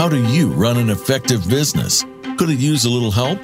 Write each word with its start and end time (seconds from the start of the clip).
How 0.00 0.08
do 0.08 0.26
you 0.32 0.48
run 0.52 0.78
an 0.78 0.88
effective 0.88 1.46
business? 1.46 2.06
Could 2.38 2.48
it 2.48 2.58
use 2.58 2.86
a 2.86 2.90
little 2.90 3.10
help? 3.10 3.38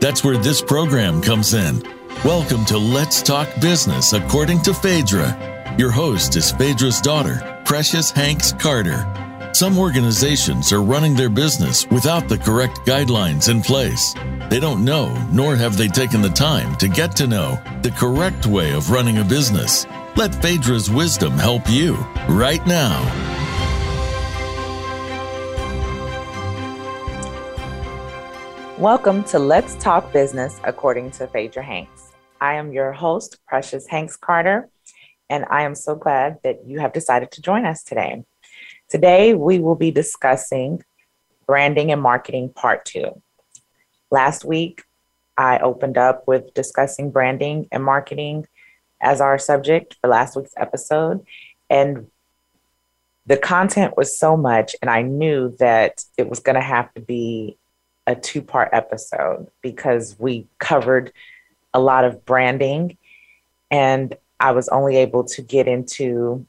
That's 0.00 0.24
where 0.24 0.36
this 0.36 0.60
program 0.60 1.22
comes 1.22 1.54
in. 1.54 1.84
Welcome 2.24 2.64
to 2.64 2.78
Let's 2.78 3.22
Talk 3.22 3.48
Business 3.60 4.12
according 4.12 4.62
to 4.62 4.74
Phaedra. 4.74 5.76
Your 5.78 5.92
host 5.92 6.34
is 6.34 6.50
Phaedra's 6.50 7.00
daughter, 7.00 7.62
Precious 7.64 8.10
Hanks 8.10 8.52
Carter. 8.54 9.06
Some 9.54 9.78
organizations 9.78 10.72
are 10.72 10.82
running 10.82 11.14
their 11.14 11.30
business 11.30 11.88
without 11.90 12.28
the 12.28 12.38
correct 12.38 12.80
guidelines 12.80 13.48
in 13.48 13.62
place. 13.62 14.12
They 14.50 14.58
don't 14.58 14.84
know, 14.84 15.14
nor 15.30 15.54
have 15.54 15.76
they 15.76 15.86
taken 15.86 16.22
the 16.22 16.28
time 16.28 16.74
to 16.78 16.88
get 16.88 17.14
to 17.18 17.28
know 17.28 17.56
the 17.82 17.92
correct 17.92 18.46
way 18.46 18.72
of 18.72 18.90
running 18.90 19.18
a 19.18 19.24
business. 19.24 19.86
Let 20.16 20.34
Phaedra's 20.42 20.90
wisdom 20.90 21.34
help 21.34 21.70
you 21.70 21.94
right 22.28 22.66
now. 22.66 23.39
Welcome 28.80 29.24
to 29.24 29.38
Let's 29.38 29.74
Talk 29.74 30.10
Business 30.10 30.58
according 30.64 31.10
to 31.10 31.26
Phaedra 31.26 31.62
Hanks. 31.62 32.12
I 32.40 32.54
am 32.54 32.72
your 32.72 32.92
host, 32.92 33.36
Precious 33.46 33.86
Hanks 33.86 34.16
Carter, 34.16 34.70
and 35.28 35.44
I 35.50 35.64
am 35.64 35.74
so 35.74 35.94
glad 35.94 36.38
that 36.44 36.66
you 36.66 36.80
have 36.80 36.94
decided 36.94 37.30
to 37.32 37.42
join 37.42 37.66
us 37.66 37.82
today. 37.82 38.24
Today, 38.88 39.34
we 39.34 39.58
will 39.58 39.74
be 39.74 39.90
discussing 39.90 40.82
branding 41.46 41.92
and 41.92 42.00
marketing 42.00 42.54
part 42.54 42.86
two. 42.86 43.20
Last 44.10 44.46
week, 44.46 44.82
I 45.36 45.58
opened 45.58 45.98
up 45.98 46.26
with 46.26 46.54
discussing 46.54 47.10
branding 47.10 47.68
and 47.70 47.84
marketing 47.84 48.46
as 48.98 49.20
our 49.20 49.38
subject 49.38 49.98
for 50.00 50.08
last 50.08 50.36
week's 50.36 50.54
episode. 50.56 51.26
And 51.68 52.06
the 53.26 53.36
content 53.36 53.98
was 53.98 54.18
so 54.18 54.38
much, 54.38 54.74
and 54.80 54.90
I 54.90 55.02
knew 55.02 55.54
that 55.58 56.02
it 56.16 56.30
was 56.30 56.40
going 56.40 56.56
to 56.56 56.62
have 56.62 56.90
to 56.94 57.02
be 57.02 57.58
a 58.06 58.14
two 58.14 58.42
part 58.42 58.70
episode 58.72 59.48
because 59.62 60.16
we 60.18 60.46
covered 60.58 61.12
a 61.72 61.80
lot 61.80 62.04
of 62.04 62.24
branding 62.24 62.96
and 63.70 64.16
I 64.40 64.52
was 64.52 64.68
only 64.68 64.96
able 64.96 65.24
to 65.24 65.42
get 65.42 65.68
into 65.68 66.46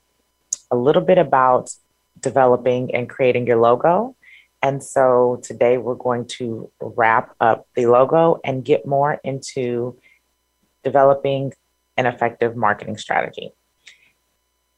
a 0.72 0.76
little 0.76 1.02
bit 1.02 1.18
about 1.18 1.76
developing 2.20 2.96
and 2.96 3.10
creating 3.10 3.48
your 3.48 3.58
logo. 3.58 4.16
And 4.64 4.82
so 4.84 5.40
today 5.44 5.78
we're 5.78 5.96
going 5.96 6.26
to 6.40 6.72
wrap 6.80 7.36
up 7.42 7.68
the 7.76 7.88
logo 7.88 8.40
and 8.44 8.64
get 8.64 8.86
more 8.86 9.20
into 9.24 9.98
developing 10.84 11.54
an 11.98 12.06
effective 12.06 12.56
marketing 12.56 12.98
strategy. 12.98 13.52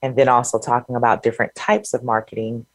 And 0.01 0.15
then 0.15 0.27
also 0.27 0.59
talking 0.59 0.95
about 0.95 1.23
different 1.23 1.53
types 1.55 1.93
of 1.93 2.03
marketing 2.03 2.65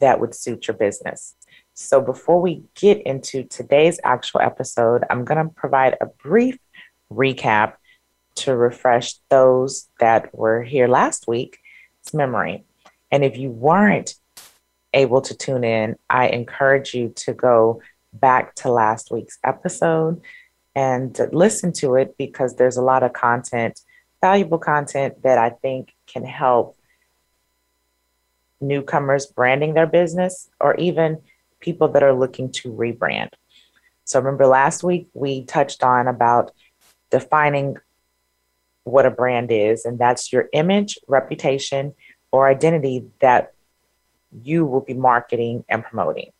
that 0.00 0.20
would 0.20 0.34
suit 0.34 0.68
your 0.68 0.76
business. 0.76 1.34
So 1.80 2.00
before 2.00 2.40
we 2.40 2.64
get 2.74 3.00
into 3.02 3.44
today's 3.44 4.00
actual 4.02 4.40
episode, 4.40 5.04
I'm 5.08 5.24
going 5.24 5.46
to 5.46 5.54
provide 5.54 5.96
a 6.00 6.06
brief 6.06 6.58
recap 7.08 7.74
to 8.34 8.56
refresh 8.56 9.14
those 9.28 9.88
that 10.00 10.34
were 10.34 10.64
here 10.64 10.88
last 10.88 11.28
week's 11.28 12.12
memory. 12.12 12.64
And 13.12 13.24
if 13.24 13.38
you 13.38 13.50
weren't 13.50 14.16
able 14.92 15.20
to 15.20 15.36
tune 15.36 15.62
in, 15.62 15.94
I 16.10 16.26
encourage 16.26 16.94
you 16.94 17.10
to 17.10 17.32
go 17.32 17.80
back 18.12 18.56
to 18.56 18.72
last 18.72 19.12
week's 19.12 19.38
episode 19.44 20.20
and 20.74 21.16
listen 21.30 21.72
to 21.74 21.94
it 21.94 22.18
because 22.18 22.56
there's 22.56 22.76
a 22.76 22.82
lot 22.82 23.04
of 23.04 23.12
content, 23.12 23.80
valuable 24.20 24.58
content 24.58 25.22
that 25.22 25.38
I 25.38 25.50
think 25.50 25.94
can 26.08 26.24
help 26.24 26.76
newcomers 28.60 29.26
branding 29.26 29.74
their 29.74 29.86
business 29.86 30.50
or 30.60 30.74
even 30.74 31.18
people 31.60 31.88
that 31.88 32.02
are 32.02 32.12
looking 32.12 32.50
to 32.52 32.72
rebrand. 32.72 33.30
So 34.04 34.18
remember 34.18 34.46
last 34.46 34.82
week 34.82 35.08
we 35.12 35.44
touched 35.44 35.82
on 35.82 36.08
about 36.08 36.52
defining 37.10 37.76
what 38.84 39.06
a 39.06 39.10
brand 39.10 39.50
is, 39.50 39.84
and 39.84 39.98
that's 39.98 40.32
your 40.32 40.48
image, 40.52 40.98
reputation, 41.06 41.94
or 42.30 42.48
identity 42.48 43.04
that 43.20 43.52
you 44.42 44.64
will 44.64 44.80
be 44.80 44.94
marketing 44.94 45.64
and 45.68 45.84
promoting. 45.84 46.30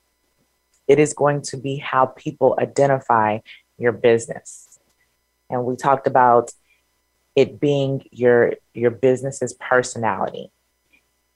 It 0.87 0.99
is 0.99 1.13
going 1.13 1.43
to 1.43 1.57
be 1.57 1.77
how 1.77 2.07
people 2.07 2.57
identify 2.59 3.41
your 3.77 3.93
business. 3.93 4.79
And 5.51 5.65
we 5.65 5.77
talked 5.77 6.07
about 6.07 6.53
it 7.37 7.61
being 7.61 8.05
your 8.11 8.55
your 8.75 8.91
business's 8.91 9.55
personality. 9.55 10.51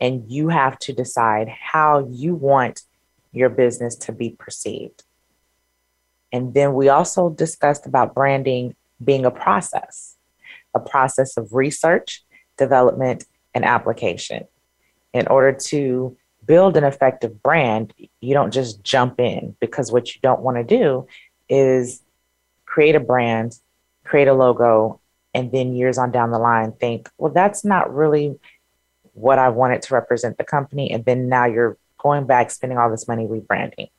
And 0.00 0.30
you 0.30 0.48
have 0.48 0.78
to 0.80 0.92
decide 0.92 1.48
how 1.48 2.08
you 2.10 2.34
want 2.34 2.82
your 3.32 3.48
business 3.48 3.96
to 3.96 4.12
be 4.12 4.30
perceived. 4.30 5.04
And 6.32 6.54
then 6.54 6.74
we 6.74 6.88
also 6.88 7.30
discussed 7.30 7.86
about 7.86 8.14
branding 8.14 8.74
being 9.02 9.24
a 9.24 9.30
process, 9.30 10.16
a 10.74 10.80
process 10.80 11.36
of 11.36 11.52
research, 11.52 12.24
development, 12.56 13.24
and 13.54 13.64
application. 13.64 14.46
In 15.12 15.26
order 15.26 15.52
to 15.52 16.16
build 16.46 16.76
an 16.76 16.84
effective 16.84 17.42
brand, 17.42 17.92
you 18.20 18.34
don't 18.34 18.52
just 18.52 18.82
jump 18.82 19.20
in 19.20 19.56
because 19.60 19.92
what 19.92 20.14
you 20.14 20.20
don't 20.22 20.40
want 20.40 20.56
to 20.56 20.64
do 20.64 21.06
is 21.48 22.02
create 22.64 22.94
a 22.94 23.00
brand, 23.00 23.58
create 24.04 24.28
a 24.28 24.34
logo, 24.34 25.00
and 25.34 25.52
then 25.52 25.74
years 25.74 25.98
on 25.98 26.10
down 26.10 26.30
the 26.30 26.38
line 26.38 26.72
think, 26.72 27.08
well, 27.18 27.32
that's 27.32 27.64
not 27.64 27.94
really 27.94 28.38
what 29.14 29.38
I 29.38 29.50
wanted 29.50 29.82
to 29.82 29.94
represent 29.94 30.38
the 30.38 30.44
company. 30.44 30.90
And 30.90 31.04
then 31.04 31.28
now 31.28 31.44
you're 31.44 31.76
going 32.02 32.26
back, 32.26 32.50
spending 32.50 32.78
all 32.78 32.90
this 32.90 33.08
money 33.08 33.26
rebranding. 33.26 33.90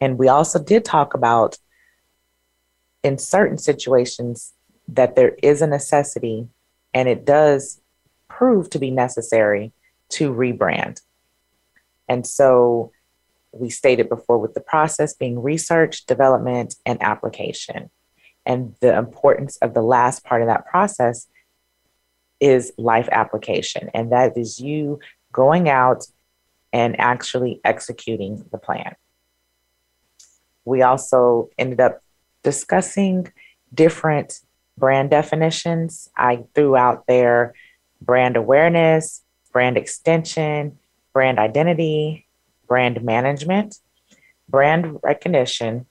And 0.00 0.18
we 0.18 0.28
also 0.28 0.62
did 0.62 0.84
talk 0.84 1.14
about 1.14 1.58
in 3.02 3.18
certain 3.18 3.58
situations 3.58 4.52
that 4.88 5.16
there 5.16 5.36
is 5.42 5.62
a 5.62 5.66
necessity 5.66 6.48
and 6.94 7.08
it 7.08 7.24
does 7.24 7.80
prove 8.28 8.70
to 8.70 8.78
be 8.78 8.90
necessary 8.90 9.72
to 10.10 10.32
rebrand. 10.32 11.00
And 12.08 12.26
so 12.26 12.92
we 13.52 13.70
stated 13.70 14.08
before 14.08 14.38
with 14.38 14.54
the 14.54 14.60
process 14.60 15.14
being 15.14 15.42
research, 15.42 16.06
development, 16.06 16.74
and 16.84 17.02
application. 17.02 17.90
And 18.44 18.74
the 18.80 18.96
importance 18.96 19.56
of 19.58 19.74
the 19.74 19.82
last 19.82 20.24
part 20.24 20.42
of 20.42 20.48
that 20.48 20.66
process 20.66 21.28
is 22.40 22.72
life 22.76 23.08
application. 23.12 23.90
And 23.94 24.10
that 24.12 24.36
is 24.36 24.58
you 24.58 24.98
going 25.32 25.68
out 25.68 26.06
and 26.72 26.98
actually 26.98 27.60
executing 27.64 28.44
the 28.50 28.58
plan. 28.58 28.94
We 30.64 30.82
also 30.82 31.50
ended 31.58 31.80
up 31.80 32.02
discussing 32.42 33.32
different 33.74 34.40
brand 34.78 35.10
definitions. 35.10 36.08
I 36.16 36.44
threw 36.54 36.76
out 36.76 37.06
there 37.06 37.54
brand 38.00 38.36
awareness, 38.36 39.22
brand 39.52 39.76
extension, 39.76 40.78
brand 41.12 41.38
identity, 41.38 42.26
brand 42.66 43.02
management, 43.02 43.76
brand 44.48 44.98
recognition, 45.02 45.86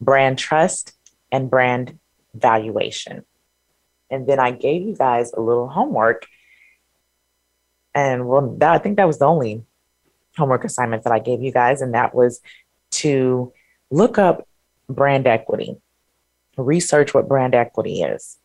brand 0.00 0.38
trust, 0.38 0.92
and 1.32 1.50
brand 1.50 1.98
valuation. 2.34 3.24
And 4.10 4.26
then 4.26 4.38
I 4.38 4.52
gave 4.52 4.82
you 4.82 4.94
guys 4.94 5.32
a 5.32 5.40
little 5.40 5.68
homework 5.68 6.26
and 7.96 8.28
well, 8.28 8.54
that, 8.58 8.74
I 8.74 8.78
think 8.78 8.98
that 8.98 9.06
was 9.06 9.18
the 9.18 9.24
only 9.24 9.64
homework 10.36 10.64
assignment 10.64 11.02
that 11.04 11.14
I 11.14 11.18
gave 11.18 11.40
you 11.40 11.50
guys, 11.50 11.80
and 11.80 11.94
that 11.94 12.14
was 12.14 12.42
to 12.90 13.54
look 13.90 14.18
up 14.18 14.46
brand 14.86 15.26
equity, 15.26 15.78
research 16.58 17.14
what 17.14 17.26
brand 17.26 17.54
equity 17.54 18.02
is, 18.02 18.36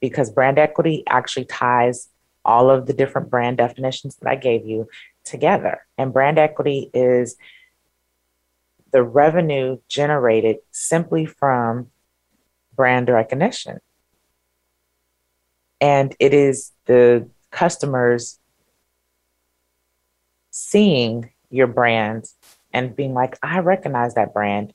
because 0.00 0.30
brand 0.30 0.58
equity 0.58 1.04
actually 1.06 1.44
ties 1.44 2.08
all 2.46 2.70
of 2.70 2.86
the 2.86 2.94
different 2.94 3.28
brand 3.28 3.58
definitions 3.58 4.16
that 4.16 4.28
I 4.28 4.36
gave 4.36 4.64
you 4.64 4.88
together. 5.22 5.86
And 5.98 6.10
brand 6.10 6.38
equity 6.38 6.90
is 6.94 7.36
the 8.90 9.02
revenue 9.02 9.78
generated 9.86 10.56
simply 10.70 11.26
from 11.26 11.90
brand 12.74 13.10
recognition. 13.10 13.80
And 15.78 16.16
it 16.18 16.32
is 16.32 16.72
the 16.86 17.28
customer's 17.50 18.38
seeing 20.56 21.28
your 21.50 21.66
brand 21.66 22.24
and 22.72 22.94
being 22.94 23.12
like, 23.12 23.36
I 23.42 23.58
recognize 23.58 24.14
that 24.14 24.32
brand, 24.32 24.72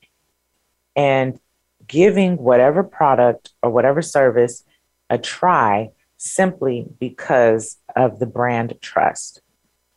and 0.93 1.39
giving 1.87 2.35
whatever 2.35 2.83
product 2.83 3.51
or 3.63 3.69
whatever 3.69 4.01
service 4.01 4.65
a 5.09 5.17
try 5.17 5.91
simply 6.17 6.85
because 6.99 7.77
of 7.95 8.19
the 8.19 8.25
brand 8.25 8.73
trust 8.81 9.41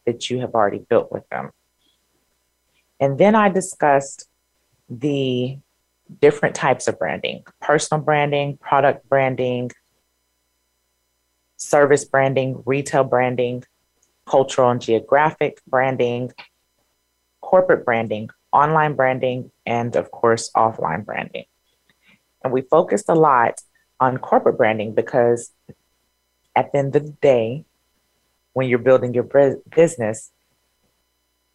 that 0.07 0.31
you 0.31 0.39
have 0.39 0.55
already 0.55 0.79
built 0.79 1.11
with 1.11 1.29
them. 1.31 1.51
And 3.01 3.19
then 3.19 3.35
I 3.35 3.49
discussed 3.49 4.29
the 4.89 5.59
different 6.21 6.55
types 6.55 6.87
of 6.87 6.97
branding 6.97 7.45
personal 7.61 8.05
branding, 8.05 8.57
product 8.59 9.09
branding, 9.09 9.73
service 11.57 12.05
branding, 12.05 12.63
retail 12.65 13.03
branding, 13.03 13.65
cultural 14.33 14.71
and 14.71 14.81
geographic 14.81 15.61
branding, 15.67 16.33
corporate 17.43 17.85
branding, 17.85 18.31
online 18.51 18.95
branding, 18.95 19.51
and 19.67 19.95
of 19.95 20.11
course, 20.11 20.51
offline 20.57 21.05
branding. 21.05 21.45
And 22.43 22.51
we 22.51 22.63
focused 22.63 23.11
a 23.11 23.15
lot 23.15 23.61
on 24.01 24.17
corporate 24.17 24.57
branding 24.57 24.95
because 24.95 25.53
at 26.57 26.73
the 26.73 26.79
end 26.79 26.97
of 26.97 27.05
the 27.05 27.17
day, 27.21 27.67
when 28.55 28.69
you're 28.69 28.79
building 28.79 29.13
your 29.13 29.29
business, 29.77 30.33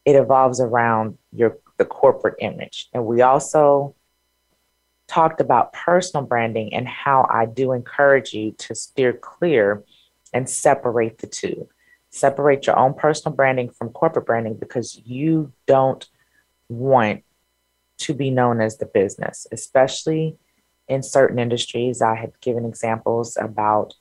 it 0.06 0.16
evolves 0.16 0.60
around 0.60 1.18
your 1.34 1.58
the 1.78 1.86
corporate 1.86 2.36
image. 2.40 2.90
And 2.94 3.08
we 3.08 3.24
also 3.24 3.96
talked 5.08 5.42
about 5.42 5.74
personal 5.74 6.28
branding 6.28 6.76
and 6.76 6.88
how 6.88 7.26
I 7.28 7.48
do 7.48 7.72
encourage 7.72 8.34
you 8.34 8.52
to 8.60 8.76
steer 8.76 9.14
clear 9.14 9.84
and 10.32 10.48
separate 10.48 11.18
the 11.18 11.28
two. 11.28 11.70
Separate 12.10 12.68
your 12.68 12.78
own 12.78 12.94
personal 12.94 13.36
branding 13.36 13.70
from 13.70 13.90
corporate 13.90 14.26
branding 14.26 14.56
because 14.56 15.00
you 15.06 15.52
don't 15.66 16.08
want 16.70 17.24
to 17.98 18.14
be 18.14 18.30
known 18.30 18.62
as 18.62 18.78
the 18.78 18.86
business, 18.86 19.48
especially 19.52 20.38
in 20.88 21.04
certain 21.04 21.40
industries. 21.40 22.02
I 22.02 22.16
had 22.16 22.40
given 22.42 22.66
examples 22.66 23.38
about 23.40 23.94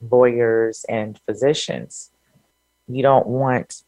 lawyers 0.00 0.84
and 0.88 1.20
physicians. 1.26 2.10
You 2.88 3.02
don't 3.02 3.26
want 3.26 3.82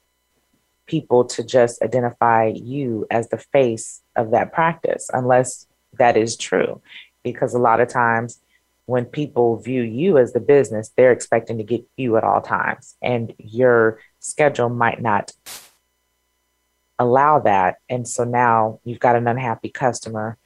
people 0.87 1.25
to 1.25 1.45
just 1.45 1.83
identify 1.83 2.47
you 2.47 3.07
as 3.11 3.29
the 3.29 3.39
face 3.39 4.03
of 4.17 4.31
that 4.31 4.53
practice 4.53 5.11
unless 5.13 5.67
that 5.99 6.17
is 6.17 6.37
true. 6.37 6.81
Because 7.23 7.55
a 7.55 7.59
lot 7.59 7.81
of 7.81 7.89
times 7.89 8.41
when 8.89 9.05
people 9.05 9.59
view 9.59 9.83
you 9.83 10.17
as 10.17 10.33
the 10.33 10.41
business, 10.41 10.91
they're 10.97 11.13
expecting 11.13 11.59
to 11.59 11.63
get 11.63 11.87
you 11.99 12.17
at 12.17 12.25
all 12.25 12.41
times, 12.41 12.97
and 13.03 13.35
your 13.37 14.01
schedule 14.19 14.71
might 14.71 15.03
not 15.03 15.31
allow 16.99 17.39
that. 17.39 17.77
And 17.91 18.09
so 18.09 18.25
now 18.25 18.81
you've 18.85 18.99
got 18.99 19.15
an 19.15 19.29
unhappy 19.29 19.69
customer 19.69 20.39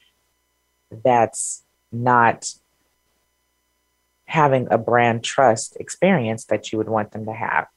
that's 1.04 1.62
not 1.92 2.52
having 4.24 4.66
a 4.72 4.76
brand 4.76 5.22
trust 5.22 5.76
experience 5.78 6.44
that 6.46 6.72
you 6.72 6.78
would 6.78 6.88
want 6.88 7.12
them 7.12 7.26
to 7.26 7.32
have. 7.32 7.68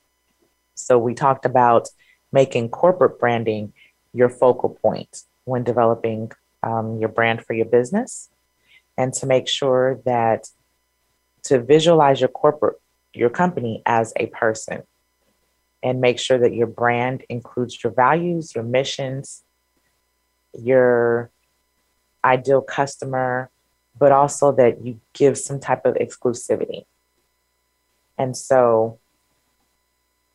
So 0.74 0.98
we 0.98 1.14
talked 1.14 1.46
about 1.46 1.90
making 2.32 2.70
corporate 2.70 3.20
branding 3.20 3.72
your 4.14 4.30
focal 4.30 4.72
point 4.72 5.26
when 5.44 5.64
developing 5.64 6.32
um, 6.64 6.98
your 6.98 7.10
brand 7.10 7.46
for 7.46 7.54
your 7.54 7.68
business 7.68 8.30
and 8.98 9.14
to 9.14 9.26
make 9.26 9.48
sure 9.48 10.00
that 10.06 10.50
to 11.44 11.60
visualize 11.60 12.20
your 12.20 12.30
corporate 12.30 12.80
your 13.14 13.30
company 13.30 13.82
as 13.86 14.12
a 14.18 14.26
person 14.28 14.84
and 15.82 16.02
make 16.02 16.20
sure 16.20 16.38
that 16.38 16.54
your 16.54 16.68
brand 16.68 17.24
includes 17.30 17.84
your 17.84 17.94
values 17.94 18.54
your 18.56 18.64
missions 18.64 19.44
your 20.54 21.30
ideal 22.24 22.62
customer 22.62 23.50
but 23.98 24.12
also 24.12 24.52
that 24.52 24.86
you 24.86 25.00
give 25.14 25.38
some 25.38 25.60
type 25.60 25.86
of 25.86 25.96
exclusivity. 25.96 26.86
And 28.18 28.36
so 28.36 29.00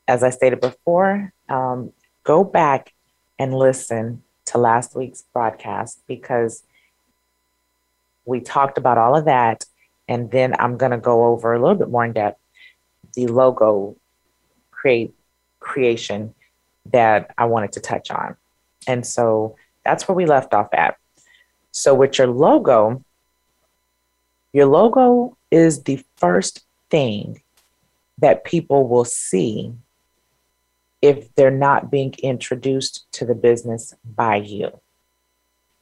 as 0.08 0.22
i 0.24 0.30
stated 0.30 0.60
before 0.60 1.32
um, 1.48 1.92
go 2.24 2.42
back 2.42 2.92
and 3.38 3.54
listen 3.54 4.22
to 4.44 4.58
last 4.58 4.96
week's 4.96 5.22
broadcast 5.32 6.02
because 6.08 6.64
we 8.30 8.40
talked 8.40 8.78
about 8.78 8.96
all 8.96 9.16
of 9.16 9.26
that. 9.26 9.64
And 10.08 10.30
then 10.30 10.54
I'm 10.58 10.76
going 10.76 10.92
to 10.92 10.98
go 10.98 11.26
over 11.26 11.52
a 11.52 11.60
little 11.60 11.76
bit 11.76 11.90
more 11.90 12.04
in 12.04 12.12
depth 12.12 12.40
the 13.14 13.26
logo 13.26 13.96
create 14.70 15.12
creation 15.58 16.34
that 16.86 17.34
I 17.36 17.44
wanted 17.46 17.72
to 17.72 17.80
touch 17.80 18.10
on. 18.10 18.36
And 18.86 19.06
so 19.06 19.56
that's 19.84 20.06
where 20.08 20.14
we 20.14 20.26
left 20.26 20.54
off 20.54 20.68
at. 20.72 20.96
So 21.72 21.94
with 21.94 22.18
your 22.18 22.28
logo, 22.28 23.04
your 24.52 24.66
logo 24.66 25.36
is 25.50 25.82
the 25.82 26.04
first 26.16 26.64
thing 26.90 27.42
that 28.18 28.44
people 28.44 28.86
will 28.86 29.04
see 29.04 29.74
if 31.02 31.34
they're 31.34 31.50
not 31.50 31.90
being 31.90 32.14
introduced 32.22 33.10
to 33.12 33.24
the 33.24 33.34
business 33.34 33.94
by 34.04 34.36
you. 34.36 34.80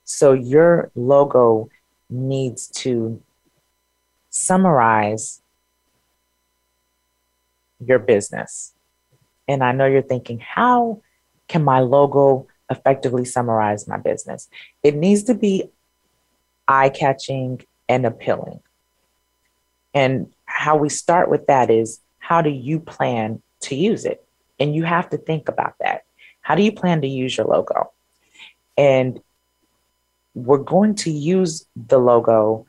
So 0.04 0.32
your 0.32 0.90
logo 0.94 1.70
needs 2.10 2.68
to 2.68 3.22
summarize 4.30 5.40
your 7.84 7.98
business. 7.98 8.72
And 9.46 9.62
I 9.62 9.72
know 9.72 9.86
you're 9.86 10.02
thinking, 10.02 10.40
how 10.40 11.00
can 11.48 11.64
my 11.64 11.80
logo 11.80 12.46
effectively 12.70 13.24
summarize 13.24 13.88
my 13.88 13.96
business? 13.96 14.48
It 14.82 14.94
needs 14.94 15.22
to 15.24 15.34
be 15.34 15.70
eye 16.66 16.90
catching 16.90 17.62
and 17.88 18.04
appealing. 18.04 18.60
And 19.94 20.32
how 20.44 20.76
we 20.76 20.88
start 20.88 21.30
with 21.30 21.46
that 21.46 21.70
is 21.70 22.00
how 22.18 22.42
do 22.42 22.50
you 22.50 22.78
plan 22.78 23.42
to 23.60 23.74
use 23.74 24.04
it? 24.04 24.24
And 24.60 24.74
you 24.74 24.84
have 24.84 25.08
to 25.10 25.16
think 25.16 25.48
about 25.48 25.74
that. 25.80 26.04
How 26.42 26.54
do 26.54 26.62
you 26.62 26.72
plan 26.72 27.00
to 27.00 27.08
use 27.08 27.36
your 27.36 27.46
logo? 27.46 27.92
And 28.76 29.20
we're 30.34 30.58
going 30.58 30.94
to 30.94 31.10
use 31.10 31.66
the 31.76 31.98
logo 31.98 32.66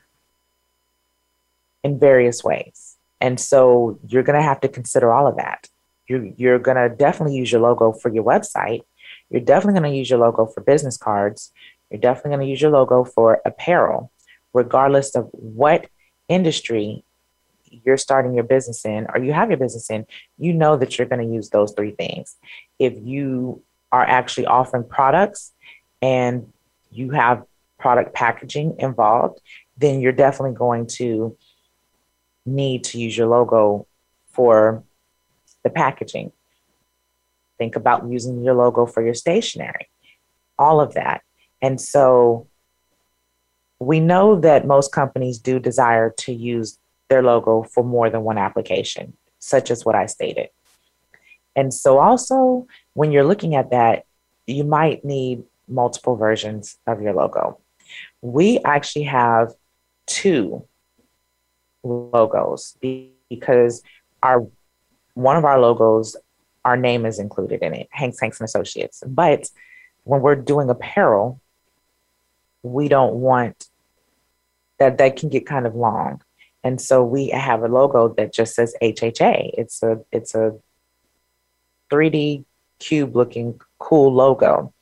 in 1.84 2.00
various 2.00 2.44
ways. 2.44 2.98
And 3.22 3.40
so 3.40 4.00
you're 4.08 4.24
going 4.24 4.38
to 4.40 4.44
have 4.44 4.62
to 4.62 4.68
consider 4.68 5.12
all 5.12 5.28
of 5.28 5.38
that. 5.38 5.68
You're, 6.08 6.26
you're 6.38 6.60
going 6.60 6.78
to 6.78 6.96
definitely 6.96 7.36
use 7.38 7.52
your 7.52 7.62
logo 7.62 7.92
for 7.92 8.10
your 8.10 8.24
website. 8.24 8.84
You're 9.30 9.42
definitely 9.42 9.80
going 9.80 9.92
to 9.92 9.98
use 9.98 10.10
your 10.10 10.20
logo 10.20 10.46
for 10.46 10.62
business 10.62 10.98
cards. 10.98 11.52
You're 11.92 12.02
definitely 12.02 12.32
going 12.32 12.46
to 12.48 12.50
use 12.50 12.62
your 12.62 12.72
logo 12.72 13.04
for 13.04 13.42
apparel, 13.46 14.12
regardless 14.54 15.16
of 15.16 15.30
what 15.32 15.88
industry 16.28 17.04
you're 17.86 17.98
starting 17.98 18.34
your 18.34 18.44
business 18.44 18.86
in 18.86 19.06
or 19.14 19.22
you 19.22 19.34
have 19.34 19.50
your 19.50 19.58
business 19.58 19.90
in, 19.90 20.06
you 20.38 20.54
know 20.54 20.78
that 20.78 20.98
you're 20.98 21.08
going 21.08 21.26
to 21.26 21.34
use 21.34 21.50
those 21.50 21.74
three 21.74 21.92
things. 21.92 22.36
If 22.80 22.94
you 23.02 23.62
are 23.92 24.04
actually 24.04 24.46
offering 24.48 24.84
products 24.84 25.52
and 26.02 26.52
you 26.92 27.12
have 27.12 27.44
product 27.80 28.14
packaging 28.14 28.76
involved, 28.78 29.40
then 29.78 30.02
you're 30.02 30.12
definitely 30.12 30.56
going 30.56 30.86
to 30.86 31.36
need 32.46 32.84
to 32.84 33.00
use 33.00 33.18
your 33.18 33.28
logo 33.28 33.88
for 34.31 34.84
the 35.64 35.70
packaging. 35.70 36.31
Think 37.58 37.76
about 37.76 38.08
using 38.10 38.44
your 38.44 38.53
logo 38.53 38.86
for 38.86 39.03
your 39.03 39.13
stationery, 39.13 39.89
all 40.58 40.80
of 40.80 40.94
that. 40.94 41.22
And 41.62 41.80
so 41.80 42.48
we 43.80 44.00
know 44.00 44.39
that 44.39 44.68
most 44.68 44.92
companies 44.92 45.39
do 45.39 45.60
desire 45.60 46.10
to 46.20 46.34
use 46.34 46.77
their 47.10 47.24
logo 47.24 47.63
for 47.63 47.84
more 47.84 48.10
than 48.10 48.24
one 48.24 48.38
application, 48.38 49.13
such 49.39 49.72
as 49.72 49.84
what 49.84 49.96
I 49.96 50.06
stated. 50.06 50.50
And 51.56 51.74
so, 51.74 52.00
also, 52.00 52.68
when 52.94 53.12
you're 53.12 53.25
looking 53.25 53.56
at 53.56 53.72
that, 53.72 54.06
you 54.46 54.63
might 54.63 55.03
need 55.03 55.44
multiple 55.68 56.15
versions 56.15 56.77
of 56.88 57.01
your 57.01 57.13
logo. 57.13 57.60
We 58.22 58.60
actually 58.66 59.06
have 59.06 59.54
two 60.06 60.66
logos 61.84 62.78
because 63.30 63.84
our 64.22 64.48
one 65.14 65.36
of 65.36 65.46
our 65.46 65.60
logos, 65.60 66.16
our 66.66 66.78
name 66.78 67.06
is 67.06 67.20
included 67.20 67.62
in 67.62 67.74
it, 67.74 67.88
Hanks, 67.92 68.20
Hanks 68.20 68.40
and 68.40 68.46
Associates. 68.46 69.04
But 69.06 69.50
when 70.04 70.22
we're 70.22 70.36
doing 70.36 70.70
apparel, 70.70 71.42
we 72.64 72.88
don't 72.88 73.16
want 73.16 73.70
that 74.80 74.98
that 74.98 75.18
can 75.18 75.30
get 75.30 75.46
kind 75.46 75.68
of 75.68 75.76
long. 75.76 76.22
And 76.64 76.80
so 76.82 77.04
we 77.04 77.30
have 77.30 77.64
a 77.64 77.68
logo 77.68 78.10
that 78.16 78.34
just 78.34 78.56
says 78.56 78.76
HHA. 78.82 79.52
It's 79.58 79.82
a 79.84 80.02
it's 80.12 80.36
a 80.36 80.58
3D 81.90 82.46
cube 82.80 83.16
looking 83.16 83.60
cool 83.78 84.14
logo. 84.14 84.74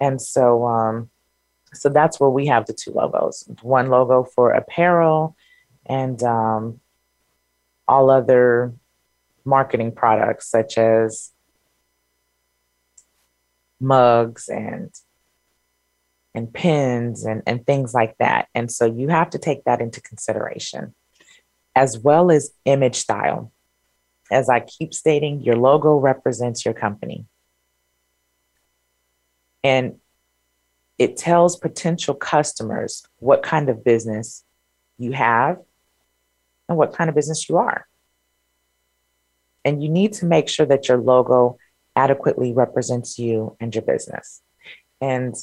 And 0.00 0.20
so 0.20 0.66
um, 0.66 1.10
so 1.74 1.88
that's 1.88 2.18
where 2.18 2.30
we 2.30 2.46
have 2.46 2.66
the 2.66 2.72
two 2.72 2.92
logos. 2.92 3.48
One 3.62 3.88
logo 3.88 4.24
for 4.24 4.52
apparel 4.52 5.36
and 5.86 6.22
um, 6.22 6.80
all 7.86 8.10
other 8.10 8.74
marketing 9.44 9.92
products 9.92 10.48
such 10.48 10.78
as 10.78 11.32
mugs 13.80 14.48
and 14.48 14.90
and 16.34 16.52
pins 16.52 17.24
and, 17.24 17.42
and 17.46 17.64
things 17.64 17.94
like 17.94 18.16
that. 18.18 18.48
And 18.54 18.70
so 18.70 18.86
you 18.86 19.08
have 19.08 19.30
to 19.30 19.38
take 19.38 19.64
that 19.64 19.80
into 19.80 20.00
consideration 20.00 20.94
as 21.76 21.98
well 21.98 22.30
as 22.30 22.52
image 22.64 22.96
style. 22.96 23.52
As 24.32 24.48
I 24.48 24.60
keep 24.60 24.94
stating, 24.94 25.42
your 25.42 25.56
logo 25.56 25.96
represents 25.96 26.64
your 26.64 26.74
company. 26.74 27.26
And 29.62 30.00
it 30.98 31.16
tells 31.16 31.56
potential 31.56 32.14
customers 32.14 33.06
what 33.18 33.42
kind 33.42 33.68
of 33.68 33.84
business 33.84 34.44
you 34.98 35.12
have 35.12 35.58
and 36.68 36.78
what 36.78 36.94
kind 36.94 37.08
of 37.08 37.16
business 37.16 37.48
you 37.48 37.56
are. 37.56 37.86
And 39.64 39.82
you 39.82 39.88
need 39.88 40.12
to 40.14 40.26
make 40.26 40.48
sure 40.48 40.66
that 40.66 40.88
your 40.88 40.98
logo 40.98 41.58
adequately 41.96 42.52
represents 42.52 43.18
you 43.18 43.56
and 43.60 43.74
your 43.74 43.82
business. 43.82 44.42
And 45.00 45.34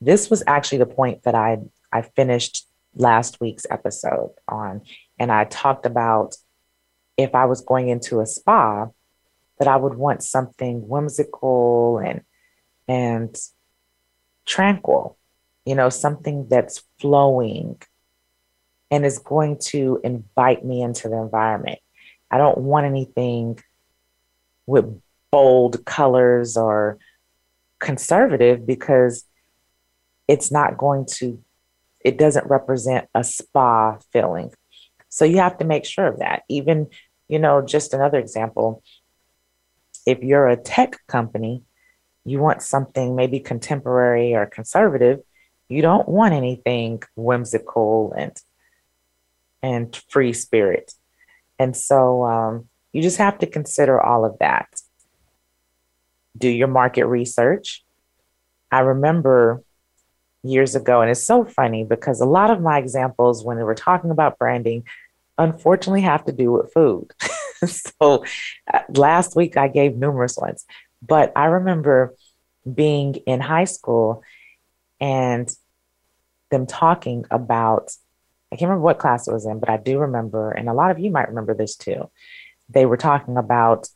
this 0.00 0.30
was 0.30 0.42
actually 0.46 0.78
the 0.78 0.86
point 0.86 1.22
that 1.22 1.34
I 1.34 1.58
I 1.92 2.02
finished 2.02 2.66
last 2.94 3.40
week's 3.40 3.66
episode 3.70 4.32
on 4.48 4.82
and 5.18 5.30
I 5.30 5.44
talked 5.44 5.86
about 5.86 6.36
if 7.16 7.34
I 7.34 7.44
was 7.44 7.60
going 7.60 7.88
into 7.88 8.20
a 8.20 8.26
spa 8.26 8.88
that 9.58 9.68
I 9.68 9.76
would 9.76 9.94
want 9.94 10.22
something 10.22 10.88
whimsical 10.88 11.98
and 11.98 12.22
and 12.88 13.36
tranquil, 14.50 15.16
you 15.64 15.74
know, 15.74 15.88
something 15.88 16.48
that's 16.48 16.82
flowing 16.98 17.80
and 18.90 19.06
is 19.06 19.18
going 19.18 19.56
to 19.58 20.00
invite 20.02 20.64
me 20.64 20.82
into 20.82 21.08
the 21.08 21.16
environment. 21.16 21.78
I 22.30 22.38
don't 22.38 22.58
want 22.58 22.86
anything 22.86 23.60
with 24.66 25.00
bold 25.30 25.84
colors 25.84 26.56
or 26.56 26.98
conservative 27.78 28.66
because 28.66 29.24
it's 30.26 30.50
not 30.50 30.76
going 30.76 31.06
to, 31.06 31.42
it 32.00 32.18
doesn't 32.18 32.48
represent 32.48 33.08
a 33.14 33.22
spa 33.22 33.98
feeling. 34.12 34.52
So 35.08 35.24
you 35.24 35.38
have 35.38 35.58
to 35.58 35.64
make 35.64 35.84
sure 35.84 36.06
of 36.08 36.18
that. 36.18 36.42
Even, 36.48 36.88
you 37.28 37.38
know, 37.38 37.62
just 37.62 37.94
another 37.94 38.18
example 38.18 38.82
if 40.06 40.22
you're 40.22 40.48
a 40.48 40.56
tech 40.56 40.96
company, 41.06 41.62
you 42.24 42.38
want 42.38 42.62
something 42.62 43.16
maybe 43.16 43.40
contemporary 43.40 44.34
or 44.34 44.46
conservative, 44.46 45.20
you 45.68 45.82
don't 45.82 46.08
want 46.08 46.34
anything 46.34 47.02
whimsical 47.16 48.12
and 48.16 48.36
and 49.62 50.00
free 50.08 50.32
spirit. 50.32 50.94
And 51.58 51.76
so 51.76 52.24
um, 52.24 52.68
you 52.92 53.02
just 53.02 53.18
have 53.18 53.38
to 53.38 53.46
consider 53.46 54.00
all 54.00 54.24
of 54.24 54.38
that. 54.38 54.68
Do 56.36 56.48
your 56.48 56.68
market 56.68 57.06
research. 57.06 57.84
I 58.72 58.80
remember 58.80 59.62
years 60.42 60.74
ago, 60.74 61.02
and 61.02 61.10
it's 61.10 61.26
so 61.26 61.44
funny 61.44 61.84
because 61.84 62.20
a 62.20 62.26
lot 62.26 62.50
of 62.50 62.62
my 62.62 62.78
examples 62.78 63.44
when 63.44 63.58
we 63.58 63.64
were 63.64 63.74
talking 63.74 64.10
about 64.10 64.38
branding, 64.38 64.84
unfortunately, 65.36 66.00
have 66.02 66.24
to 66.24 66.32
do 66.32 66.52
with 66.52 66.72
food. 66.72 67.10
so 67.66 68.24
uh, 68.72 68.80
last 68.94 69.36
week 69.36 69.56
I 69.56 69.68
gave 69.68 69.96
numerous 69.96 70.36
ones, 70.36 70.64
but 71.02 71.32
I 71.36 71.46
remember 71.46 72.14
being 72.72 73.14
in 73.26 73.40
high 73.40 73.64
school 73.64 74.22
and 75.00 75.50
them 76.50 76.66
talking 76.66 77.24
about 77.30 77.92
I 78.52 78.56
can't 78.56 78.68
remember 78.68 78.84
what 78.84 78.98
class 78.98 79.28
it 79.28 79.32
was 79.32 79.46
in, 79.46 79.60
but 79.60 79.68
I 79.68 79.76
do 79.76 80.00
remember, 80.00 80.50
and 80.50 80.68
a 80.68 80.72
lot 80.72 80.90
of 80.90 80.98
you 80.98 81.10
might 81.12 81.28
remember 81.28 81.54
this 81.54 81.76
too. 81.76 82.10
They 82.68 82.84
were 82.84 82.96
talking 82.96 83.36
about 83.36 83.88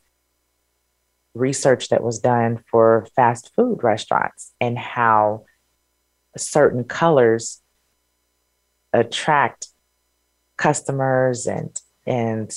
research 1.34 1.88
that 1.88 2.04
was 2.04 2.20
done 2.20 2.62
for 2.70 3.08
fast 3.16 3.52
food 3.56 3.82
restaurants 3.82 4.52
and 4.60 4.78
how 4.78 5.44
certain 6.36 6.84
colors 6.84 7.60
attract 8.92 9.68
customers 10.56 11.48
and 11.48 11.80
and 12.06 12.56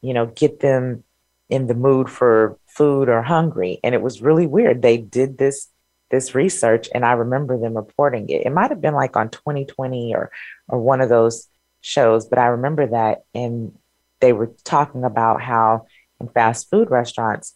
you 0.00 0.14
know 0.14 0.26
get 0.26 0.60
them 0.60 1.04
in 1.50 1.66
the 1.66 1.74
mood 1.74 2.08
for 2.08 2.58
food 2.70 3.08
or 3.08 3.22
hungry 3.22 3.78
and 3.82 3.94
it 3.94 4.02
was 4.02 4.22
really 4.22 4.46
weird 4.46 4.82
they 4.82 4.96
did 4.96 5.38
this 5.38 5.68
this 6.10 6.34
research 6.34 6.88
and 6.94 7.04
I 7.04 7.12
remember 7.12 7.56
them 7.56 7.76
reporting 7.76 8.28
it. 8.28 8.44
It 8.44 8.52
might 8.52 8.70
have 8.70 8.80
been 8.80 8.94
like 8.94 9.16
on 9.16 9.30
2020 9.30 10.14
or 10.14 10.30
or 10.68 10.80
one 10.80 11.00
of 11.00 11.08
those 11.08 11.48
shows, 11.80 12.26
but 12.26 12.38
I 12.38 12.46
remember 12.46 12.86
that 12.88 13.24
and 13.34 13.76
they 14.20 14.32
were 14.32 14.52
talking 14.64 15.04
about 15.04 15.40
how 15.40 15.86
in 16.20 16.28
fast 16.28 16.68
food 16.68 16.90
restaurants 16.90 17.54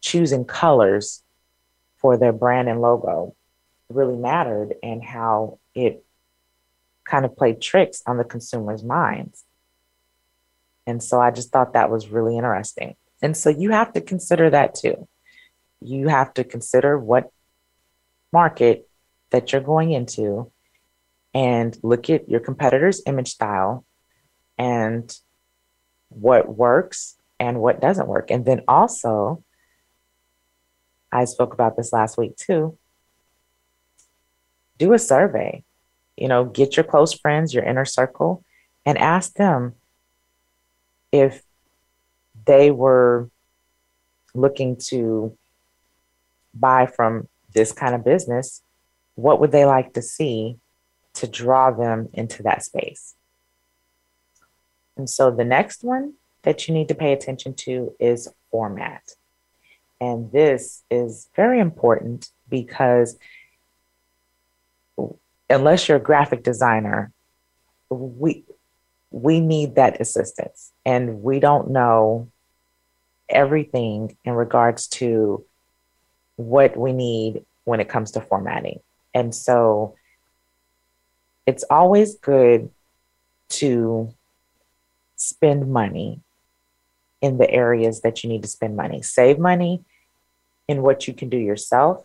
choosing 0.00 0.44
colors 0.44 1.22
for 1.96 2.16
their 2.16 2.32
brand 2.32 2.68
and 2.68 2.80
logo 2.80 3.34
really 3.88 4.16
mattered 4.16 4.74
and 4.82 5.02
how 5.02 5.58
it 5.74 6.04
kind 7.04 7.24
of 7.24 7.36
played 7.36 7.60
tricks 7.60 8.02
on 8.06 8.18
the 8.18 8.24
consumer's 8.24 8.84
minds. 8.84 9.44
And 10.86 11.02
so 11.02 11.20
I 11.20 11.30
just 11.30 11.50
thought 11.50 11.72
that 11.72 11.90
was 11.90 12.08
really 12.08 12.36
interesting. 12.36 12.94
And 13.22 13.36
so 13.36 13.50
you 13.50 13.70
have 13.70 13.92
to 13.94 14.00
consider 14.00 14.50
that 14.50 14.74
too. 14.74 15.08
You 15.80 16.08
have 16.08 16.34
to 16.34 16.44
consider 16.44 16.98
what 16.98 17.30
market 18.32 18.88
that 19.30 19.52
you're 19.52 19.60
going 19.60 19.92
into 19.92 20.50
and 21.34 21.76
look 21.82 22.10
at 22.10 22.28
your 22.28 22.40
competitor's 22.40 23.02
image 23.06 23.28
style 23.28 23.84
and 24.56 25.16
what 26.08 26.56
works 26.56 27.16
and 27.38 27.60
what 27.60 27.80
doesn't 27.80 28.08
work. 28.08 28.30
And 28.30 28.44
then 28.44 28.62
also, 28.66 29.44
I 31.12 31.24
spoke 31.24 31.54
about 31.54 31.76
this 31.76 31.92
last 31.92 32.18
week 32.18 32.36
too. 32.36 32.76
Do 34.78 34.92
a 34.92 34.98
survey. 34.98 35.64
You 36.16 36.28
know, 36.28 36.44
get 36.44 36.76
your 36.76 36.84
close 36.84 37.12
friends, 37.12 37.54
your 37.54 37.64
inner 37.64 37.84
circle, 37.84 38.44
and 38.84 38.98
ask 38.98 39.34
them 39.34 39.74
if 41.12 41.42
they 42.48 42.72
were 42.72 43.30
looking 44.34 44.76
to 44.88 45.36
buy 46.54 46.86
from 46.86 47.28
this 47.52 47.70
kind 47.72 47.94
of 47.94 48.04
business, 48.04 48.62
what 49.14 49.38
would 49.38 49.52
they 49.52 49.64
like 49.64 49.92
to 49.92 50.02
see 50.02 50.56
to 51.14 51.28
draw 51.28 51.70
them 51.70 52.08
into 52.12 52.42
that 52.42 52.64
space? 52.64 53.14
And 54.96 55.08
so 55.08 55.30
the 55.30 55.44
next 55.44 55.84
one 55.84 56.14
that 56.42 56.66
you 56.66 56.74
need 56.74 56.88
to 56.88 56.94
pay 56.94 57.12
attention 57.12 57.54
to 57.54 57.94
is 58.00 58.32
format. 58.50 59.02
And 60.00 60.32
this 60.32 60.82
is 60.90 61.28
very 61.36 61.60
important 61.60 62.30
because 62.48 63.18
unless 65.50 65.88
you're 65.88 65.98
a 65.98 66.00
graphic 66.10 66.42
designer, 66.42 67.12
we 67.90 68.44
we 69.10 69.40
need 69.40 69.74
that 69.76 70.00
assistance 70.00 70.72
and 70.84 71.22
we 71.22 71.40
don't 71.40 71.70
know 71.70 72.28
everything 73.28 74.16
in 74.24 74.32
regards 74.32 74.86
to 74.86 75.44
what 76.36 76.76
we 76.76 76.92
need 76.92 77.44
when 77.64 77.80
it 77.80 77.88
comes 77.88 78.12
to 78.12 78.20
formatting. 78.20 78.80
And 79.14 79.34
so 79.34 79.96
it's 81.46 81.64
always 81.70 82.16
good 82.16 82.70
to 83.50 84.12
spend 85.16 85.70
money 85.70 86.20
in 87.20 87.38
the 87.38 87.50
areas 87.50 88.02
that 88.02 88.22
you 88.22 88.30
need 88.30 88.42
to 88.42 88.48
spend 88.48 88.76
money. 88.76 89.02
Save 89.02 89.38
money 89.38 89.82
in 90.68 90.82
what 90.82 91.08
you 91.08 91.14
can 91.14 91.28
do 91.28 91.36
yourself, 91.36 92.04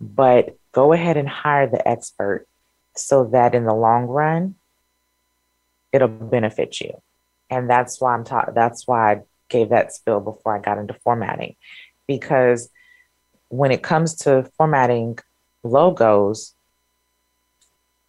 but 0.00 0.56
go 0.72 0.92
ahead 0.92 1.16
and 1.16 1.28
hire 1.28 1.66
the 1.66 1.86
expert 1.88 2.46
so 2.94 3.24
that 3.24 3.54
in 3.54 3.64
the 3.64 3.74
long 3.74 4.06
run, 4.06 4.54
it'll 5.92 6.08
benefit 6.08 6.80
you. 6.80 7.00
And 7.50 7.68
that's 7.68 8.00
why 8.00 8.14
I'm 8.14 8.24
taught, 8.24 8.54
that's 8.54 8.86
why 8.86 9.22
gave 9.54 9.68
that 9.68 9.92
spill 9.92 10.20
before 10.20 10.56
I 10.56 10.60
got 10.60 10.78
into 10.78 10.94
formatting 11.04 11.54
because 12.08 12.68
when 13.48 13.70
it 13.70 13.84
comes 13.84 14.16
to 14.24 14.50
formatting 14.58 15.18
logos, 15.62 16.54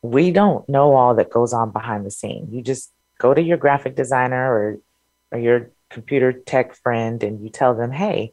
we 0.01 0.31
don't 0.31 0.67
know 0.67 0.95
all 0.95 1.13
that 1.15 1.29
goes 1.29 1.53
on 1.53 1.69
behind 1.71 2.03
the 2.03 2.09
scene. 2.09 2.47
You 2.51 2.63
just 2.63 2.91
go 3.19 3.33
to 3.33 3.41
your 3.41 3.57
graphic 3.57 3.95
designer 3.95 4.43
or 4.51 4.79
or 5.31 5.39
your 5.39 5.69
computer 5.89 6.31
tech 6.33 6.73
friend 6.73 7.21
and 7.23 7.43
you 7.43 7.49
tell 7.49 7.75
them, 7.75 7.91
"Hey, 7.91 8.31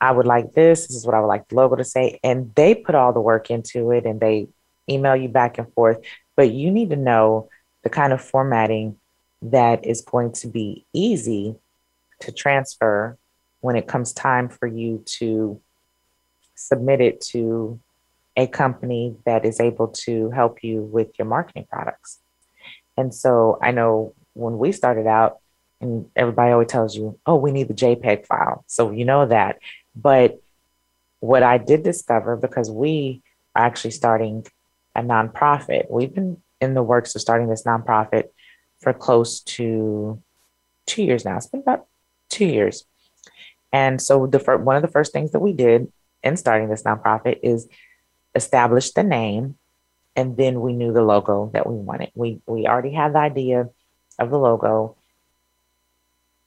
I 0.00 0.12
would 0.12 0.26
like 0.26 0.52
this. 0.52 0.86
This 0.86 0.96
is 0.96 1.04
what 1.06 1.16
I 1.16 1.20
would 1.20 1.34
like 1.34 1.48
the 1.48 1.56
logo 1.56 1.76
to 1.76 1.84
say." 1.84 2.20
And 2.22 2.54
they 2.54 2.74
put 2.76 2.94
all 2.94 3.12
the 3.12 3.28
work 3.32 3.50
into 3.50 3.90
it 3.90 4.06
and 4.06 4.20
they 4.20 4.48
email 4.88 5.16
you 5.16 5.28
back 5.28 5.58
and 5.58 5.72
forth, 5.74 5.98
but 6.36 6.52
you 6.52 6.70
need 6.70 6.90
to 6.90 6.96
know 7.10 7.48
the 7.82 7.90
kind 7.90 8.12
of 8.12 8.20
formatting 8.20 8.96
that 9.42 9.84
is 9.84 10.00
going 10.00 10.32
to 10.32 10.46
be 10.46 10.86
easy 10.92 11.56
to 12.22 12.32
transfer 12.32 13.16
when 13.60 13.76
it 13.76 13.86
comes 13.86 14.12
time 14.12 14.48
for 14.48 14.66
you 14.66 15.02
to 15.06 15.60
submit 16.54 17.00
it 17.00 17.20
to 17.20 17.78
a 18.36 18.46
company 18.46 19.16
that 19.24 19.44
is 19.44 19.60
able 19.60 19.88
to 19.88 20.30
help 20.30 20.64
you 20.64 20.82
with 20.82 21.08
your 21.18 21.26
marketing 21.26 21.66
products. 21.70 22.18
And 22.96 23.14
so 23.14 23.58
I 23.62 23.70
know 23.70 24.14
when 24.34 24.58
we 24.58 24.72
started 24.72 25.06
out, 25.06 25.38
and 25.80 26.08
everybody 26.14 26.52
always 26.52 26.68
tells 26.68 26.96
you, 26.96 27.18
oh, 27.26 27.36
we 27.36 27.50
need 27.50 27.68
the 27.68 27.74
JPEG 27.74 28.26
file. 28.26 28.64
So 28.68 28.92
you 28.92 29.04
know 29.04 29.26
that. 29.26 29.58
But 29.96 30.40
what 31.20 31.42
I 31.42 31.58
did 31.58 31.82
discover, 31.82 32.36
because 32.36 32.70
we 32.70 33.20
are 33.54 33.64
actually 33.64 33.90
starting 33.90 34.46
a 34.94 35.02
nonprofit, 35.02 35.90
we've 35.90 36.14
been 36.14 36.40
in 36.60 36.74
the 36.74 36.82
works 36.82 37.14
of 37.14 37.20
starting 37.20 37.48
this 37.48 37.64
nonprofit 37.64 38.28
for 38.80 38.92
close 38.92 39.40
to 39.40 40.22
two 40.86 41.02
years 41.02 41.24
now. 41.24 41.36
It's 41.36 41.46
been 41.46 41.60
about 41.60 41.86
two 42.32 42.46
years. 42.46 42.84
And 43.72 44.00
so 44.02 44.26
the 44.26 44.38
fir- 44.38 44.58
one 44.58 44.76
of 44.76 44.82
the 44.82 44.88
first 44.88 45.12
things 45.12 45.32
that 45.32 45.40
we 45.40 45.52
did 45.52 45.92
in 46.22 46.36
starting 46.36 46.68
this 46.68 46.82
nonprofit 46.82 47.40
is 47.42 47.68
establish 48.34 48.90
the 48.90 49.02
name 49.02 49.56
and 50.16 50.36
then 50.36 50.60
we 50.60 50.72
knew 50.72 50.92
the 50.92 51.02
logo 51.02 51.50
that 51.54 51.66
we 51.66 51.76
wanted. 51.76 52.10
We 52.14 52.40
we 52.46 52.66
already 52.66 52.92
had 52.92 53.14
the 53.14 53.18
idea 53.18 53.70
of 54.18 54.30
the 54.30 54.38
logo, 54.38 54.96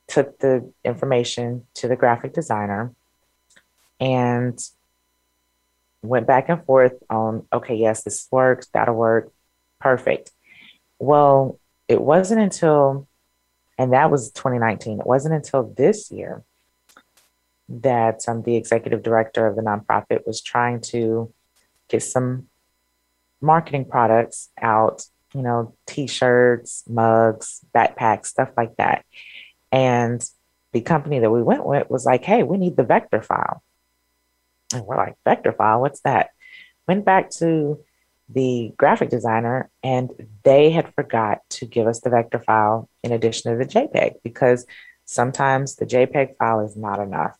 took 0.08 0.40
the 0.40 0.72
information 0.84 1.66
to 1.76 1.88
the 1.88 1.96
graphic 1.96 2.34
designer, 2.34 2.94
and 4.00 4.60
went 6.04 6.28
back 6.28 6.50
and 6.50 6.64
forth 6.66 6.94
on, 7.10 7.48
okay, 7.52 7.76
yes, 7.76 8.04
this 8.04 8.28
works, 8.32 8.68
that'll 8.74 8.96
work, 8.96 9.32
perfect. 9.80 10.32
Well, 11.00 11.60
it 11.88 12.00
wasn't 12.00 12.42
until, 12.42 13.08
and 13.78 13.94
that 13.94 14.10
was 14.10 14.32
2019, 14.32 15.00
it 15.00 15.06
wasn't 15.06 15.36
until 15.36 15.74
this 15.76 16.12
year 16.12 16.44
that 17.68 18.22
um, 18.28 18.44
the 18.44 18.56
executive 18.56 19.04
director 19.04 19.48
of 19.48 19.56
the 19.56 19.62
nonprofit 19.62 20.26
was 20.26 20.42
trying 20.42 20.80
to 20.80 21.34
get 21.90 22.04
some 22.04 22.48
marketing 23.42 23.86
products 23.86 24.50
out, 24.62 25.04
you 25.34 25.42
know, 25.42 25.76
t 25.88 26.08
shirts, 26.08 26.84
mugs, 26.88 27.62
backpacks, 27.74 28.28
stuff 28.28 28.52
like 28.56 28.76
that. 28.78 29.06
And 29.72 30.24
the 30.72 30.82
company 30.82 31.20
that 31.20 31.32
we 31.32 31.42
went 31.42 31.66
with 31.66 31.90
was 31.90 32.06
like, 32.06 32.24
hey, 32.24 32.44
we 32.44 32.58
need 32.58 32.78
the 32.78 32.84
vector 32.84 33.22
file. 33.22 33.64
And 34.74 34.86
we're 34.86 34.98
like, 34.98 35.16
vector 35.26 35.52
file, 35.52 35.82
what's 35.82 36.02
that? 36.02 36.30
Went 36.88 37.06
back 37.06 37.30
to 37.32 37.80
the 38.30 38.74
graphic 38.78 39.10
designer 39.10 39.70
and 39.84 40.10
they 40.44 40.72
had 40.72 40.94
forgot 40.96 41.42
to 41.50 41.66
give 41.66 41.88
us 41.88 42.02
the 42.02 42.10
vector 42.10 42.40
file 42.40 42.90
in 43.04 43.12
addition 43.12 43.52
to 43.52 43.58
the 43.58 43.70
JPEG 43.70 44.16
because 44.24 44.66
sometimes 45.06 45.76
the 45.76 45.86
JPEG 45.86 46.38
file 46.38 46.62
is 46.62 46.76
not 46.76 47.00
enough 47.00 47.38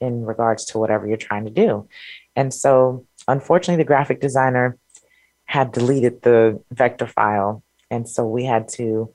in 0.00 0.24
regards 0.24 0.64
to 0.66 0.78
whatever 0.78 1.06
you're 1.06 1.16
trying 1.16 1.44
to 1.44 1.50
do. 1.50 1.88
And 2.36 2.52
so, 2.52 3.06
unfortunately, 3.28 3.82
the 3.82 3.86
graphic 3.86 4.20
designer 4.20 4.78
had 5.44 5.72
deleted 5.72 6.22
the 6.22 6.62
vector 6.70 7.06
file. 7.06 7.62
And 7.90 8.08
so 8.08 8.26
we 8.26 8.44
had 8.44 8.68
to 8.68 9.12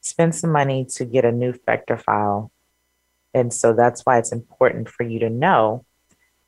spend 0.00 0.34
some 0.34 0.50
money 0.50 0.84
to 0.96 1.04
get 1.04 1.24
a 1.24 1.32
new 1.32 1.54
vector 1.64 1.96
file. 1.96 2.50
And 3.34 3.52
so 3.52 3.72
that's 3.72 4.04
why 4.04 4.18
it's 4.18 4.32
important 4.32 4.88
for 4.88 5.04
you 5.04 5.20
to 5.20 5.30
know 5.30 5.84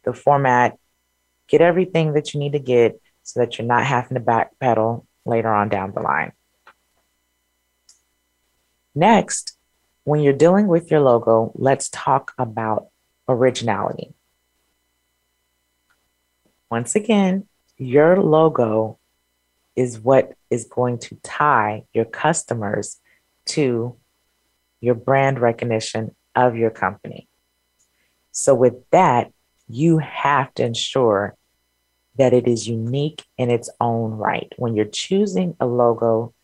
the 0.04 0.12
format, 0.12 0.78
get 1.48 1.60
everything 1.60 2.14
that 2.14 2.32
you 2.32 2.40
need 2.40 2.52
to 2.52 2.58
get 2.58 3.00
so 3.30 3.38
that 3.38 3.56
you're 3.56 3.66
not 3.66 3.86
having 3.86 4.16
to 4.16 4.20
backpedal 4.20 5.06
later 5.24 5.48
on 5.48 5.68
down 5.68 5.92
the 5.92 6.00
line. 6.00 6.32
Next, 8.92 9.56
when 10.02 10.20
you're 10.20 10.32
dealing 10.32 10.66
with 10.66 10.90
your 10.90 10.98
logo, 10.98 11.52
let's 11.54 11.88
talk 11.90 12.32
about 12.38 12.88
originality. 13.28 14.14
Once 16.68 16.96
again, 16.96 17.46
your 17.76 18.20
logo 18.20 18.98
is 19.76 20.00
what 20.00 20.32
is 20.50 20.64
going 20.64 20.98
to 20.98 21.14
tie 21.22 21.84
your 21.94 22.04
customers 22.04 22.98
to 23.44 23.94
your 24.80 24.96
brand 24.96 25.38
recognition 25.38 26.16
of 26.34 26.56
your 26.56 26.70
company. 26.70 27.28
So, 28.32 28.56
with 28.56 28.74
that, 28.90 29.32
you 29.68 29.98
have 29.98 30.52
to 30.54 30.64
ensure 30.64 31.36
that 32.18 32.32
it 32.32 32.46
is 32.46 32.68
unique 32.68 33.24
in 33.38 33.50
its 33.50 33.70
own 33.80 34.12
right. 34.12 34.52
When 34.56 34.74
you're 34.74 34.84
choosing 34.84 35.56
a 35.60 35.66
logo 35.66 36.34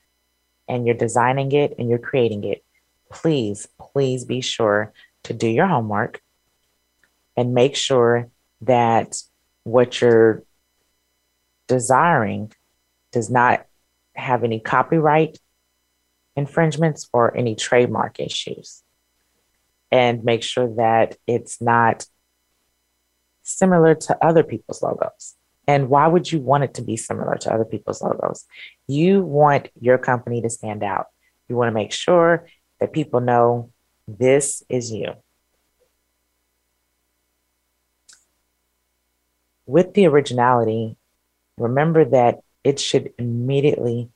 and 0.68 0.86
you're 0.86 0.94
designing 0.96 1.52
it 1.52 1.74
and 1.78 1.88
you're 1.88 1.98
creating 1.98 2.44
it, 2.44 2.64
please, 3.10 3.68
please 3.78 4.24
be 4.24 4.40
sure 4.40 4.92
to 5.24 5.34
do 5.34 5.48
your 5.48 5.66
homework 5.66 6.22
and 7.36 7.54
make 7.54 7.76
sure 7.76 8.30
that 8.62 9.16
what 9.64 10.00
you're 10.00 10.42
desiring 11.66 12.52
does 13.12 13.30
not 13.30 13.66
have 14.14 14.44
any 14.44 14.60
copyright 14.60 15.38
infringements 16.36 17.08
or 17.12 17.36
any 17.36 17.54
trademark 17.54 18.20
issues. 18.20 18.82
And 19.90 20.24
make 20.24 20.42
sure 20.42 20.74
that 20.76 21.16
it's 21.26 21.60
not 21.60 22.06
similar 23.42 23.94
to 23.94 24.24
other 24.24 24.42
people's 24.42 24.82
logos. 24.82 25.35
And 25.66 25.88
why 25.88 26.06
would 26.06 26.30
you 26.30 26.38
want 26.40 26.64
it 26.64 26.74
to 26.74 26.82
be 26.82 26.96
similar 26.96 27.36
to 27.36 27.52
other 27.52 27.64
people's 27.64 28.00
logos? 28.00 28.46
You 28.86 29.22
want 29.22 29.68
your 29.80 29.98
company 29.98 30.40
to 30.42 30.50
stand 30.50 30.82
out. 30.82 31.06
You 31.48 31.56
want 31.56 31.68
to 31.68 31.74
make 31.74 31.92
sure 31.92 32.46
that 32.78 32.92
people 32.92 33.20
know 33.20 33.70
this 34.06 34.62
is 34.68 34.92
you. 34.92 35.12
With 39.66 39.94
the 39.94 40.06
originality, 40.06 40.96
remember 41.56 42.04
that 42.04 42.40
it 42.62 42.78
should 42.78 43.12
immediately 43.18 44.10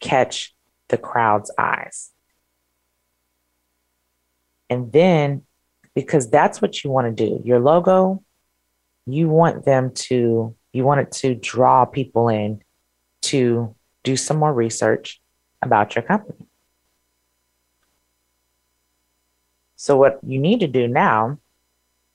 catch 0.00 0.54
the 0.88 0.98
crowd's 0.98 1.52
eyes. 1.56 2.10
And 4.68 4.92
then, 4.92 5.42
because 5.94 6.30
that's 6.30 6.60
what 6.60 6.82
you 6.82 6.90
want 6.90 7.16
to 7.16 7.28
do, 7.28 7.40
your 7.44 7.60
logo, 7.60 8.22
you 9.06 9.28
want 9.28 9.64
them 9.64 9.92
to 9.94 10.54
you 10.72 10.84
want 10.84 11.00
it 11.00 11.12
to 11.12 11.34
draw 11.34 11.84
people 11.84 12.28
in 12.28 12.62
to 13.22 13.74
do 14.02 14.16
some 14.16 14.36
more 14.38 14.52
research 14.52 15.20
about 15.62 15.94
your 15.94 16.02
company. 16.02 16.46
So, 19.76 19.96
what 19.96 20.18
you 20.26 20.38
need 20.38 20.60
to 20.60 20.66
do 20.66 20.88
now 20.88 21.38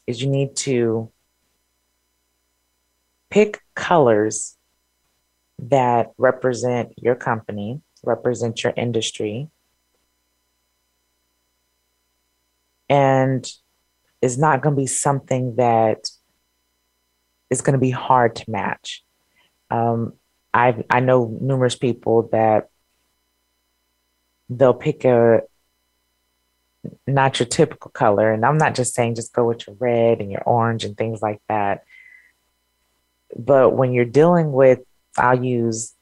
is 0.05 0.21
you 0.21 0.29
need 0.29 0.55
to 0.57 1.11
pick 3.29 3.61
colors 3.73 4.57
that 5.59 6.11
represent 6.17 6.93
your 6.97 7.15
company, 7.15 7.81
represent 8.03 8.63
your 8.63 8.73
industry, 8.75 9.49
and 12.89 13.49
is 14.21 14.37
not 14.37 14.61
going 14.61 14.75
to 14.75 14.81
be 14.81 14.87
something 14.87 15.55
that 15.55 16.09
is 17.53 17.61
going 17.61 17.73
to 17.73 17.79
be 17.79 17.91
hard 17.91 18.35
to 18.35 18.51
match. 18.51 19.03
Um, 19.69 20.13
I 20.53 20.83
I 20.89 20.99
know 20.99 21.37
numerous 21.41 21.75
people 21.75 22.29
that 22.31 22.69
they'll 24.49 24.73
pick 24.73 25.05
a 25.05 25.41
not 27.07 27.39
your 27.39 27.47
typical 27.47 27.91
color, 27.91 28.33
and 28.33 28.45
I'm 28.45 28.57
not 28.57 28.75
just 28.75 28.93
saying 28.93 29.15
just 29.15 29.33
go 29.33 29.47
with 29.47 29.65
your 29.65 29.77
red 29.79 30.19
and 30.19 30.31
your 30.31 30.43
orange 30.43 30.83
and 30.83 30.97
things 30.97 31.21
like 31.21 31.41
that. 31.47 31.85
But 33.35 33.71
when 33.71 33.93
you're 33.93 34.05
dealing 34.05 34.51
with, 34.51 34.79
I'll 35.17 35.43
use 35.43 35.95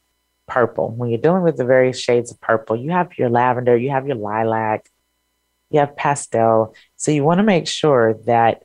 purple. 0.48 0.90
When 0.90 1.10
you're 1.10 1.22
dealing 1.22 1.44
with 1.44 1.58
the 1.58 1.66
various 1.66 2.00
shades 2.00 2.32
of 2.32 2.42
purple, 2.42 2.76
you 2.76 2.92
have 2.92 3.18
your 3.18 3.30
lavender, 3.30 3.78
you 3.78 3.92
have 3.92 4.08
your 4.08 4.18
lilac, 4.18 4.90
you 5.70 5.80
have 5.80 5.96
pastel. 5.96 6.76
So 6.98 7.12
you 7.12 7.24
want 7.24 7.38
to 7.38 7.44
make 7.44 7.68
sure 7.68 8.16
that 8.26 8.64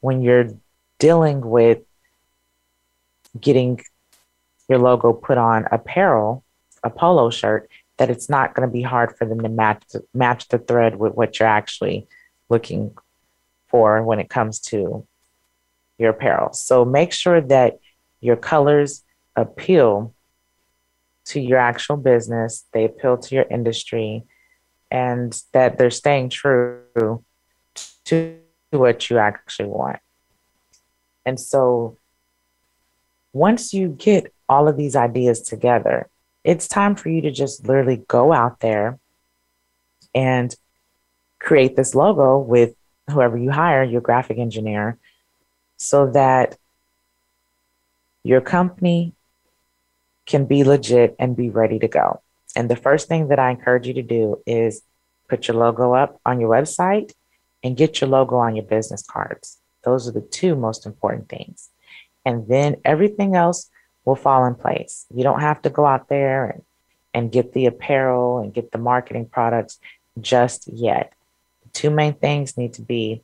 when 0.00 0.22
you're 0.22 0.50
dealing 0.98 1.40
with 1.40 1.80
getting 3.40 3.80
your 4.68 4.78
logo 4.78 5.12
put 5.12 5.38
on 5.38 5.66
apparel, 5.70 6.44
a 6.82 6.90
polo 6.90 7.30
shirt, 7.30 7.70
that 7.96 8.10
it's 8.10 8.28
not 8.28 8.54
going 8.54 8.68
to 8.68 8.72
be 8.72 8.82
hard 8.82 9.16
for 9.16 9.24
them 9.24 9.40
to 9.40 9.48
match 9.48 9.82
match 10.12 10.48
the 10.48 10.58
thread 10.58 10.96
with 10.96 11.14
what 11.14 11.38
you're 11.38 11.48
actually 11.48 12.06
looking 12.48 12.96
for 13.68 14.02
when 14.02 14.18
it 14.18 14.28
comes 14.28 14.58
to 14.58 15.06
your 15.98 16.10
apparel. 16.10 16.52
So 16.52 16.84
make 16.84 17.12
sure 17.12 17.40
that 17.40 17.78
your 18.20 18.36
colors 18.36 19.02
appeal 19.36 20.14
to 21.26 21.40
your 21.40 21.58
actual 21.58 21.96
business, 21.96 22.64
they 22.72 22.84
appeal 22.84 23.16
to 23.16 23.34
your 23.34 23.46
industry, 23.50 24.24
and 24.90 25.40
that 25.52 25.78
they're 25.78 25.90
staying 25.90 26.28
true 26.28 27.24
to 28.04 28.38
what 28.70 29.08
you 29.08 29.18
actually 29.18 29.68
want. 29.68 29.98
And 31.24 31.40
so 31.40 31.96
once 33.34 33.74
you 33.74 33.88
get 33.88 34.32
all 34.48 34.68
of 34.68 34.76
these 34.76 34.96
ideas 34.96 35.42
together, 35.42 36.08
it's 36.44 36.68
time 36.68 36.94
for 36.94 37.08
you 37.08 37.20
to 37.20 37.30
just 37.30 37.66
literally 37.66 38.02
go 38.08 38.32
out 38.32 38.60
there 38.60 38.98
and 40.14 40.54
create 41.40 41.74
this 41.74 41.94
logo 41.94 42.38
with 42.38 42.74
whoever 43.10 43.36
you 43.36 43.50
hire, 43.50 43.82
your 43.82 44.00
graphic 44.00 44.38
engineer, 44.38 44.98
so 45.76 46.06
that 46.12 46.56
your 48.22 48.40
company 48.40 49.12
can 50.26 50.46
be 50.46 50.62
legit 50.62 51.16
and 51.18 51.36
be 51.36 51.50
ready 51.50 51.78
to 51.80 51.88
go. 51.88 52.22
And 52.56 52.70
the 52.70 52.76
first 52.76 53.08
thing 53.08 53.28
that 53.28 53.40
I 53.40 53.50
encourage 53.50 53.86
you 53.88 53.94
to 53.94 54.02
do 54.02 54.40
is 54.46 54.82
put 55.28 55.48
your 55.48 55.56
logo 55.56 55.92
up 55.92 56.20
on 56.24 56.40
your 56.40 56.50
website 56.50 57.12
and 57.64 57.76
get 57.76 58.00
your 58.00 58.08
logo 58.08 58.36
on 58.36 58.54
your 58.54 58.64
business 58.64 59.02
cards. 59.04 59.58
Those 59.82 60.06
are 60.06 60.12
the 60.12 60.20
two 60.20 60.54
most 60.54 60.86
important 60.86 61.28
things 61.28 61.70
and 62.24 62.48
then 62.48 62.76
everything 62.84 63.36
else 63.36 63.70
will 64.04 64.16
fall 64.16 64.44
in 64.46 64.54
place. 64.54 65.06
You 65.14 65.22
don't 65.22 65.40
have 65.40 65.62
to 65.62 65.70
go 65.70 65.86
out 65.86 66.08
there 66.08 66.46
and, 66.46 66.62
and 67.12 67.32
get 67.32 67.52
the 67.52 67.66
apparel 67.66 68.38
and 68.38 68.52
get 68.52 68.72
the 68.72 68.78
marketing 68.78 69.26
products 69.26 69.78
just 70.20 70.68
yet. 70.68 71.12
The 71.62 71.68
two 71.70 71.90
main 71.90 72.14
things 72.14 72.56
need 72.56 72.74
to 72.74 72.82
be 72.82 73.22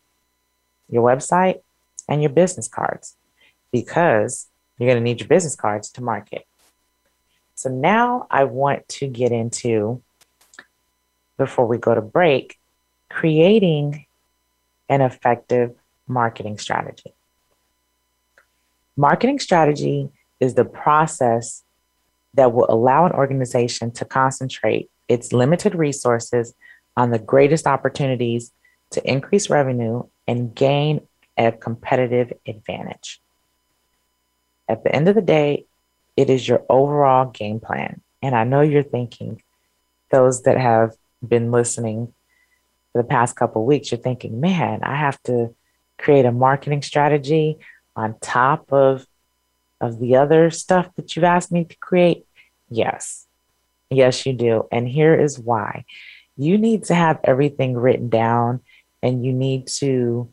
your 0.88 1.02
website 1.02 1.60
and 2.08 2.22
your 2.22 2.30
business 2.30 2.68
cards 2.68 3.16
because 3.72 4.48
you're 4.78 4.88
going 4.88 4.98
to 4.98 5.04
need 5.04 5.20
your 5.20 5.28
business 5.28 5.54
cards 5.54 5.90
to 5.92 6.02
market. 6.02 6.46
So 7.54 7.68
now 7.68 8.26
I 8.30 8.44
want 8.44 8.88
to 8.88 9.06
get 9.06 9.32
into, 9.32 10.02
before 11.36 11.66
we 11.66 11.76
go 11.76 11.94
to 11.94 12.00
break, 12.00 12.58
creating 13.10 14.06
an 14.88 15.02
effective 15.02 15.74
marketing 16.08 16.58
strategy 16.58 17.12
Marketing 19.00 19.38
strategy 19.38 20.10
is 20.40 20.52
the 20.52 20.64
process 20.66 21.64
that 22.34 22.52
will 22.52 22.66
allow 22.68 23.06
an 23.06 23.12
organization 23.12 23.90
to 23.92 24.04
concentrate 24.04 24.90
its 25.08 25.32
limited 25.32 25.74
resources 25.74 26.52
on 26.98 27.10
the 27.10 27.18
greatest 27.18 27.66
opportunities 27.66 28.52
to 28.90 29.10
increase 29.10 29.48
revenue 29.48 30.02
and 30.28 30.54
gain 30.54 31.00
a 31.38 31.50
competitive 31.50 32.34
advantage. 32.46 33.22
At 34.68 34.84
the 34.84 34.94
end 34.94 35.08
of 35.08 35.14
the 35.14 35.22
day, 35.22 35.64
it 36.14 36.28
is 36.28 36.46
your 36.46 36.62
overall 36.68 37.30
game 37.30 37.58
plan. 37.58 38.02
And 38.20 38.34
I 38.34 38.44
know 38.44 38.60
you're 38.60 38.82
thinking, 38.82 39.40
those 40.10 40.42
that 40.42 40.58
have 40.58 40.92
been 41.26 41.50
listening 41.50 42.12
for 42.92 43.00
the 43.00 43.08
past 43.08 43.34
couple 43.34 43.64
weeks, 43.64 43.92
you're 43.92 43.98
thinking, 43.98 44.42
man, 44.42 44.80
I 44.82 44.96
have 44.96 45.22
to 45.22 45.54
create 45.96 46.26
a 46.26 46.32
marketing 46.32 46.82
strategy 46.82 47.60
on 48.00 48.16
top 48.20 48.72
of 48.72 49.06
of 49.80 49.98
the 49.98 50.16
other 50.16 50.50
stuff 50.50 50.94
that 50.96 51.14
you've 51.14 51.24
asked 51.24 51.52
me 51.52 51.64
to 51.64 51.76
create? 51.76 52.26
Yes. 52.68 53.26
Yes, 53.90 54.26
you 54.26 54.32
do. 54.32 54.68
And 54.70 54.88
here 54.88 55.14
is 55.14 55.38
why. 55.38 55.84
You 56.36 56.58
need 56.58 56.84
to 56.84 56.94
have 56.94 57.18
everything 57.24 57.76
written 57.76 58.08
down 58.08 58.60
and 59.02 59.24
you 59.24 59.32
need 59.32 59.66
to 59.66 60.32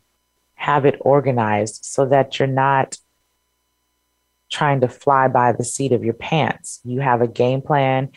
have 0.54 0.84
it 0.84 0.96
organized 1.00 1.84
so 1.84 2.06
that 2.06 2.38
you're 2.38 2.48
not 2.48 2.98
trying 4.50 4.80
to 4.80 4.88
fly 4.88 5.28
by 5.28 5.52
the 5.52 5.64
seat 5.64 5.92
of 5.92 6.04
your 6.04 6.14
pants. 6.14 6.80
You 6.84 7.00
have 7.00 7.20
a 7.20 7.28
game 7.28 7.62
plan 7.62 8.10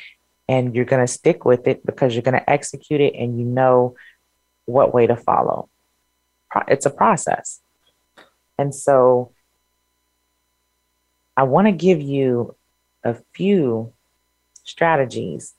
and 0.47 0.75
you're 0.75 0.85
going 0.85 1.05
to 1.05 1.11
stick 1.11 1.45
with 1.45 1.67
it 1.67 1.85
because 1.85 2.13
you're 2.13 2.23
going 2.23 2.39
to 2.39 2.49
execute 2.49 3.01
it 3.01 3.15
and 3.15 3.39
you 3.39 3.45
know 3.45 3.95
what 4.65 4.93
way 4.93 5.07
to 5.07 5.15
follow. 5.15 5.69
It's 6.67 6.85
a 6.85 6.89
process. 6.89 7.61
And 8.57 8.75
so 8.75 9.31
I 11.41 11.43
want 11.43 11.65
to 11.65 11.71
give 11.71 11.99
you 11.99 12.55
a 13.03 13.15
few 13.33 13.93
strategies 14.63 15.55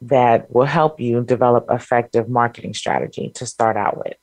that 0.00 0.52
will 0.52 0.66
help 0.66 0.98
you 0.98 1.22
develop 1.22 1.66
effective 1.70 2.28
marketing 2.28 2.74
strategy 2.74 3.30
to 3.36 3.46
start 3.46 3.76
out 3.76 3.98
with. 3.98 4.16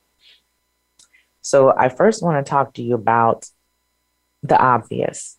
So 1.40 1.72
I 1.74 1.88
first 1.88 2.22
want 2.22 2.44
to 2.44 2.50
talk 2.50 2.74
to 2.74 2.82
you 2.82 2.96
about 2.96 3.46
the 4.42 4.58
obvious. 4.60 5.38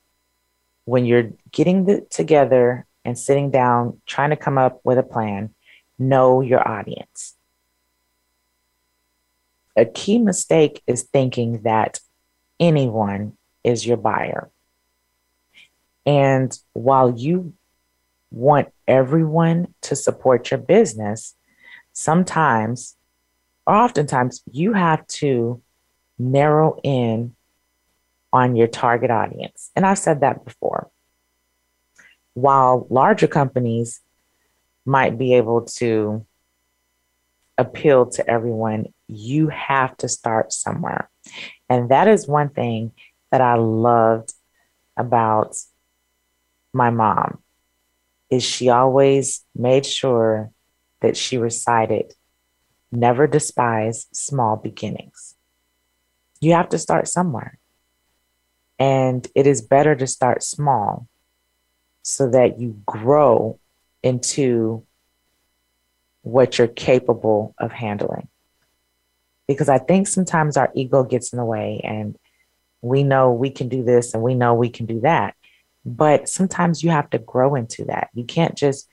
When 0.85 1.05
you're 1.05 1.29
getting 1.51 1.85
the, 1.85 2.07
together 2.09 2.87
and 3.05 3.19
sitting 3.19 3.51
down, 3.51 4.01
trying 4.07 4.31
to 4.31 4.35
come 4.35 4.57
up 4.57 4.81
with 4.83 4.97
a 4.97 5.03
plan, 5.03 5.53
know 5.99 6.41
your 6.41 6.67
audience. 6.67 7.35
A 9.77 9.85
key 9.85 10.17
mistake 10.17 10.81
is 10.87 11.03
thinking 11.03 11.61
that 11.61 11.99
anyone 12.59 13.33
is 13.63 13.85
your 13.85 13.97
buyer. 13.97 14.49
And 16.05 16.57
while 16.73 17.11
you 17.17 17.53
want 18.31 18.69
everyone 18.87 19.73
to 19.81 19.95
support 19.95 20.51
your 20.51 20.59
business, 20.59 21.35
sometimes, 21.93 22.95
or 23.65 23.75
oftentimes, 23.75 24.41
you 24.51 24.73
have 24.73 25.05
to 25.07 25.61
narrow 26.17 26.79
in 26.83 27.35
on 28.31 28.55
your 28.55 28.67
target 28.67 29.11
audience. 29.11 29.71
And 29.75 29.85
I've 29.85 29.97
said 29.97 30.21
that 30.21 30.45
before. 30.45 30.89
While 32.33 32.87
larger 32.89 33.27
companies 33.27 34.01
might 34.85 35.17
be 35.17 35.33
able 35.33 35.63
to 35.63 36.25
appeal 37.57 38.05
to 38.05 38.29
everyone, 38.29 38.93
you 39.07 39.49
have 39.49 39.97
to 39.97 40.07
start 40.07 40.53
somewhere. 40.53 41.09
And 41.69 41.89
that 41.89 42.07
is 42.07 42.27
one 42.27 42.49
thing 42.49 42.93
that 43.31 43.41
I 43.41 43.55
loved 43.55 44.33
about 44.97 45.55
my 46.73 46.89
mom 46.89 47.39
is 48.29 48.43
she 48.43 48.69
always 48.69 49.45
made 49.55 49.85
sure 49.85 50.51
that 51.01 51.17
she 51.17 51.37
recited 51.37 52.13
never 52.91 53.27
despise 53.27 54.07
small 54.11 54.55
beginnings. 54.55 55.35
You 56.41 56.53
have 56.53 56.69
to 56.69 56.77
start 56.77 57.07
somewhere. 57.07 57.57
And 58.77 59.27
it 59.35 59.45
is 59.45 59.61
better 59.61 59.95
to 59.95 60.07
start 60.07 60.43
small 60.43 61.07
so 62.01 62.29
that 62.29 62.59
you 62.59 62.81
grow 62.85 63.59
into 64.01 64.85
what 66.21 66.57
you're 66.57 66.67
capable 66.67 67.53
of 67.57 67.71
handling. 67.71 68.29
Because 69.47 69.69
I 69.69 69.79
think 69.79 70.07
sometimes 70.07 70.57
our 70.57 70.71
ego 70.75 71.03
gets 71.03 71.33
in 71.33 71.37
the 71.37 71.45
way 71.45 71.81
and 71.83 72.15
we 72.81 73.03
know 73.03 73.31
we 73.31 73.49
can 73.49 73.69
do 73.69 73.83
this 73.83 74.13
and 74.13 74.23
we 74.23 74.35
know 74.35 74.53
we 74.53 74.69
can 74.69 74.85
do 74.85 75.01
that. 75.01 75.35
But 75.85 76.29
sometimes 76.29 76.83
you 76.83 76.89
have 76.89 77.09
to 77.11 77.19
grow 77.19 77.55
into 77.55 77.85
that. 77.85 78.09
You 78.13 78.23
can't 78.23 78.55
just 78.55 78.87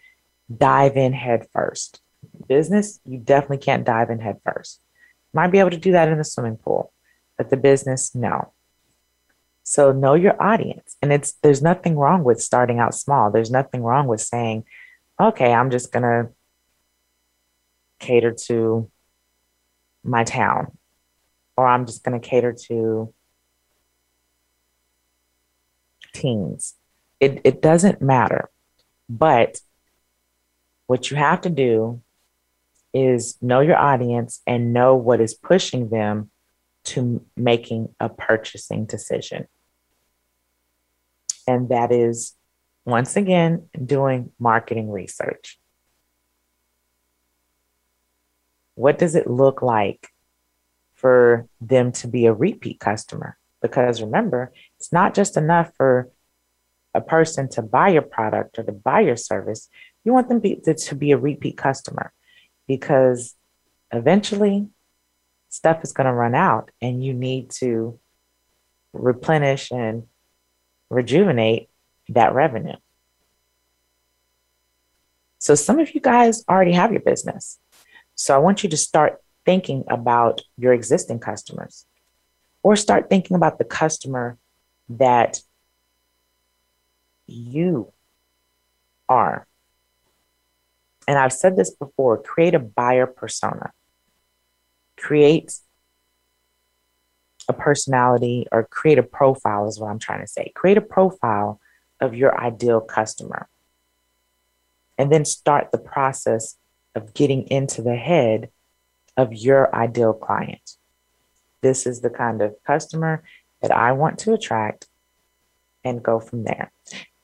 dive 0.54 0.96
in 0.96 1.12
head 1.12 1.46
first. 1.52 2.00
Business, 2.48 3.00
you 3.04 3.18
definitely 3.18 3.58
can't 3.58 3.84
dive 3.84 4.10
in 4.10 4.20
head 4.20 4.40
first. 4.44 4.80
Might 5.32 5.48
be 5.48 5.58
able 5.58 5.70
to 5.70 5.76
do 5.76 5.92
that 5.92 6.08
in 6.08 6.18
the 6.18 6.24
swimming 6.24 6.56
pool, 6.56 6.92
but 7.36 7.50
the 7.50 7.56
business, 7.56 8.14
no. 8.14 8.52
So 9.62 9.90
know 9.90 10.14
your 10.14 10.40
audience. 10.40 10.96
And 11.02 11.12
it's 11.12 11.32
there's 11.42 11.60
nothing 11.60 11.96
wrong 11.96 12.22
with 12.22 12.40
starting 12.40 12.78
out 12.78 12.94
small. 12.94 13.30
There's 13.30 13.50
nothing 13.50 13.82
wrong 13.82 14.06
with 14.06 14.20
saying, 14.20 14.64
okay, 15.20 15.52
I'm 15.52 15.70
just 15.70 15.92
gonna 15.92 16.30
cater 17.98 18.32
to 18.46 18.90
my 20.04 20.22
town, 20.22 20.78
or 21.56 21.66
I'm 21.66 21.84
just 21.84 22.04
gonna 22.04 22.20
cater 22.20 22.52
to 22.68 23.12
teens. 26.16 26.74
It, 27.20 27.40
it 27.44 27.60
doesn't 27.60 28.00
matter. 28.00 28.50
But 29.08 29.60
what 30.86 31.10
you 31.10 31.16
have 31.16 31.42
to 31.42 31.50
do 31.50 32.00
is 32.94 33.36
know 33.42 33.60
your 33.60 33.76
audience 33.76 34.40
and 34.46 34.72
know 34.72 34.96
what 34.96 35.20
is 35.20 35.34
pushing 35.34 35.90
them 35.90 36.30
to 36.84 37.24
making 37.36 37.94
a 38.00 38.08
purchasing 38.08 38.86
decision. 38.86 39.46
And 41.46 41.68
that 41.68 41.92
is, 41.92 42.34
once 42.84 43.16
again, 43.16 43.68
doing 43.84 44.32
marketing 44.38 44.90
research. 44.90 45.58
What 48.74 48.98
does 48.98 49.14
it 49.14 49.26
look 49.26 49.62
like 49.62 50.08
for 50.94 51.46
them 51.60 51.92
to 51.92 52.08
be 52.08 52.26
a 52.26 52.32
repeat 52.32 52.80
customer? 52.80 53.36
Because 53.60 54.00
remember, 54.00 54.52
it's 54.78 54.92
not 54.92 55.14
just 55.14 55.36
enough 55.36 55.72
for 55.76 56.10
a 56.94 57.00
person 57.00 57.48
to 57.50 57.62
buy 57.62 57.88
your 57.88 58.02
product 58.02 58.58
or 58.58 58.62
to 58.64 58.72
buy 58.72 59.00
your 59.00 59.16
service. 59.16 59.68
You 60.04 60.12
want 60.12 60.28
them 60.28 60.40
be, 60.40 60.56
to, 60.64 60.74
to 60.74 60.94
be 60.94 61.12
a 61.12 61.18
repeat 61.18 61.56
customer 61.56 62.12
because 62.66 63.34
eventually 63.92 64.68
stuff 65.48 65.82
is 65.84 65.92
going 65.92 66.06
to 66.06 66.12
run 66.12 66.34
out 66.34 66.70
and 66.80 67.04
you 67.04 67.12
need 67.12 67.50
to 67.50 67.98
replenish 68.92 69.70
and 69.70 70.04
rejuvenate 70.90 71.68
that 72.08 72.34
revenue. 72.34 72.76
So, 75.38 75.54
some 75.54 75.78
of 75.78 75.94
you 75.94 76.00
guys 76.00 76.44
already 76.48 76.72
have 76.72 76.92
your 76.92 77.02
business. 77.02 77.58
So, 78.14 78.34
I 78.34 78.38
want 78.38 78.62
you 78.62 78.70
to 78.70 78.76
start 78.76 79.22
thinking 79.44 79.84
about 79.88 80.40
your 80.56 80.72
existing 80.72 81.20
customers 81.20 81.86
or 82.62 82.74
start 82.74 83.08
thinking 83.08 83.36
about 83.36 83.58
the 83.58 83.64
customer 83.64 84.38
that 84.88 85.40
you 87.26 87.92
are. 89.08 89.46
And 91.08 91.18
I've 91.18 91.32
said 91.32 91.56
this 91.56 91.70
before 91.70 92.20
create 92.22 92.54
a 92.54 92.58
buyer 92.58 93.06
persona, 93.06 93.72
create 94.96 95.52
a 97.48 97.52
personality 97.52 98.46
or 98.50 98.64
create 98.64 98.98
a 98.98 99.04
profile, 99.04 99.68
is 99.68 99.78
what 99.78 99.88
I'm 99.88 99.98
trying 99.98 100.20
to 100.20 100.26
say. 100.26 100.50
Create 100.54 100.78
a 100.78 100.82
profile 100.82 101.60
of 102.00 102.14
your 102.14 102.38
ideal 102.40 102.80
customer. 102.80 103.48
And 104.98 105.12
then 105.12 105.24
start 105.24 105.70
the 105.72 105.78
process 105.78 106.56
of 106.94 107.14
getting 107.14 107.42
into 107.48 107.82
the 107.82 107.96
head 107.96 108.50
of 109.16 109.32
your 109.32 109.74
ideal 109.74 110.12
client. 110.12 110.76
This 111.60 111.86
is 111.86 112.00
the 112.00 112.10
kind 112.10 112.42
of 112.42 112.56
customer 112.66 113.22
that 113.66 113.76
I 113.76 113.92
want 113.92 114.20
to 114.20 114.32
attract 114.32 114.86
and 115.82 116.02
go 116.02 116.20
from 116.20 116.44
there. 116.44 116.70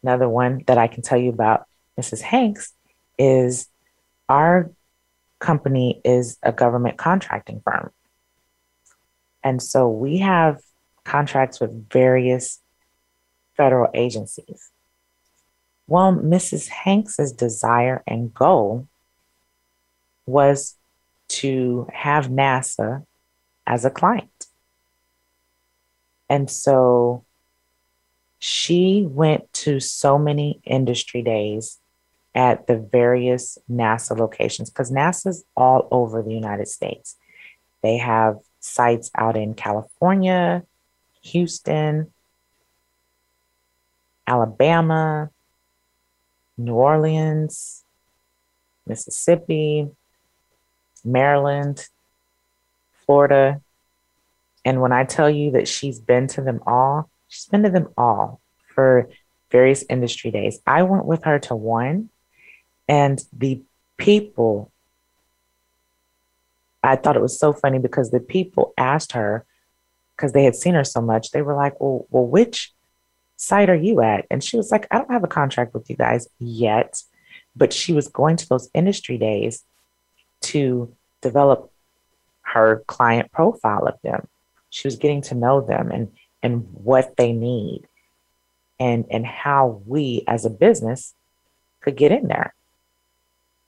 Another 0.02 0.28
one 0.28 0.64
that 0.66 0.76
I 0.76 0.88
can 0.88 1.02
tell 1.02 1.18
you 1.18 1.30
about 1.30 1.66
Mrs. 1.98 2.20
Hanks 2.20 2.72
is 3.16 3.68
our 4.28 4.72
company 5.38 6.00
is 6.04 6.38
a 6.42 6.50
government 6.52 6.98
contracting 6.98 7.60
firm. 7.64 7.90
And 9.44 9.62
so 9.62 9.88
we 9.88 10.18
have 10.18 10.60
contracts 11.04 11.60
with 11.60 11.88
various 11.90 12.60
federal 13.56 13.88
agencies. 13.94 14.70
Well, 15.86 16.12
Mrs. 16.12 16.68
Hanks's 16.68 17.32
desire 17.32 18.02
and 18.06 18.34
goal 18.34 18.88
was 20.26 20.76
to 21.28 21.86
have 21.92 22.28
NASA 22.28 23.04
as 23.64 23.84
a 23.84 23.90
client. 23.90 24.31
And 26.32 26.50
so 26.50 27.26
she 28.38 29.06
went 29.06 29.52
to 29.52 29.80
so 29.80 30.16
many 30.16 30.62
industry 30.64 31.20
days 31.20 31.78
at 32.34 32.66
the 32.66 32.78
various 32.78 33.58
NASA 33.70 34.18
locations 34.18 34.70
because 34.70 34.90
NASA's 34.90 35.44
all 35.54 35.88
over 35.90 36.22
the 36.22 36.32
United 36.32 36.68
States. 36.68 37.16
They 37.82 37.98
have 37.98 38.38
sites 38.60 39.10
out 39.14 39.36
in 39.36 39.52
California, 39.52 40.62
Houston, 41.20 42.10
Alabama, 44.26 45.28
New 46.56 46.72
Orleans, 46.72 47.84
Mississippi, 48.86 49.90
Maryland, 51.04 51.90
Florida. 53.04 53.60
And 54.64 54.80
when 54.80 54.92
I 54.92 55.04
tell 55.04 55.28
you 55.28 55.52
that 55.52 55.68
she's 55.68 55.98
been 55.98 56.26
to 56.28 56.42
them 56.42 56.60
all, 56.66 57.10
she's 57.28 57.46
been 57.46 57.62
to 57.64 57.70
them 57.70 57.88
all 57.96 58.40
for 58.74 59.08
various 59.50 59.84
industry 59.88 60.30
days. 60.30 60.60
I 60.66 60.82
went 60.82 61.04
with 61.04 61.24
her 61.24 61.38
to 61.40 61.54
one, 61.54 62.10
and 62.88 63.22
the 63.32 63.60
people, 63.96 64.70
I 66.82 66.96
thought 66.96 67.16
it 67.16 67.22
was 67.22 67.38
so 67.38 67.52
funny 67.52 67.78
because 67.78 68.10
the 68.10 68.20
people 68.20 68.72
asked 68.78 69.12
her, 69.12 69.44
because 70.16 70.32
they 70.32 70.44
had 70.44 70.56
seen 70.56 70.74
her 70.74 70.84
so 70.84 71.00
much, 71.00 71.30
they 71.30 71.42
were 71.42 71.54
like, 71.54 71.80
Well, 71.80 72.06
well, 72.10 72.26
which 72.26 72.72
site 73.36 73.70
are 73.70 73.74
you 73.74 74.00
at? 74.00 74.26
And 74.30 74.42
she 74.42 74.56
was 74.56 74.70
like, 74.70 74.86
I 74.90 74.98
don't 74.98 75.10
have 75.10 75.24
a 75.24 75.28
contract 75.28 75.74
with 75.74 75.90
you 75.90 75.96
guys 75.96 76.28
yet. 76.38 77.02
But 77.54 77.72
she 77.72 77.92
was 77.92 78.08
going 78.08 78.36
to 78.36 78.48
those 78.48 78.70
industry 78.72 79.18
days 79.18 79.64
to 80.42 80.94
develop 81.20 81.70
her 82.42 82.82
client 82.86 83.30
profile 83.32 83.86
of 83.86 83.98
them. 84.02 84.28
She 84.72 84.88
was 84.88 84.96
getting 84.96 85.20
to 85.22 85.34
know 85.34 85.60
them 85.60 85.90
and 85.90 86.10
and 86.42 86.66
what 86.72 87.16
they 87.18 87.32
need 87.32 87.86
and 88.80 89.04
and 89.10 89.26
how 89.26 89.82
we 89.86 90.24
as 90.26 90.46
a 90.46 90.50
business 90.50 91.14
could 91.82 91.94
get 91.94 92.10
in 92.10 92.28
there. 92.28 92.54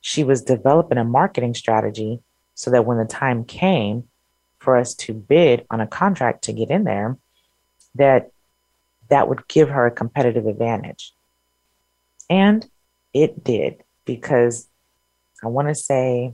She 0.01 0.25
was 0.25 0.41
developing 0.43 0.97
a 0.97 1.05
marketing 1.05 1.53
strategy 1.55 2.21
so 2.55 2.71
that 2.71 2.87
when 2.87 2.97
the 2.97 3.05
time 3.05 3.45
came 3.45 4.05
for 4.59 4.77
us 4.79 4.95
to 4.95 5.13
bid 5.13 5.67
on 5.69 5.83
a 5.83 5.87
contract 5.87 6.45
to 6.45 6.55
get 6.55 6.71
in 6.71 6.85
there, 6.85 7.19
that 7.95 8.31
that 9.11 9.29
would 9.29 9.47
give 9.47 9.69
her 9.69 9.87
a 9.87 9.91
competitive 9.91 10.47
advantage. 10.47 11.13
And 12.31 12.67
it 13.13 13.45
did 13.45 13.85
because 14.07 14.69
I 15.43 15.49
want 15.49 15.69
to 15.69 15.75
say 15.75 16.33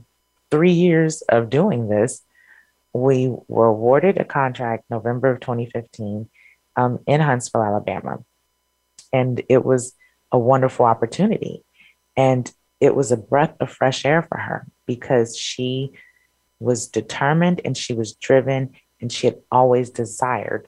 three 0.49 0.71
years 0.71 1.23
of 1.23 1.49
doing 1.49 1.89
this, 1.89 2.23
we 2.93 3.33
were 3.47 3.67
awarded 3.67 4.17
a 4.17 4.25
contract 4.25 4.85
November 4.89 5.31
of 5.31 5.39
2015 5.39 6.29
um, 6.75 6.99
in 7.07 7.21
Huntsville, 7.21 7.63
Alabama. 7.63 8.23
And 9.13 9.41
it 9.49 9.63
was 9.63 9.93
a 10.31 10.39
wonderful 10.39 10.85
opportunity. 10.85 11.63
And 12.15 12.51
it 12.79 12.95
was 12.95 13.11
a 13.11 13.17
breath 13.17 13.55
of 13.59 13.71
fresh 13.71 14.05
air 14.05 14.21
for 14.21 14.37
her 14.37 14.65
because 14.85 15.37
she 15.37 15.91
was 16.59 16.87
determined 16.87 17.61
and 17.63 17.77
she 17.77 17.93
was 17.93 18.13
driven 18.13 18.71
and 18.99 19.11
she 19.11 19.27
had 19.27 19.37
always 19.51 19.89
desired 19.89 20.67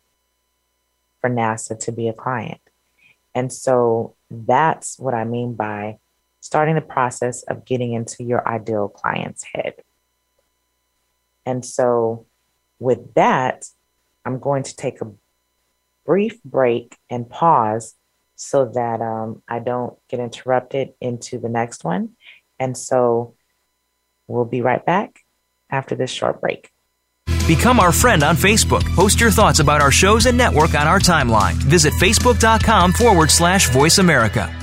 for 1.21 1.29
NASA 1.29 1.77
to 1.79 1.91
be 1.91 2.07
a 2.07 2.13
client. 2.13 2.61
And 3.35 3.51
so 3.51 4.15
that's 4.29 4.99
what 4.99 5.13
I 5.13 5.23
mean 5.23 5.53
by 5.53 5.97
starting 6.39 6.75
the 6.75 6.81
process 6.81 7.43
of 7.43 7.65
getting 7.65 7.93
into 7.93 8.23
your 8.23 8.47
ideal 8.47 8.89
client's 8.89 9.45
head. 9.53 9.75
And 11.45 11.65
so, 11.65 12.25
with 12.79 13.13
that, 13.15 13.65
I'm 14.25 14.39
going 14.39 14.63
to 14.63 14.75
take 14.75 15.01
a 15.01 15.11
brief 16.05 16.41
break 16.43 16.97
and 17.09 17.29
pause 17.29 17.95
so 18.35 18.65
that 18.65 19.01
um, 19.01 19.41
I 19.47 19.59
don't 19.59 19.97
get 20.09 20.19
interrupted 20.19 20.93
into 20.99 21.37
the 21.39 21.49
next 21.49 21.83
one. 21.83 22.11
And 22.59 22.77
so, 22.77 23.35
we'll 24.27 24.45
be 24.45 24.61
right 24.61 24.85
back 24.85 25.19
after 25.69 25.95
this 25.95 26.11
short 26.11 26.39
break. 26.41 26.69
Become 27.47 27.79
our 27.79 27.91
friend 27.91 28.23
on 28.23 28.37
Facebook. 28.37 28.83
Post 28.95 29.19
your 29.19 29.31
thoughts 29.31 29.59
about 29.59 29.81
our 29.81 29.91
shows 29.91 30.27
and 30.27 30.37
network 30.37 30.75
on 30.75 30.87
our 30.87 30.99
timeline. 30.99 31.55
Visit 31.55 31.93
facebook.com 31.93 32.93
forward 32.93 33.29
slash 33.29 33.69
voice 33.69 33.97
America. 33.97 34.62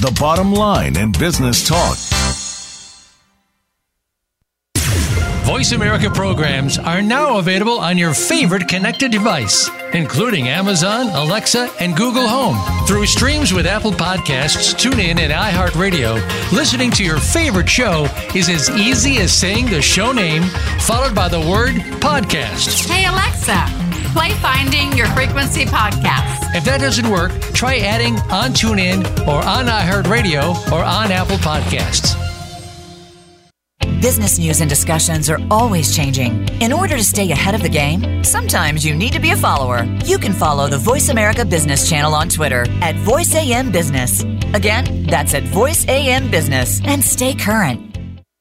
the 0.00 0.16
bottom 0.20 0.52
line 0.52 0.96
in 0.96 1.10
business 1.12 1.66
talk. 1.66 1.98
Voice 5.44 5.72
America 5.72 6.08
programs 6.10 6.78
are 6.78 7.02
now 7.02 7.38
available 7.38 7.80
on 7.80 7.98
your 7.98 8.14
favorite 8.14 8.68
connected 8.68 9.10
device, 9.10 9.68
including 9.94 10.46
Amazon, 10.46 11.08
Alexa, 11.08 11.70
and 11.80 11.96
Google 11.96 12.28
Home. 12.28 12.58
Through 12.86 13.06
streams 13.06 13.52
with 13.52 13.66
Apple 13.66 13.90
Podcasts, 13.90 14.74
TuneIn, 14.74 15.18
and 15.18 15.32
iHeartRadio, 15.32 16.20
listening 16.52 16.90
to 16.92 17.02
your 17.02 17.18
favorite 17.18 17.68
show 17.68 18.06
is 18.34 18.48
as 18.48 18.70
easy 18.70 19.16
as 19.18 19.32
saying 19.32 19.66
the 19.66 19.82
show 19.82 20.12
name 20.12 20.42
followed 20.80 21.14
by 21.14 21.28
the 21.28 21.40
word 21.40 21.76
podcast. 22.00 22.86
Hey, 22.88 23.06
Alexa, 23.06 23.87
play 24.18 24.34
Finding 24.40 24.92
Your 24.98 25.06
Frequency 25.08 25.64
podcast. 25.64 26.52
If 26.52 26.64
that 26.64 26.80
doesn't 26.80 27.08
work, 27.08 27.30
try 27.52 27.78
adding 27.78 28.16
on 28.32 28.50
TuneIn 28.50 29.04
or 29.28 29.38
on 29.44 29.66
iHeartRadio 29.66 30.72
or 30.72 30.82
on 30.82 31.12
Apple 31.12 31.36
Podcasts. 31.36 32.16
Business 34.02 34.38
news 34.40 34.60
and 34.60 34.68
discussions 34.68 35.30
are 35.30 35.38
always 35.52 35.94
changing. 35.94 36.48
In 36.60 36.72
order 36.72 36.96
to 36.96 37.04
stay 37.04 37.30
ahead 37.30 37.54
of 37.54 37.62
the 37.62 37.68
game, 37.68 38.24
sometimes 38.24 38.84
you 38.84 38.96
need 38.96 39.12
to 39.12 39.20
be 39.20 39.30
a 39.30 39.36
follower. 39.36 39.84
You 40.04 40.18
can 40.18 40.32
follow 40.32 40.66
the 40.66 40.78
Voice 40.78 41.10
America 41.10 41.44
Business 41.44 41.88
channel 41.88 42.12
on 42.12 42.28
Twitter 42.28 42.62
at 42.82 42.96
VoiceAM 42.96 43.70
Business. 43.70 44.22
Again, 44.52 45.06
that's 45.06 45.34
at 45.34 45.44
VoiceAM 45.44 46.28
Business 46.28 46.80
and 46.84 47.04
stay 47.04 47.34
current. 47.34 47.87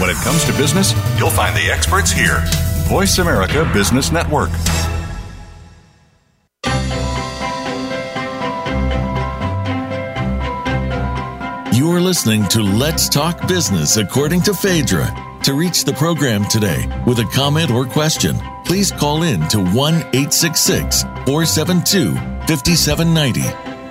When 0.00 0.08
it 0.08 0.16
comes 0.24 0.46
to 0.46 0.52
business, 0.52 0.94
you'll 1.18 1.28
find 1.28 1.54
the 1.54 1.70
experts 1.70 2.10
here. 2.10 2.42
Voice 2.88 3.18
America 3.18 3.70
Business 3.70 4.10
Network. 4.10 4.48
You're 11.74 12.00
listening 12.00 12.48
to 12.48 12.62
Let's 12.62 13.10
Talk 13.10 13.46
Business 13.46 13.98
according 13.98 14.40
to 14.42 14.54
Phaedra. 14.54 15.14
To 15.44 15.52
reach 15.52 15.84
the 15.84 15.92
program 15.92 16.46
today 16.46 16.86
with 17.06 17.18
a 17.18 17.24
comment 17.34 17.70
or 17.70 17.84
question, 17.84 18.36
please 18.64 18.90
call 18.90 19.22
in 19.22 19.46
to 19.48 19.58
1 19.58 19.94
866 19.94 21.02
472 21.02 22.14
5790. 22.14 23.40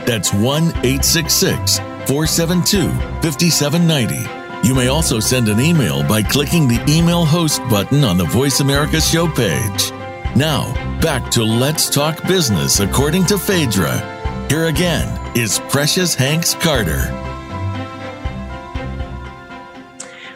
That's 0.07 0.33
1 0.33 0.41
866 0.43 1.77
472 1.77 2.89
5790. 3.21 4.38
You 4.61 4.75
may 4.75 4.89
also 4.89 5.21
send 5.21 5.47
an 5.47 5.61
email 5.61 6.03
by 6.03 6.21
clicking 6.21 6.67
the 6.67 6.83
email 6.89 7.23
host 7.23 7.61
button 7.69 8.03
on 8.03 8.17
the 8.17 8.25
Voice 8.25 8.59
America 8.59 8.99
show 8.99 9.25
page. 9.25 9.91
Now, 10.35 10.73
back 10.99 11.31
to 11.31 11.43
Let's 11.45 11.89
Talk 11.89 12.21
Business 12.27 12.81
according 12.81 13.25
to 13.27 13.37
Phaedra. 13.37 14.47
Here 14.49 14.65
again 14.65 15.37
is 15.37 15.59
Precious 15.69 16.13
Hanks 16.13 16.55
Carter. 16.55 17.07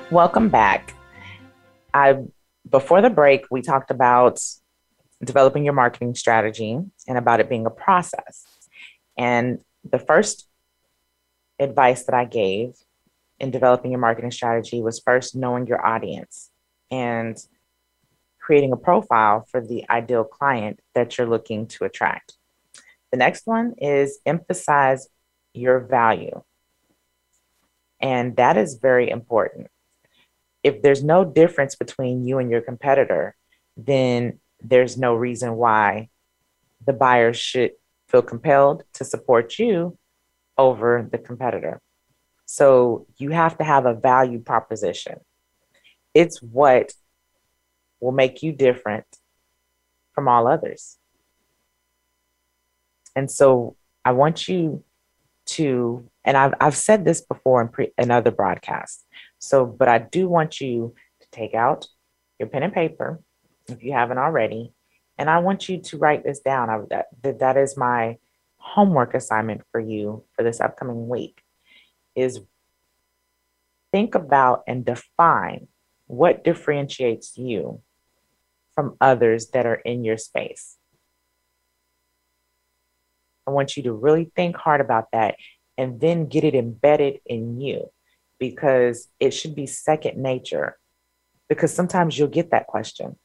Welcome 0.09 0.47
back. 0.47 0.95
I 1.93 2.19
before 2.69 3.01
the 3.01 3.09
break 3.09 3.45
we 3.51 3.61
talked 3.61 3.91
about 3.91 4.39
developing 5.21 5.65
your 5.65 5.73
marketing 5.73 6.15
strategy 6.15 6.79
and 7.09 7.17
about 7.17 7.41
it 7.41 7.49
being 7.49 7.65
a 7.65 7.69
process. 7.69 8.45
And 9.17 9.59
the 9.83 9.99
first 9.99 10.47
advice 11.59 12.03
that 12.05 12.15
I 12.15 12.23
gave 12.23 12.75
in 13.39 13.51
developing 13.51 13.91
your 13.91 13.99
marketing 13.99 14.31
strategy 14.31 14.81
was 14.81 14.99
first 14.99 15.35
knowing 15.35 15.67
your 15.67 15.85
audience 15.85 16.51
and 16.91 17.37
creating 18.39 18.71
a 18.71 18.77
profile 18.77 19.45
for 19.49 19.61
the 19.61 19.85
ideal 19.89 20.23
client 20.23 20.79
that 20.93 21.17
you're 21.17 21.27
looking 21.27 21.65
to 21.65 21.85
attract. 21.85 22.33
The 23.11 23.17
next 23.17 23.47
one 23.47 23.73
is 23.77 24.19
emphasize 24.25 25.07
your 25.53 25.79
value. 25.79 26.43
And 28.01 28.35
that 28.35 28.57
is 28.57 28.75
very 28.75 29.09
important. 29.09 29.67
If 30.61 30.81
there's 30.81 31.03
no 31.03 31.23
difference 31.23 31.75
between 31.75 32.25
you 32.25 32.37
and 32.37 32.51
your 32.51 32.61
competitor, 32.61 33.35
then 33.77 34.39
there's 34.61 34.97
no 34.97 35.13
reason 35.13 35.55
why 35.55 36.09
the 36.85 36.93
buyer 36.93 37.33
should 37.33 37.71
feel 38.07 38.21
compelled 38.21 38.83
to 38.93 39.05
support 39.05 39.57
you 39.57 39.97
over 40.57 41.07
the 41.09 41.17
competitor. 41.17 41.81
So 42.53 43.07
you 43.17 43.31
have 43.31 43.57
to 43.57 43.63
have 43.63 43.87
a 43.87 43.95
value 43.95 44.37
proposition. 44.37 45.21
It's 46.13 46.39
what 46.39 46.93
will 47.99 48.11
make 48.11 48.43
you 48.43 48.51
different 48.51 49.07
from 50.13 50.27
all 50.27 50.45
others. 50.45 50.99
And 53.15 53.31
so 53.31 53.75
I 54.05 54.11
want 54.11 54.47
you 54.47 54.83
to, 55.47 56.07
and 56.23 56.37
I've, 56.37 56.53
I've 56.61 56.75
said 56.75 57.05
this 57.05 57.21
before 57.21 57.59
in, 57.59 57.69
pre, 57.69 57.91
in 57.97 58.11
other 58.11 58.29
broadcasts. 58.29 59.03
So, 59.39 59.65
but 59.65 59.87
I 59.87 59.97
do 59.97 60.29
want 60.29 60.61
you 60.61 60.93
to 61.21 61.27
take 61.31 61.55
out 61.55 61.87
your 62.37 62.49
pen 62.49 62.61
and 62.61 62.71
paper 62.71 63.19
if 63.67 63.81
you 63.81 63.93
haven't 63.93 64.19
already. 64.19 64.73
And 65.17 65.27
I 65.27 65.39
want 65.39 65.69
you 65.69 65.81
to 65.81 65.97
write 65.97 66.23
this 66.23 66.39
down. 66.39 66.69
I, 66.69 66.81
that, 66.91 67.39
that 67.39 67.57
is 67.57 67.75
my 67.75 68.19
homework 68.57 69.15
assignment 69.15 69.63
for 69.71 69.79
you 69.79 70.23
for 70.35 70.43
this 70.43 70.61
upcoming 70.61 71.09
week 71.09 71.42
is 72.15 72.39
think 73.91 74.15
about 74.15 74.63
and 74.67 74.85
define 74.85 75.67
what 76.07 76.43
differentiates 76.43 77.37
you 77.37 77.81
from 78.73 78.97
others 78.99 79.49
that 79.49 79.65
are 79.65 79.75
in 79.75 80.03
your 80.03 80.17
space. 80.17 80.77
I 83.45 83.51
want 83.51 83.77
you 83.77 83.83
to 83.83 83.93
really 83.93 84.31
think 84.35 84.55
hard 84.55 84.81
about 84.81 85.11
that 85.11 85.35
and 85.77 85.99
then 85.99 86.27
get 86.27 86.43
it 86.43 86.55
embedded 86.55 87.19
in 87.25 87.59
you 87.59 87.91
because 88.39 89.09
it 89.19 89.31
should 89.31 89.55
be 89.55 89.67
second 89.67 90.21
nature. 90.21 90.77
Because 91.49 91.73
sometimes 91.73 92.17
you'll 92.17 92.29
get 92.29 92.51
that 92.51 92.67
question. 92.67 93.17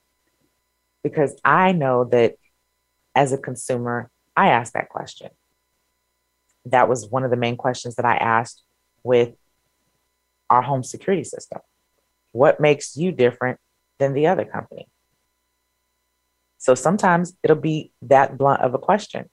Because 1.03 1.38
I 1.44 1.72
know 1.72 2.05
that 2.07 2.35
as 3.14 3.33
a 3.33 3.38
consumer, 3.38 4.11
I 4.37 4.48
asked 4.48 4.74
that 4.74 4.88
question. 4.88 5.31
That 6.66 6.88
was 6.88 7.09
one 7.09 7.24
of 7.24 7.31
the 7.31 7.37
main 7.37 7.57
questions 7.57 7.94
that 7.94 8.05
I 8.05 8.16
asked 8.16 8.62
with 9.02 9.34
our 10.50 10.62
home 10.62 10.82
security 10.82 11.24
system. 11.24 11.61
What 12.32 12.61
makes 12.61 12.96
you 12.96 13.12
different 13.12 13.58
than 13.98 14.12
the 14.14 14.26
other 14.26 14.44
company? 14.44 14.88
So 16.58 16.74
sometimes 16.74 17.34
it'll 17.42 17.56
be 17.56 17.92
that 18.02 18.37
blunt 18.37 18.62
of 18.62 18.74
a 18.74 18.78
question. 18.78 19.30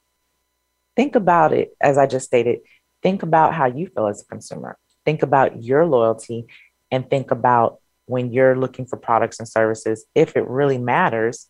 Think 0.95 1.15
about 1.15 1.51
it, 1.53 1.75
as 1.81 1.97
I 1.97 2.07
just 2.07 2.25
stated, 2.25 2.59
think 3.01 3.23
about 3.23 3.53
how 3.53 3.65
you 3.65 3.87
feel 3.87 4.07
as 4.07 4.21
a 4.21 4.25
consumer. 4.25 4.77
Think 5.03 5.23
about 5.23 5.63
your 5.63 5.85
loyalty 5.85 6.47
and 6.91 7.09
think 7.09 7.31
about 7.31 7.79
when 8.05 8.31
you're 8.31 8.55
looking 8.55 8.85
for 8.85 8.97
products 8.97 9.39
and 9.39 9.47
services, 9.47 10.05
if 10.13 10.35
it 10.37 10.47
really 10.47 10.77
matters 10.77 11.49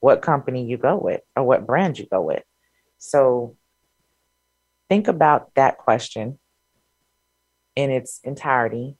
what 0.00 0.20
company 0.20 0.66
you 0.66 0.76
go 0.76 0.96
with 0.96 1.20
or 1.36 1.44
what 1.44 1.66
brand 1.66 1.98
you 1.98 2.06
go 2.10 2.20
with. 2.20 2.42
So 2.98 3.56
think 4.88 5.08
about 5.08 5.54
that 5.54 5.78
question 5.78 6.38
in 7.74 7.90
its 7.90 8.20
entirety 8.24 8.96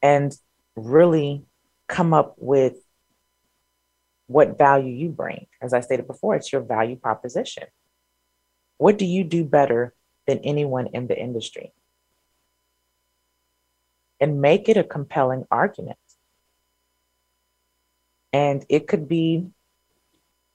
and 0.00 0.36
really 0.76 1.44
come 1.88 2.14
up 2.14 2.34
with 2.38 2.74
what 4.26 4.56
value 4.56 4.92
you 4.92 5.08
bring. 5.08 5.46
As 5.60 5.74
I 5.74 5.80
stated 5.80 6.06
before, 6.06 6.34
it's 6.36 6.52
your 6.52 6.62
value 6.62 6.96
proposition. 6.96 7.64
What 8.78 8.98
do 8.98 9.04
you 9.04 9.24
do 9.24 9.44
better 9.44 9.94
than 10.26 10.38
anyone 10.38 10.88
in 10.88 11.06
the 11.06 11.18
industry? 11.18 11.72
And 14.20 14.40
make 14.40 14.68
it 14.68 14.76
a 14.76 14.84
compelling 14.84 15.44
argument. 15.50 15.98
And 18.32 18.64
it 18.68 18.86
could 18.86 19.08
be 19.08 19.48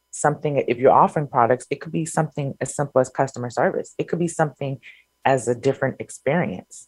something, 0.09 0.57
if 0.67 0.77
you're 0.77 0.91
offering 0.91 1.27
products, 1.27 1.67
it 1.69 1.79
could 1.79 1.91
be 1.91 2.05
something 2.05 2.55
as 2.59 2.75
simple 2.75 2.99
as 2.99 3.09
customer 3.09 3.49
service. 3.49 3.93
It 3.97 4.07
could 4.07 4.19
be 4.19 4.27
something 4.27 4.79
as 5.27 5.45
a 5.49 5.53
different 5.53 5.97
experience. 5.99 6.87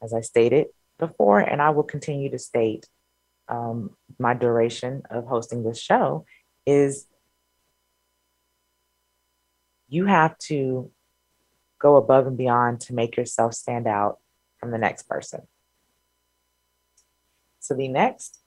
As 0.00 0.14
I 0.14 0.20
stated 0.20 0.68
before, 1.00 1.40
and 1.40 1.60
I 1.60 1.70
will 1.70 1.82
continue 1.82 2.30
to 2.30 2.38
state 2.38 2.86
um, 3.48 3.96
my 4.20 4.34
duration 4.34 5.02
of 5.10 5.26
hosting 5.26 5.64
this 5.64 5.80
show, 5.80 6.24
is 6.64 7.08
you 9.88 10.06
have 10.06 10.38
to 10.50 10.92
go 11.80 11.96
above 11.96 12.28
and 12.28 12.38
beyond 12.38 12.82
to 12.82 12.94
make 12.94 13.16
yourself 13.16 13.54
stand 13.54 13.88
out 13.88 14.20
from 14.58 14.70
the 14.70 14.78
next 14.78 15.08
person. 15.08 15.40
So, 17.58 17.74
the 17.74 17.88
next 17.88 18.38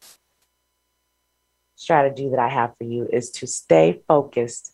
strategy 1.75 2.29
that 2.29 2.39
I 2.39 2.47
have 2.47 2.71
for 2.77 2.85
you 2.85 3.09
is 3.11 3.31
to 3.31 3.47
stay 3.47 4.01
focused 4.07 4.73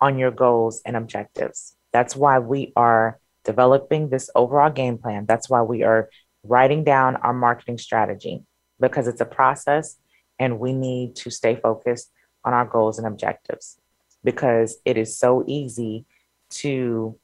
on 0.00 0.18
your 0.18 0.30
goals 0.30 0.80
and 0.86 0.96
objectives. 0.96 1.76
That's 1.92 2.16
why 2.16 2.38
we 2.38 2.72
are 2.74 3.20
developing 3.44 4.08
this 4.08 4.30
overall 4.34 4.70
game 4.70 4.98
plan. 4.98 5.26
That's 5.26 5.48
why 5.48 5.62
we 5.62 5.82
are 5.82 6.08
writing 6.44 6.84
down 6.84 7.16
our 7.16 7.32
marketing 7.32 7.78
strategy 7.78 8.42
because 8.80 9.06
it's 9.06 9.20
a 9.20 9.26
process 9.26 9.96
and 10.38 10.58
we 10.58 10.72
need 10.72 11.14
to 11.16 11.30
stay 11.30 11.56
focused 11.56 12.10
on 12.44 12.52
our 12.52 12.64
goals 12.64 12.98
and 12.98 13.06
objectives 13.06 13.78
because 14.24 14.78
it 14.84 14.96
is 14.96 15.16
so 15.16 15.44
easy 15.46 16.04
to 16.50 17.16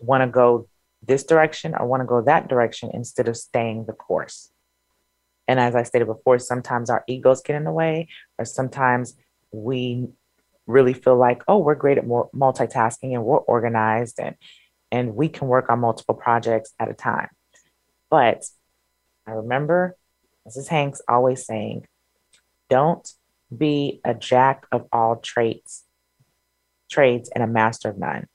want 0.00 0.22
to 0.22 0.28
go 0.28 0.68
this 1.02 1.24
direction 1.24 1.74
or 1.74 1.86
want 1.86 2.00
to 2.00 2.06
go 2.06 2.20
that 2.22 2.48
direction 2.48 2.90
instead 2.92 3.28
of 3.28 3.36
staying 3.36 3.84
the 3.86 3.92
course. 3.92 4.50
And 5.46 5.58
as 5.58 5.74
I 5.74 5.82
stated 5.82 6.06
before, 6.06 6.38
sometimes 6.38 6.90
our 6.90 7.04
egos 7.08 7.40
get 7.40 7.56
in 7.56 7.64
the 7.64 7.72
way, 7.72 8.08
or 8.38 8.44
sometimes 8.44 9.14
we 9.50 10.08
really 10.66 10.92
feel 10.92 11.16
like, 11.16 11.42
oh, 11.48 11.58
we're 11.58 11.74
great 11.74 11.96
at 11.96 12.04
multitasking 12.04 13.14
and 13.14 13.24
we're 13.24 13.38
organized 13.38 14.20
and 14.20 14.36
and 14.90 15.14
we 15.14 15.28
can 15.28 15.48
work 15.48 15.70
on 15.70 15.80
multiple 15.80 16.14
projects 16.14 16.72
at 16.78 16.90
a 16.90 16.94
time. 16.94 17.28
But 18.10 18.44
I 19.26 19.32
remember 19.32 19.96
Mrs. 20.46 20.68
Hanks 20.68 21.02
always 21.08 21.44
saying, 21.44 21.86
don't 22.70 23.10
be 23.56 24.00
a 24.04 24.14
jack 24.14 24.66
of 24.72 24.86
all 24.92 25.16
trades, 25.16 25.84
trades 26.90 27.30
and 27.34 27.42
a 27.42 27.46
master 27.46 27.90
of 27.90 27.98
none. 27.98 28.26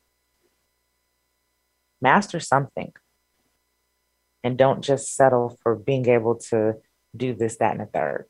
Master 2.01 2.39
something 2.39 2.93
and 4.43 4.57
don't 4.57 4.83
just 4.83 5.15
settle 5.15 5.57
for 5.61 5.75
being 5.75 6.07
able 6.07 6.35
to 6.35 6.75
do 7.15 7.33
this, 7.33 7.57
that, 7.57 7.73
and 7.73 7.81
a 7.81 7.85
third. 7.85 8.25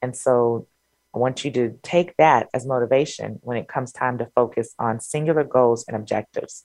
And 0.00 0.16
so 0.16 0.68
I 1.14 1.18
want 1.18 1.44
you 1.44 1.50
to 1.52 1.78
take 1.82 2.16
that 2.18 2.48
as 2.52 2.66
motivation 2.66 3.38
when 3.42 3.56
it 3.56 3.68
comes 3.68 3.92
time 3.92 4.18
to 4.18 4.30
focus 4.34 4.74
on 4.78 5.00
singular 5.00 5.44
goals 5.44 5.84
and 5.88 5.96
objectives. 5.96 6.64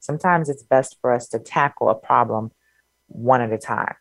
Sometimes 0.00 0.48
it's 0.48 0.62
best 0.62 0.96
for 1.00 1.12
us 1.12 1.28
to 1.28 1.38
tackle 1.38 1.88
a 1.88 1.94
problem 1.94 2.52
one 3.08 3.40
at 3.40 3.52
a 3.52 3.58
time. 3.58 3.94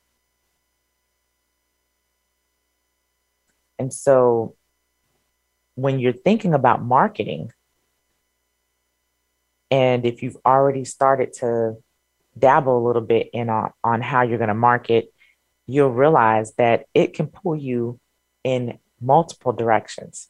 And 3.78 3.94
so 3.94 4.56
when 5.76 6.00
you're 6.00 6.14
thinking 6.14 6.54
about 6.54 6.84
marketing, 6.84 7.52
and 9.72 10.06
if 10.06 10.24
you've 10.24 10.38
already 10.46 10.86
started 10.86 11.34
to 11.34 11.78
dabble 12.38 12.78
a 12.78 12.86
little 12.86 13.02
bit 13.02 13.30
in 13.34 13.50
on, 13.50 13.72
on 13.84 14.02
how 14.02 14.22
you're 14.22 14.38
going 14.38 14.48
to 14.48 14.54
market 14.54 15.12
you'll 15.68 15.92
realize 15.92 16.54
that 16.56 16.86
it 16.94 17.14
can 17.14 17.28
pull 17.28 17.56
you 17.56 18.00
in 18.44 18.78
multiple 19.02 19.52
directions. 19.52 20.30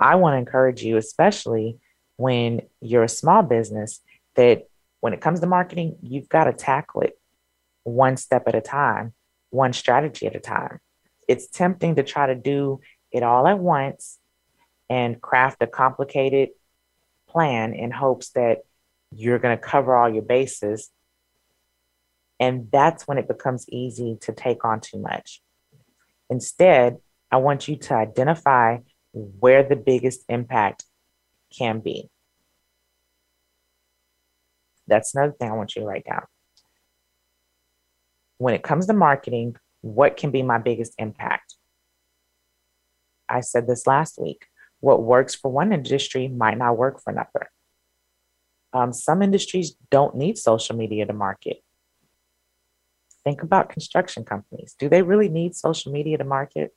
I 0.00 0.16
want 0.16 0.34
to 0.34 0.38
encourage 0.38 0.82
you, 0.82 0.96
especially 0.96 1.78
when 2.16 2.62
you're 2.80 3.04
a 3.04 3.08
small 3.08 3.42
business, 3.42 4.00
that 4.34 4.68
when 5.00 5.12
it 5.12 5.20
comes 5.20 5.40
to 5.40 5.46
marketing, 5.46 5.96
you've 6.02 6.28
got 6.28 6.44
to 6.44 6.52
tackle 6.52 7.02
it 7.02 7.18
one 7.84 8.16
step 8.16 8.44
at 8.46 8.54
a 8.54 8.60
time, 8.60 9.12
one 9.50 9.72
strategy 9.72 10.26
at 10.26 10.36
a 10.36 10.40
time. 10.40 10.78
It's 11.28 11.46
tempting 11.46 11.96
to 11.96 12.02
try 12.02 12.26
to 12.26 12.34
do 12.34 12.80
it 13.10 13.22
all 13.22 13.46
at 13.46 13.58
once 13.58 14.18
and 14.88 15.20
craft 15.20 15.62
a 15.62 15.66
complicated 15.66 16.50
plan 17.28 17.72
in 17.72 17.90
hopes 17.90 18.30
that 18.30 18.58
you're 19.14 19.38
going 19.38 19.56
to 19.56 19.62
cover 19.62 19.96
all 19.96 20.12
your 20.12 20.22
bases. 20.22 20.90
And 22.38 22.68
that's 22.70 23.06
when 23.06 23.18
it 23.18 23.28
becomes 23.28 23.68
easy 23.68 24.18
to 24.22 24.32
take 24.32 24.64
on 24.64 24.80
too 24.80 24.98
much. 24.98 25.42
Instead, 26.28 26.98
I 27.30 27.36
want 27.36 27.68
you 27.68 27.76
to 27.76 27.94
identify 27.94 28.78
where 29.12 29.62
the 29.62 29.76
biggest 29.76 30.24
impact 30.28 30.84
can 31.56 31.80
be. 31.80 32.10
That's 34.86 35.14
another 35.14 35.32
thing 35.32 35.50
I 35.50 35.54
want 35.54 35.74
you 35.76 35.82
to 35.82 35.88
write 35.88 36.04
down. 36.04 36.24
When 38.38 38.54
it 38.54 38.62
comes 38.62 38.86
to 38.86 38.92
marketing, 38.92 39.56
what 39.80 40.16
can 40.16 40.30
be 40.30 40.42
my 40.42 40.58
biggest 40.58 40.94
impact? 40.98 41.56
I 43.28 43.40
said 43.40 43.66
this 43.66 43.86
last 43.86 44.18
week. 44.20 44.46
What 44.80 45.02
works 45.02 45.34
for 45.34 45.50
one 45.50 45.72
industry 45.72 46.28
might 46.28 46.58
not 46.58 46.76
work 46.76 47.00
for 47.02 47.12
another. 47.12 47.50
Um, 48.72 48.92
some 48.92 49.22
industries 49.22 49.76
don't 49.90 50.16
need 50.16 50.38
social 50.38 50.76
media 50.76 51.06
to 51.06 51.12
market. 51.12 51.62
Think 53.22 53.42
about 53.42 53.68
construction 53.68 54.24
companies. 54.24 54.74
Do 54.78 54.88
they 54.88 55.02
really 55.02 55.28
need 55.28 55.54
social 55.54 55.92
media 55.92 56.18
to 56.18 56.24
market? 56.24 56.74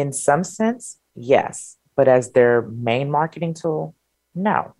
In 0.00 0.14
some 0.14 0.44
sense, 0.44 0.98
yes, 1.14 1.76
but 1.94 2.08
as 2.08 2.32
their 2.32 2.62
main 2.62 3.10
marketing 3.10 3.52
tool, 3.52 3.94
no. 4.34 4.74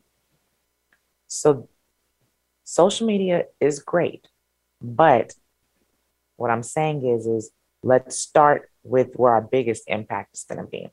So 1.27 1.69
social 2.65 3.07
media 3.07 3.45
is 3.61 3.81
great, 3.81 4.29
but 4.81 5.35
what 6.37 6.51
I'm 6.51 6.63
saying 6.63 7.05
is 7.05 7.27
is 7.27 7.51
let's 7.83 8.17
start 8.17 8.71
with 8.83 9.09
where 9.17 9.35
our 9.35 9.43
biggest 9.43 9.83
impact 9.89 10.39
is 10.39 10.45
going 10.45 10.65
to 10.65 10.67
be. 10.67 10.89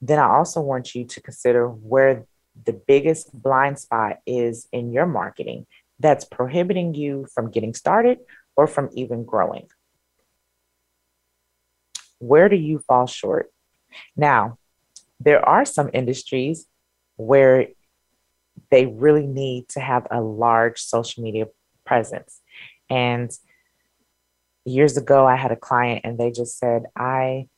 Then 0.00 0.18
I 0.18 0.28
also 0.28 0.60
want 0.60 0.96
you 0.96 1.04
to 1.06 1.20
consider 1.20 1.68
where 1.68 2.26
the 2.64 2.72
biggest 2.72 3.40
blind 3.40 3.78
spot 3.78 4.16
is 4.26 4.66
in 4.72 4.92
your 4.92 5.06
marketing 5.06 5.66
that's 6.00 6.24
prohibiting 6.24 6.92
you 6.92 7.28
from 7.32 7.52
getting 7.52 7.72
started 7.72 8.18
or 8.56 8.66
from 8.66 8.88
even 8.94 9.24
growing. 9.24 9.68
Where 12.18 12.48
do 12.48 12.56
you 12.56 12.78
fall 12.80 13.06
short? 13.06 13.52
Now, 14.16 14.58
there 15.20 15.46
are 15.46 15.64
some 15.64 15.90
industries 15.92 16.66
where 17.16 17.68
they 18.70 18.86
really 18.86 19.26
need 19.26 19.68
to 19.70 19.80
have 19.80 20.06
a 20.10 20.20
large 20.20 20.80
social 20.80 21.22
media 21.22 21.46
presence. 21.84 22.40
And 22.90 23.30
years 24.64 24.96
ago, 24.96 25.26
I 25.26 25.36
had 25.36 25.52
a 25.52 25.56
client 25.56 26.02
and 26.04 26.18
they 26.18 26.30
just 26.30 26.58
said, 26.58 26.84
I 26.96 27.48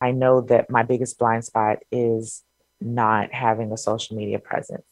I 0.00 0.12
know 0.12 0.40
that 0.42 0.70
my 0.70 0.82
biggest 0.82 1.18
blind 1.18 1.44
spot 1.44 1.78
is 1.92 2.42
not 2.80 3.34
having 3.34 3.70
a 3.70 3.76
social 3.76 4.16
media 4.16 4.38
presence. 4.38 4.86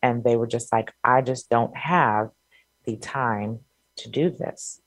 And 0.00 0.22
they 0.22 0.36
were 0.36 0.46
just 0.46 0.72
like, 0.72 0.92
I 1.02 1.22
just 1.22 1.50
don't 1.50 1.76
have 1.76 2.30
the 2.84 2.96
time 2.96 3.60
to 3.96 4.08
do 4.08 4.30
this. 4.30 4.80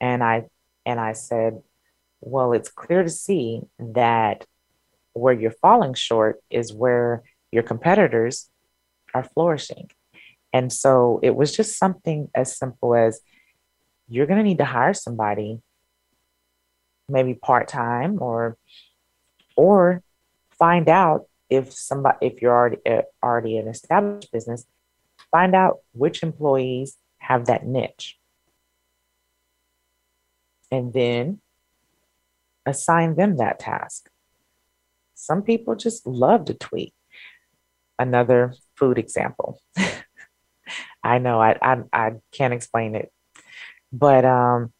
And 0.00 0.22
I 0.22 0.46
and 0.84 1.00
I 1.00 1.12
said, 1.12 1.62
well, 2.20 2.52
it's 2.52 2.70
clear 2.70 3.02
to 3.02 3.10
see 3.10 3.62
that 3.78 4.46
where 5.12 5.34
you're 5.34 5.50
falling 5.50 5.94
short 5.94 6.40
is 6.50 6.72
where 6.72 7.22
your 7.50 7.62
competitors 7.62 8.48
are 9.14 9.24
flourishing. 9.24 9.90
And 10.52 10.72
so 10.72 11.20
it 11.22 11.34
was 11.34 11.54
just 11.54 11.78
something 11.78 12.28
as 12.34 12.56
simple 12.56 12.94
as 12.94 13.20
you're 14.08 14.26
going 14.26 14.38
to 14.38 14.44
need 14.44 14.58
to 14.58 14.64
hire 14.64 14.94
somebody, 14.94 15.60
maybe 17.08 17.34
part 17.34 17.68
time 17.68 18.20
or 18.20 18.56
or 19.56 20.02
find 20.58 20.88
out 20.88 21.26
if 21.48 21.72
somebody 21.72 22.18
if 22.20 22.40
you're 22.40 22.54
already 22.54 22.78
uh, 22.86 23.02
already 23.22 23.58
an 23.58 23.68
established 23.68 24.30
business 24.32 24.64
find 25.30 25.54
out 25.54 25.78
which 25.92 26.22
employees 26.22 26.96
have 27.18 27.46
that 27.46 27.66
niche 27.66 28.16
and 30.70 30.92
then 30.92 31.40
assign 32.70 33.16
them 33.16 33.36
that 33.36 33.58
task 33.58 34.08
some 35.14 35.42
people 35.42 35.74
just 35.74 36.06
love 36.06 36.44
to 36.46 36.54
tweet 36.54 36.94
another 37.98 38.54
food 38.76 38.98
example 38.98 39.60
i 41.04 41.18
know 41.18 41.40
I, 41.40 41.58
I 41.60 41.82
i 41.92 42.12
can't 42.32 42.54
explain 42.54 42.94
it 42.94 43.12
but 43.92 44.24
um 44.24 44.72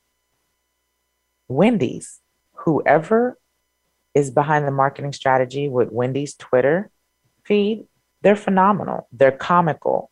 wendy's 1.48 2.20
whoever 2.54 3.36
is 4.14 4.30
behind 4.30 4.66
the 4.66 4.72
marketing 4.72 5.12
strategy 5.12 5.68
with 5.68 5.90
Wendy's 5.90 6.34
Twitter 6.34 6.90
feed, 7.44 7.86
they're 8.22 8.36
phenomenal. 8.36 9.08
They're 9.12 9.32
comical. 9.32 10.10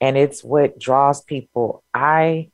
And 0.00 0.16
it's 0.16 0.44
what 0.44 0.78
draws 0.78 1.22
people. 1.22 1.82
I 1.94 2.50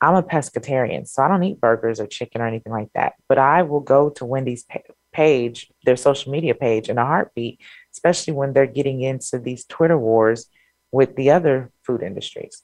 I'm 0.00 0.14
a 0.14 0.22
pescatarian, 0.22 1.08
so 1.08 1.22
I 1.22 1.28
don't 1.28 1.42
eat 1.42 1.60
burgers 1.60 1.98
or 1.98 2.06
chicken 2.06 2.40
or 2.40 2.46
anything 2.46 2.72
like 2.72 2.92
that. 2.94 3.14
But 3.28 3.38
I 3.38 3.62
will 3.62 3.80
go 3.80 4.10
to 4.10 4.24
Wendy's 4.24 4.64
page, 5.12 5.70
their 5.84 5.96
social 5.96 6.30
media 6.30 6.54
page, 6.54 6.88
in 6.88 6.98
a 6.98 7.04
heartbeat, 7.04 7.60
especially 7.92 8.34
when 8.34 8.52
they're 8.52 8.66
getting 8.66 9.00
into 9.02 9.38
these 9.38 9.64
Twitter 9.64 9.98
wars 9.98 10.46
with 10.92 11.16
the 11.16 11.30
other 11.30 11.72
food 11.84 12.02
industries. 12.02 12.62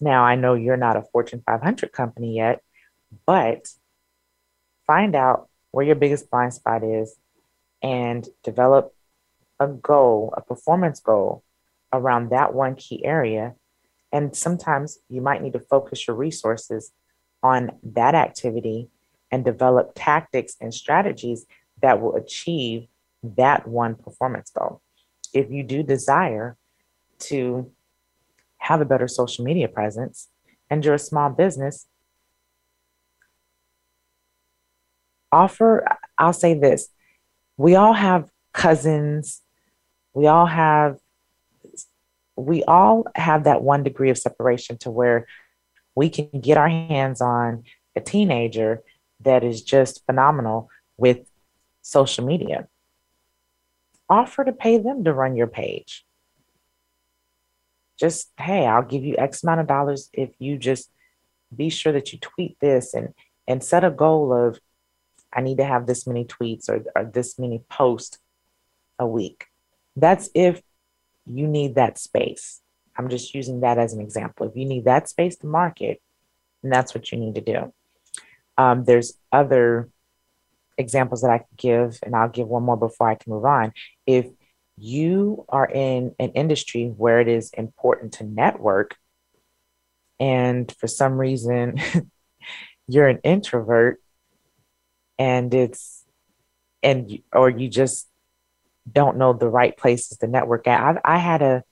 Now, 0.00 0.24
I 0.24 0.34
know 0.34 0.54
you're 0.54 0.76
not 0.76 0.96
a 0.96 1.02
Fortune 1.12 1.42
500 1.46 1.92
company 1.92 2.36
yet, 2.36 2.60
but 3.26 3.68
find 4.86 5.14
out 5.14 5.48
where 5.70 5.86
your 5.86 5.94
biggest 5.94 6.30
blind 6.30 6.52
spot 6.52 6.84
is 6.84 7.16
and 7.82 8.28
develop 8.42 8.94
a 9.58 9.68
goal, 9.68 10.34
a 10.36 10.42
performance 10.42 11.00
goal 11.00 11.42
around 11.92 12.30
that 12.30 12.52
one 12.52 12.74
key 12.74 13.04
area. 13.04 13.54
And 14.14 14.34
sometimes 14.34 15.00
you 15.08 15.20
might 15.20 15.42
need 15.42 15.54
to 15.54 15.58
focus 15.58 16.06
your 16.06 16.16
resources 16.16 16.92
on 17.42 17.72
that 17.82 18.14
activity 18.14 18.88
and 19.32 19.44
develop 19.44 19.90
tactics 19.96 20.54
and 20.60 20.72
strategies 20.72 21.46
that 21.82 22.00
will 22.00 22.14
achieve 22.14 22.86
that 23.24 23.66
one 23.66 23.96
performance 23.96 24.52
goal. 24.56 24.80
If 25.32 25.50
you 25.50 25.64
do 25.64 25.82
desire 25.82 26.56
to 27.30 27.72
have 28.58 28.80
a 28.80 28.84
better 28.84 29.08
social 29.08 29.44
media 29.44 29.66
presence 29.66 30.28
and 30.70 30.84
you're 30.84 30.94
a 30.94 30.98
small 30.98 31.28
business, 31.30 31.88
offer, 35.32 35.84
I'll 36.16 36.32
say 36.32 36.54
this 36.56 36.88
we 37.56 37.74
all 37.74 37.94
have 37.94 38.30
cousins, 38.52 39.42
we 40.12 40.28
all 40.28 40.46
have 40.46 40.98
we 42.36 42.64
all 42.64 43.04
have 43.14 43.44
that 43.44 43.62
one 43.62 43.82
degree 43.82 44.10
of 44.10 44.18
separation 44.18 44.78
to 44.78 44.90
where 44.90 45.26
we 45.94 46.08
can 46.08 46.28
get 46.40 46.56
our 46.56 46.68
hands 46.68 47.20
on 47.20 47.64
a 47.94 48.00
teenager 48.00 48.82
that 49.20 49.44
is 49.44 49.62
just 49.62 50.04
phenomenal 50.06 50.68
with 50.96 51.18
social 51.82 52.24
media. 52.24 52.68
Offer 54.08 54.44
to 54.44 54.52
pay 54.52 54.78
them 54.78 55.04
to 55.04 55.12
run 55.12 55.36
your 55.36 55.46
page. 55.46 56.04
Just, 57.98 58.32
hey, 58.38 58.66
I'll 58.66 58.82
give 58.82 59.04
you 59.04 59.14
X 59.16 59.44
amount 59.44 59.60
of 59.60 59.66
dollars 59.66 60.10
if 60.12 60.30
you 60.38 60.58
just 60.58 60.90
be 61.54 61.70
sure 61.70 61.92
that 61.92 62.12
you 62.12 62.18
tweet 62.18 62.58
this 62.60 62.94
and 62.94 63.14
and 63.46 63.62
set 63.62 63.84
a 63.84 63.90
goal 63.90 64.32
of 64.32 64.58
I 65.32 65.40
need 65.40 65.58
to 65.58 65.64
have 65.64 65.86
this 65.86 66.06
many 66.06 66.24
tweets 66.24 66.68
or, 66.68 66.84
or 66.96 67.04
this 67.04 67.38
many 67.38 67.62
posts 67.68 68.18
a 68.98 69.06
week. 69.06 69.46
That's 69.96 70.30
if 70.34 70.62
you 71.26 71.46
need 71.46 71.74
that 71.74 71.98
space. 71.98 72.60
I'm 72.96 73.08
just 73.08 73.34
using 73.34 73.60
that 73.60 73.78
as 73.78 73.92
an 73.92 74.00
example. 74.00 74.46
If 74.46 74.56
you 74.56 74.64
need 74.64 74.84
that 74.84 75.08
space 75.08 75.36
to 75.38 75.46
market, 75.46 76.00
and 76.62 76.72
that's 76.72 76.94
what 76.94 77.10
you 77.10 77.18
need 77.18 77.34
to 77.34 77.40
do. 77.40 77.72
Um, 78.56 78.84
there's 78.84 79.18
other 79.32 79.90
examples 80.78 81.22
that 81.22 81.30
I 81.30 81.38
could 81.38 81.56
give, 81.56 81.98
and 82.02 82.14
I'll 82.14 82.28
give 82.28 82.48
one 82.48 82.62
more 82.62 82.76
before 82.76 83.08
I 83.08 83.14
can 83.14 83.32
move 83.32 83.44
on. 83.44 83.72
If 84.06 84.26
you 84.76 85.44
are 85.48 85.66
in 85.66 86.14
an 86.18 86.30
industry 86.30 86.86
where 86.86 87.20
it 87.20 87.28
is 87.28 87.50
important 87.50 88.14
to 88.14 88.24
network, 88.24 88.96
and 90.20 90.72
for 90.78 90.86
some 90.86 91.14
reason 91.14 91.80
you're 92.88 93.08
an 93.08 93.18
introvert, 93.24 94.00
and 95.18 95.52
it's 95.52 96.04
and 96.82 97.18
or 97.32 97.50
you 97.50 97.68
just 97.68 98.08
don't 98.90 99.16
know 99.16 99.32
the 99.32 99.48
right 99.48 99.76
places 99.76 100.18
to 100.18 100.26
network 100.26 100.66
at. 100.66 101.00
I, 101.04 101.14
I 101.14 101.18
had 101.18 101.42
a 101.42 101.64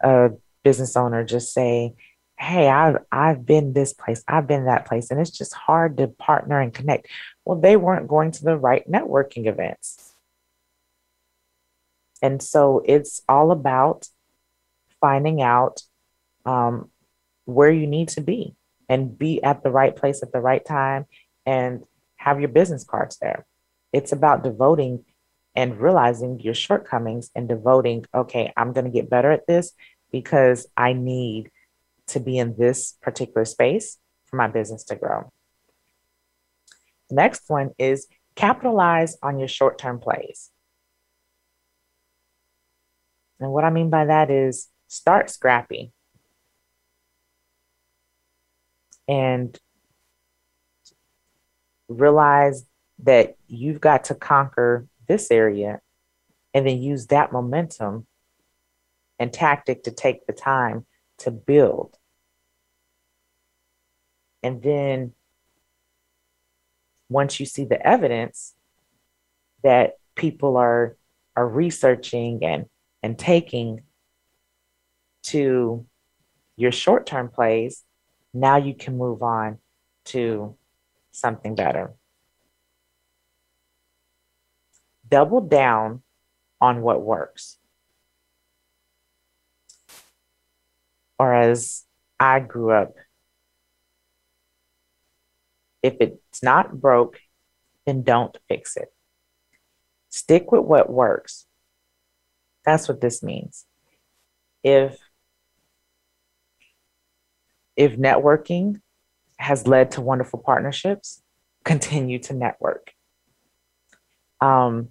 a 0.00 0.30
business 0.62 0.96
owner 0.96 1.24
just 1.24 1.52
say, 1.52 1.94
"Hey, 2.38 2.68
I've 2.68 2.98
I've 3.10 3.46
been 3.46 3.72
this 3.72 3.92
place, 3.92 4.22
I've 4.28 4.46
been 4.46 4.66
that 4.66 4.86
place, 4.86 5.10
and 5.10 5.20
it's 5.20 5.30
just 5.30 5.54
hard 5.54 5.96
to 5.98 6.08
partner 6.08 6.60
and 6.60 6.72
connect." 6.72 7.08
Well, 7.44 7.60
they 7.60 7.76
weren't 7.76 8.08
going 8.08 8.30
to 8.32 8.44
the 8.44 8.56
right 8.56 8.88
networking 8.90 9.46
events, 9.46 10.12
and 12.22 12.42
so 12.42 12.82
it's 12.84 13.22
all 13.28 13.50
about 13.50 14.08
finding 15.00 15.42
out 15.42 15.82
um, 16.44 16.90
where 17.44 17.70
you 17.70 17.86
need 17.86 18.08
to 18.10 18.20
be 18.20 18.54
and 18.88 19.18
be 19.18 19.42
at 19.42 19.62
the 19.62 19.70
right 19.70 19.94
place 19.94 20.22
at 20.22 20.32
the 20.32 20.40
right 20.40 20.64
time 20.64 21.06
and 21.46 21.84
have 22.16 22.40
your 22.40 22.48
business 22.48 22.84
cards 22.84 23.18
there. 23.18 23.46
It's 23.92 24.12
about 24.12 24.42
devoting 24.42 25.04
and 25.58 25.80
realizing 25.80 26.38
your 26.38 26.54
shortcomings 26.54 27.32
and 27.34 27.48
devoting, 27.48 28.06
okay, 28.14 28.52
I'm 28.56 28.72
going 28.72 28.84
to 28.84 28.92
get 28.92 29.10
better 29.10 29.32
at 29.32 29.48
this 29.48 29.72
because 30.12 30.68
I 30.76 30.92
need 30.92 31.50
to 32.06 32.20
be 32.20 32.38
in 32.38 32.54
this 32.56 32.96
particular 33.02 33.44
space 33.44 33.98
for 34.26 34.36
my 34.36 34.46
business 34.46 34.84
to 34.84 34.94
grow. 34.94 35.32
The 37.08 37.16
Next 37.16 37.42
one 37.48 37.70
is 37.76 38.06
capitalize 38.36 39.16
on 39.20 39.40
your 39.40 39.48
short 39.48 39.78
term 39.78 39.98
plays. 39.98 40.50
And 43.40 43.50
what 43.50 43.64
I 43.64 43.70
mean 43.70 43.90
by 43.90 44.04
that 44.04 44.30
is 44.30 44.68
start 44.86 45.28
scrappy 45.28 45.90
and 49.08 49.58
realize 51.88 52.64
that 53.00 53.34
you've 53.48 53.80
got 53.80 54.04
to 54.04 54.14
conquer 54.14 54.86
this 55.08 55.30
area 55.30 55.80
and 56.54 56.66
then 56.66 56.80
use 56.80 57.06
that 57.08 57.32
momentum 57.32 58.06
and 59.18 59.32
tactic 59.32 59.82
to 59.84 59.90
take 59.90 60.26
the 60.26 60.32
time 60.32 60.86
to 61.18 61.30
build. 61.30 61.96
And 64.42 64.62
then 64.62 65.12
once 67.08 67.40
you 67.40 67.46
see 67.46 67.64
the 67.64 67.84
evidence 67.84 68.54
that 69.62 69.94
people 70.14 70.56
are 70.56 70.96
are 71.36 71.48
researching 71.48 72.44
and 72.44 72.66
and 73.02 73.18
taking 73.18 73.82
to 75.22 75.86
your 76.56 76.72
short-term 76.72 77.28
plays, 77.28 77.84
now 78.34 78.56
you 78.56 78.74
can 78.74 78.98
move 78.98 79.22
on 79.22 79.58
to 80.04 80.56
something 81.12 81.54
better. 81.54 81.92
Double 85.08 85.40
down 85.40 86.02
on 86.60 86.82
what 86.82 87.02
works. 87.02 87.58
Or 91.18 91.34
as 91.34 91.84
I 92.20 92.40
grew 92.40 92.70
up, 92.70 92.94
if 95.82 95.96
it's 96.00 96.42
not 96.42 96.80
broke, 96.80 97.20
then 97.86 98.02
don't 98.02 98.36
fix 98.48 98.76
it. 98.76 98.92
Stick 100.08 100.52
with 100.52 100.62
what 100.62 100.90
works. 100.90 101.46
That's 102.64 102.88
what 102.88 103.00
this 103.00 103.22
means. 103.22 103.66
If 104.62 104.98
if 107.76 107.96
networking 107.96 108.80
has 109.38 109.68
led 109.68 109.92
to 109.92 110.00
wonderful 110.00 110.40
partnerships, 110.40 111.22
continue 111.64 112.18
to 112.18 112.34
network. 112.34 112.92
Um, 114.40 114.88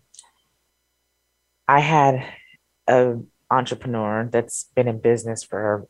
I 1.68 1.80
had 1.80 2.26
an 2.88 3.28
entrepreneur 3.52 4.30
that's 4.32 4.66
been 4.76 4.88
in 4.88 5.00
business 5.00 5.44
for 5.44 5.88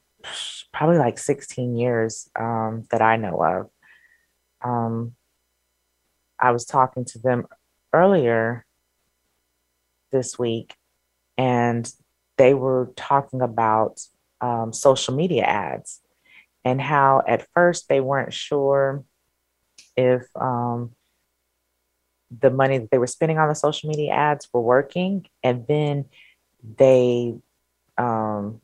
probably 0.73 0.97
like 0.97 1.19
16 1.19 1.75
years 1.75 2.29
um, 2.37 2.85
that 2.91 3.01
I 3.01 3.17
know 3.17 3.43
of. 3.43 3.69
Um, 4.61 5.15
I 6.39 6.51
was 6.51 6.65
talking 6.65 7.05
to 7.05 7.19
them 7.19 7.45
earlier 7.93 8.65
this 10.11 10.37
week, 10.37 10.75
and 11.37 11.91
they 12.37 12.53
were 12.53 12.91
talking 12.95 13.41
about 13.41 14.01
um, 14.41 14.73
social 14.73 15.15
media 15.15 15.43
ads 15.43 16.01
and 16.63 16.81
how 16.81 17.23
at 17.27 17.47
first 17.53 17.89
they 17.89 18.01
weren't 18.01 18.33
sure 18.33 19.03
if 19.95 20.23
um, 20.35 20.91
the 22.31 22.49
money 22.49 22.77
that 22.77 22.91
they 22.91 22.97
were 22.97 23.07
spending 23.07 23.37
on 23.37 23.47
the 23.47 23.55
social 23.55 23.89
media 23.89 24.11
ads 24.11 24.49
were 24.51 24.61
working. 24.61 25.27
And 25.43 25.65
then 25.67 26.05
they 26.77 27.35
um, 27.97 28.61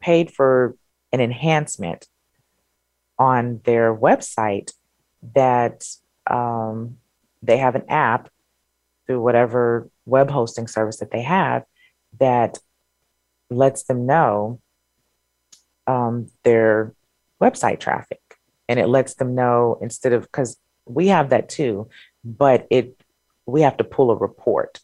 paid 0.00 0.30
for 0.30 0.76
an 1.12 1.20
enhancement 1.20 2.08
on 3.18 3.60
their 3.64 3.94
website 3.94 4.72
that 5.34 5.86
um, 6.26 6.98
they 7.42 7.56
have 7.58 7.74
an 7.74 7.84
app 7.88 8.30
through 9.06 9.20
whatever 9.20 9.88
web 10.04 10.30
hosting 10.30 10.66
service 10.66 10.98
that 10.98 11.10
they 11.10 11.22
have 11.22 11.64
that 12.18 12.58
lets 13.50 13.84
them 13.84 14.06
know 14.06 14.60
um, 15.86 16.30
their 16.42 16.94
website 17.40 17.78
traffic 17.78 18.20
and 18.68 18.80
it 18.80 18.88
lets 18.88 19.14
them 19.14 19.34
know 19.34 19.78
instead 19.80 20.12
of 20.12 20.22
because 20.22 20.58
we 20.86 21.08
have 21.08 21.30
that 21.30 21.48
too 21.48 21.88
but 22.26 22.66
it 22.70 23.00
we 23.46 23.62
have 23.62 23.76
to 23.76 23.84
pull 23.84 24.10
a 24.10 24.16
report. 24.16 24.80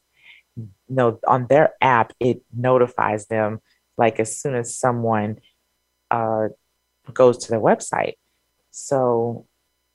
No 0.88 1.18
on 1.26 1.47
their 1.49 1.74
app 1.80 2.12
it 2.20 2.43
notifies 2.55 3.26
them 3.26 3.61
like 3.99 4.20
as 4.20 4.36
soon 4.36 4.55
as 4.55 4.74
someone 4.74 5.38
uh, 6.11 6.49
goes 7.12 7.38
to 7.38 7.51
their 7.51 7.61
website. 7.61 8.14
So 8.70 9.47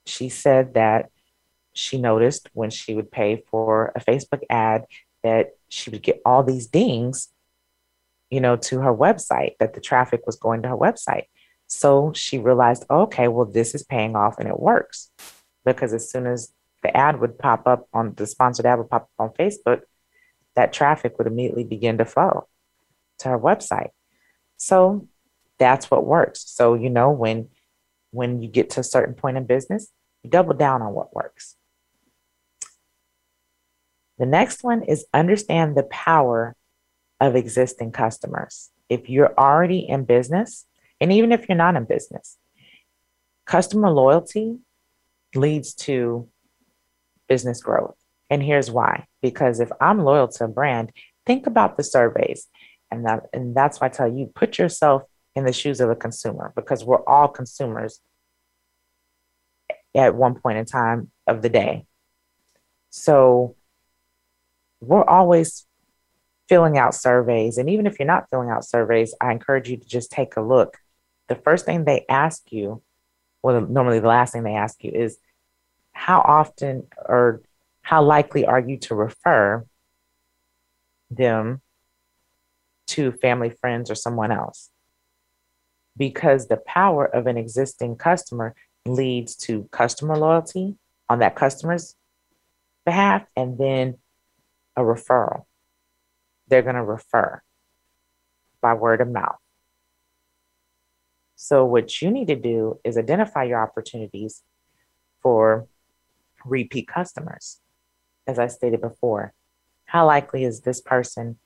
she 0.05 0.29
said 0.29 0.73
that 0.73 1.09
she 1.73 1.97
noticed 1.97 2.49
when 2.53 2.69
she 2.69 2.95
would 2.95 3.11
pay 3.11 3.43
for 3.49 3.91
a 3.95 3.99
facebook 3.99 4.41
ad 4.49 4.85
that 5.23 5.51
she 5.69 5.89
would 5.89 6.01
get 6.01 6.21
all 6.25 6.43
these 6.43 6.65
dings 6.67 7.29
you 8.29 8.41
know 8.41 8.55
to 8.55 8.79
her 8.79 8.93
website 8.93 9.51
that 9.59 9.73
the 9.73 9.81
traffic 9.81 10.25
was 10.25 10.35
going 10.35 10.61
to 10.63 10.69
her 10.69 10.77
website. 10.77 11.25
So 11.67 12.13
she 12.13 12.37
realized, 12.37 12.85
okay, 12.89 13.27
well, 13.27 13.45
this 13.45 13.75
is 13.75 13.83
paying 13.83 14.15
off 14.15 14.39
and 14.39 14.47
it 14.47 14.59
works. 14.59 15.11
Because 15.65 15.93
as 15.93 16.09
soon 16.09 16.25
as 16.25 16.53
the 16.87 16.95
ad 16.95 17.19
would 17.19 17.37
pop 17.37 17.67
up 17.67 17.89
on 17.91 18.13
the 18.15 18.25
sponsored 18.25 18.65
ad 18.65 18.77
would 18.79 18.89
pop 18.89 19.03
up 19.03 19.09
on 19.19 19.29
Facebook, 19.31 19.81
that 20.55 20.71
traffic 20.71 21.17
would 21.17 21.27
immediately 21.27 21.65
begin 21.65 21.97
to 21.97 22.05
flow 22.05 22.47
to 23.19 23.27
her 23.27 23.37
website. 23.37 23.89
So 24.55 25.07
that's 25.59 25.91
what 25.91 26.05
works. 26.05 26.45
So, 26.47 26.75
you 26.75 26.89
know, 26.89 27.11
when 27.11 27.49
when 28.11 28.41
you 28.41 28.47
get 28.47 28.69
to 28.71 28.79
a 28.79 28.85
certain 28.85 29.15
point 29.15 29.35
in 29.35 29.45
business, 29.45 29.91
you 30.23 30.29
double 30.29 30.53
down 30.53 30.81
on 30.81 30.93
what 30.93 31.13
works. 31.13 31.57
The 34.17 34.25
next 34.25 34.63
one 34.63 34.81
is 34.81 35.05
understand 35.13 35.75
the 35.75 35.83
power 35.83 36.55
of 37.19 37.35
existing 37.35 37.91
customers. 37.91 38.71
If 38.87 39.09
you're 39.09 39.37
already 39.37 39.79
in 39.79 40.05
business, 40.05 40.65
and 41.01 41.11
even 41.11 41.33
if 41.33 41.49
you're 41.49 41.57
not 41.57 41.75
in 41.75 41.83
business, 41.83 42.37
customer 43.45 43.89
loyalty 43.89 44.59
leads 45.35 45.73
to 45.73 46.29
business 47.27 47.61
growth. 47.61 47.95
And 48.29 48.43
here's 48.43 48.69
why 48.69 49.05
because 49.21 49.59
if 49.59 49.71
I'm 49.79 50.03
loyal 50.03 50.27
to 50.27 50.45
a 50.45 50.47
brand, 50.47 50.91
think 51.25 51.47
about 51.47 51.77
the 51.77 51.83
surveys. 51.83 52.47
And 52.91 53.05
that 53.05 53.23
and 53.33 53.55
that's 53.55 53.79
why 53.79 53.87
I 53.87 53.89
tell 53.89 54.07
you 54.07 54.31
put 54.33 54.57
yourself 54.57 55.03
in 55.35 55.45
the 55.45 55.53
shoes 55.53 55.81
of 55.81 55.89
a 55.89 55.95
consumer 55.95 56.51
because 56.55 56.83
we're 56.83 57.03
all 57.05 57.27
consumers 57.27 57.99
at 59.95 60.15
one 60.15 60.35
point 60.35 60.57
in 60.57 60.65
time 60.65 61.11
of 61.25 61.41
the 61.41 61.49
day. 61.49 61.85
So 62.89 63.55
we're 64.79 65.03
always 65.03 65.65
filling 66.47 66.77
out 66.77 66.95
surveys. 66.95 67.57
And 67.57 67.69
even 67.69 67.87
if 67.87 67.99
you're 67.99 68.07
not 68.07 68.29
filling 68.29 68.49
out 68.49 68.65
surveys, 68.65 69.13
I 69.19 69.31
encourage 69.31 69.69
you 69.69 69.77
to 69.77 69.87
just 69.87 70.11
take 70.11 70.37
a 70.37 70.41
look 70.41 70.77
the 71.27 71.35
first 71.35 71.65
thing 71.65 71.83
they 71.83 72.05
ask 72.09 72.51
you, 72.51 72.81
well, 73.43 73.61
normally 73.61 73.99
the 73.99 74.07
last 74.07 74.33
thing 74.33 74.43
they 74.43 74.55
ask 74.55 74.83
you 74.83 74.91
is 74.91 75.17
how 75.97 76.21
often 76.21 76.85
or 77.09 77.41
how 77.81 78.03
likely 78.03 78.45
are 78.45 78.59
you 78.59 78.77
to 78.77 78.93
refer 78.93 79.65
them 81.09 81.59
to 82.85 83.11
family, 83.13 83.49
friends, 83.49 83.89
or 83.89 83.95
someone 83.95 84.31
else? 84.31 84.69
Because 85.97 86.47
the 86.47 86.57
power 86.57 87.03
of 87.03 87.25
an 87.25 87.35
existing 87.35 87.95
customer 87.95 88.53
leads 88.85 89.35
to 89.35 89.67
customer 89.71 90.15
loyalty 90.15 90.75
on 91.09 91.19
that 91.19 91.35
customer's 91.35 91.95
behalf 92.85 93.25
and 93.35 93.57
then 93.57 93.97
a 94.75 94.81
referral. 94.81 95.45
They're 96.47 96.61
going 96.61 96.75
to 96.75 96.83
refer 96.83 97.41
by 98.61 98.75
word 98.75 99.01
of 99.01 99.09
mouth. 99.09 99.39
So, 101.35 101.65
what 101.65 102.01
you 102.01 102.11
need 102.11 102.27
to 102.27 102.35
do 102.35 102.79
is 102.83 102.97
identify 102.97 103.45
your 103.45 103.61
opportunities 103.61 104.43
for 105.21 105.67
repeat 106.47 106.87
customers, 106.87 107.59
as 108.25 108.39
I 108.39 108.47
stated 108.47 108.81
before. 108.81 109.33
how 109.87 110.05
likely 110.05 110.43
is 110.43 110.61
this 110.61 110.81
person 110.81 111.37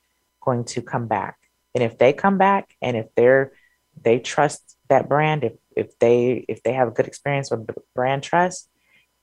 going 0.42 0.66
to 0.66 0.82
come 0.82 1.08
back? 1.08 1.38
And 1.74 1.84
if 1.84 1.98
they 1.98 2.12
come 2.12 2.38
back 2.38 2.76
and 2.82 2.98
if 2.98 3.08
they're 3.16 3.54
they 4.02 4.20
trust 4.20 4.78
that 4.90 5.08
brand, 5.08 5.44
if 5.44 5.54
if 5.76 5.98
they 6.00 6.46
if 6.48 6.64
they 6.64 6.74
have 6.74 6.88
a 6.88 6.92
good 6.92 7.08
experience 7.08 7.52
with 7.52 7.70
brand 7.96 8.24
trust, 8.24 8.70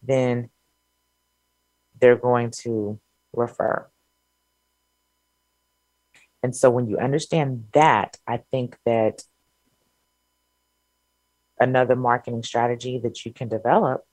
then 0.03 0.51
they're 2.01 2.16
going 2.16 2.51
to 2.62 3.01
refer. 3.33 3.87
And 6.43 6.55
so 6.55 6.70
when 6.70 6.87
you 6.87 6.99
understand 6.99 7.64
that, 7.72 8.16
I 8.26 8.39
think 8.53 8.79
that 8.87 9.24
another 11.59 11.97
marketing 11.97 12.45
strategy 12.45 13.01
that 13.03 13.24
you 13.26 13.33
can 13.33 13.49
develop 13.49 14.07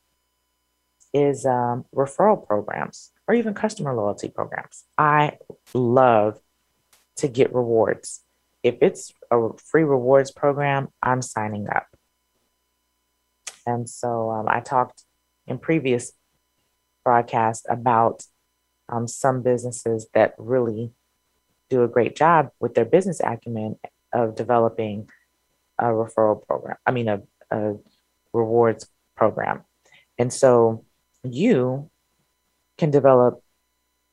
is 1.16 1.46
um, 1.46 1.86
referral 1.96 2.46
programs 2.46 3.14
or 3.26 3.34
even 3.36 3.54
customer 3.54 3.96
loyalty 3.96 4.28
programs. 4.28 4.84
I 4.98 5.38
love 5.74 6.42
to 7.16 7.30
get 7.30 7.56
rewards. 7.56 8.22
If 8.64 8.76
it's 8.82 9.14
a 9.32 9.52
free 9.58 9.86
rewards 9.86 10.32
program, 10.32 10.90
I'm 11.02 11.22
signing 11.22 11.70
up. 11.70 11.88
And 13.66 13.90
so 13.90 14.30
um, 14.30 14.48
I 14.50 14.60
talked 14.60 15.04
in 15.48 15.58
previous 15.58 16.12
broadcasts 17.06 17.66
about 17.70 18.26
um, 18.90 19.08
some 19.08 19.42
businesses 19.42 20.08
that 20.14 20.36
really 20.38 20.92
do 21.70 21.84
a 21.84 21.88
great 21.88 22.18
job 22.18 22.50
with 22.60 22.74
their 22.76 22.86
business 22.86 23.22
acumen 23.24 23.80
of 24.12 24.36
developing 24.36 25.10
a 25.80 25.86
referral 25.86 26.46
program. 26.46 26.76
I 26.86 26.92
mean, 26.92 27.08
a, 27.08 27.22
a 27.52 27.78
rewards 28.34 28.90
program. 29.16 29.64
And 30.18 30.32
so 30.32 30.84
you 31.34 31.90
can 32.78 32.92
develop 32.92 33.42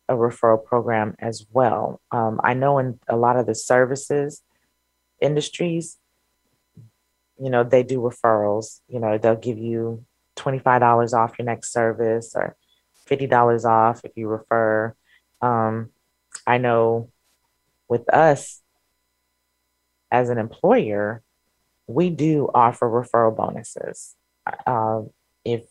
a 0.09 0.15
referral 0.15 0.63
program 0.63 1.15
as 1.19 1.47
well. 1.51 2.01
Um, 2.11 2.41
I 2.43 2.55
know 2.55 2.79
in 2.79 2.99
a 3.09 3.17
lot 3.17 3.37
of 3.37 3.47
the 3.47 3.55
services 3.55 4.43
industries, 5.21 5.99
you 7.41 7.51
know, 7.51 7.65
they 7.65 7.83
do 7.83 7.99
referrals. 7.99 8.81
You 8.89 9.01
know, 9.01 9.19
they'll 9.19 9.37
give 9.37 9.59
you 9.59 10.05
$25 10.37 11.13
off 11.13 11.39
your 11.39 11.47
next 11.47 11.73
service 11.73 12.33
or 12.35 12.57
$50 13.09 13.65
off 13.65 14.05
if 14.05 14.13
you 14.17 14.29
refer. 14.29 14.95
Um, 15.41 15.91
I 16.47 16.59
know 16.59 17.11
with 17.89 18.09
us 18.13 18.63
as 20.11 20.29
an 20.29 20.39
employer, 20.39 21.23
we 21.87 22.11
do 22.11 22.49
offer 22.55 22.89
referral 22.89 23.37
bonuses. 23.37 24.15
Uh, 24.67 25.03
if 25.45 25.65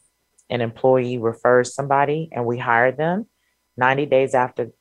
an 0.52 0.62
employee 0.62 1.18
refers 1.18 1.74
somebody 1.74 2.30
and 2.32 2.46
we 2.46 2.58
hire 2.58 2.92
them, 2.92 3.26
90 3.78 4.06
days 4.06 4.36
after 4.36 4.72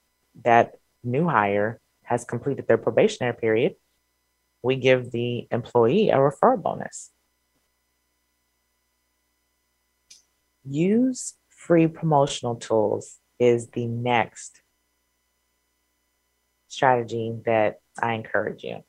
that 0.44 0.72
new 1.04 1.26
hire 1.26 1.80
has 2.02 2.24
completed 2.24 2.66
their 2.66 2.76
probationary 2.76 3.34
period, 3.34 3.76
we 4.62 4.76
give 4.76 5.12
the 5.12 5.46
employee 5.50 6.10
a 6.10 6.16
referral 6.16 6.60
bonus. 6.60 7.12
Use 10.64 11.34
free 11.48 11.86
promotional 11.86 12.56
tools 12.56 13.18
is 13.38 13.68
the 13.68 13.86
next 13.86 14.60
strategy 16.68 17.32
that 17.46 17.80
I 18.02 18.14
encourage 18.14 18.64
you. 18.64 18.82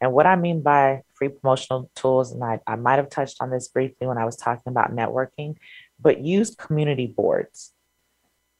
And 0.00 0.12
what 0.12 0.26
I 0.26 0.36
mean 0.36 0.62
by 0.62 1.02
free 1.14 1.28
promotional 1.28 1.90
tools, 1.94 2.32
and 2.32 2.42
I, 2.44 2.60
I 2.66 2.76
might 2.76 2.96
have 2.96 3.08
touched 3.08 3.38
on 3.40 3.50
this 3.50 3.68
briefly 3.68 4.06
when 4.06 4.18
I 4.18 4.24
was 4.24 4.36
talking 4.36 4.70
about 4.70 4.94
networking, 4.94 5.56
but 5.98 6.20
use 6.20 6.54
community 6.54 7.06
boards. 7.06 7.72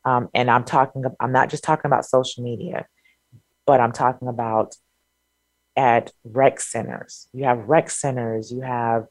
Um, 0.05 0.29
and 0.35 0.51
I'm 0.51 0.65
talking, 0.65 1.05
I'm 1.21 1.33
not 1.33 1.51
just 1.51 1.65
talking 1.65 1.89
about 1.89 2.07
social 2.07 2.43
media, 2.43 2.87
but 3.67 3.81
I'm 3.81 3.93
talking 3.93 4.29
about 4.29 4.77
at 5.77 6.13
rec 6.25 6.61
centers. 6.61 7.29
You 7.33 7.45
have 7.45 7.69
rec 7.69 7.91
centers, 7.91 8.51
you 8.51 8.63
have 8.63 9.07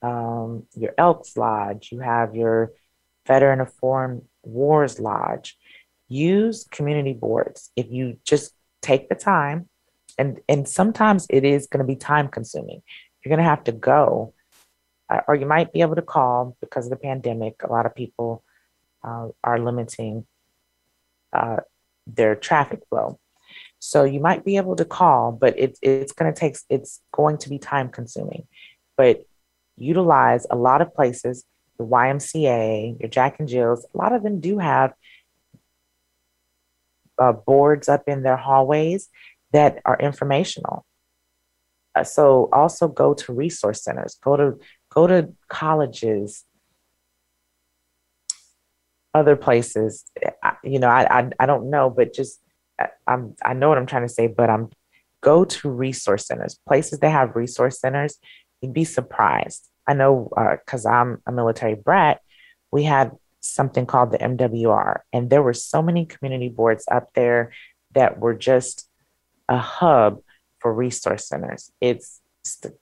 um, 0.00 0.64
your 0.74 0.94
Elks 0.96 1.36
Lodge, 1.36 1.90
you 1.92 2.00
have 2.00 2.34
your 2.34 2.72
Veteran 3.26 3.60
of 3.60 3.72
Foreign 3.74 4.22
Wars 4.42 4.98
Lodge. 4.98 5.58
Use 6.08 6.66
community 6.70 7.12
boards. 7.12 7.70
If 7.76 7.90
you 7.90 8.16
just 8.24 8.54
take 8.80 9.10
the 9.10 9.14
time 9.14 9.68
and 10.18 10.40
and 10.48 10.68
sometimes 10.68 11.26
it 11.30 11.44
is 11.44 11.66
going 11.66 11.84
to 11.84 11.86
be 11.86 11.96
time 11.96 12.28
consuming. 12.28 12.82
You're 13.24 13.30
going 13.30 13.44
to 13.44 13.48
have 13.48 13.64
to 13.64 13.72
go 13.72 14.34
uh, 15.08 15.20
or 15.26 15.34
you 15.34 15.46
might 15.46 15.72
be 15.72 15.80
able 15.80 15.96
to 15.96 16.02
call 16.02 16.56
because 16.60 16.86
of 16.86 16.90
the 16.90 16.96
pandemic. 16.96 17.62
A 17.62 17.72
lot 17.72 17.86
of 17.86 17.94
people 17.94 18.42
uh, 19.02 19.28
are 19.42 19.58
limiting 19.58 20.26
uh, 21.32 21.58
their 22.06 22.34
traffic 22.34 22.80
flow. 22.88 23.18
So 23.78 24.04
you 24.04 24.20
might 24.20 24.44
be 24.44 24.56
able 24.56 24.76
to 24.76 24.84
call 24.84 25.32
but 25.32 25.58
it, 25.58 25.78
it's 25.82 26.12
going 26.12 26.32
to 26.32 26.38
take 26.38 26.56
it's 26.68 27.00
going 27.12 27.38
to 27.38 27.48
be 27.48 27.58
time 27.58 27.88
consuming. 27.88 28.46
But 28.96 29.24
utilize 29.76 30.46
a 30.50 30.56
lot 30.56 30.82
of 30.82 30.92
places 30.94 31.44
the 31.78 31.84
ymca 31.84 32.98
your 33.00 33.08
jack 33.08 33.38
and 33.38 33.48
jills 33.48 33.86
a 33.94 33.96
lot 33.96 34.12
of 34.12 34.24
them 34.24 34.40
do 34.40 34.58
have 34.58 34.92
uh, 37.18 37.32
boards 37.32 37.88
up 37.88 38.02
in 38.08 38.22
their 38.22 38.36
hallways 38.36 39.08
that 39.52 39.80
are 39.84 39.96
informational. 39.98 40.84
Uh, 41.94 42.04
so 42.04 42.48
also 42.52 42.88
go 42.88 43.14
to 43.14 43.32
resource 43.32 43.82
centers, 43.82 44.18
go 44.22 44.36
to 44.36 44.58
go 44.90 45.06
to 45.06 45.32
colleges, 45.48 46.44
other 49.14 49.36
places. 49.36 50.04
I, 50.42 50.54
you 50.62 50.78
know, 50.78 50.88
I, 50.88 51.20
I 51.20 51.30
I 51.40 51.46
don't 51.46 51.70
know, 51.70 51.90
but 51.90 52.12
just 52.12 52.40
I, 52.78 52.88
I'm 53.06 53.34
I 53.44 53.54
know 53.54 53.68
what 53.68 53.78
I'm 53.78 53.86
trying 53.86 54.06
to 54.06 54.12
say, 54.12 54.26
but 54.26 54.50
I'm 54.50 54.70
go 55.20 55.44
to 55.44 55.70
resource 55.70 56.26
centers, 56.26 56.58
places 56.66 57.00
that 57.00 57.10
have 57.10 57.36
resource 57.36 57.80
centers. 57.80 58.18
You'd 58.60 58.72
be 58.72 58.84
surprised. 58.84 59.68
I 59.86 59.94
know 59.94 60.30
because 60.64 60.86
uh, 60.86 60.90
I'm 60.90 61.22
a 61.26 61.32
military 61.32 61.74
brat. 61.74 62.20
We 62.70 62.84
had 62.84 63.12
something 63.40 63.86
called 63.86 64.12
the 64.12 64.18
MWR, 64.18 65.00
and 65.12 65.30
there 65.30 65.42
were 65.42 65.54
so 65.54 65.82
many 65.82 66.06
community 66.06 66.48
boards 66.48 66.84
up 66.90 67.12
there 67.14 67.52
that 67.94 68.20
were 68.20 68.34
just 68.34 68.87
a 69.48 69.58
hub 69.58 70.20
for 70.60 70.72
resource 70.72 71.26
centers. 71.26 71.72
It's 71.80 72.20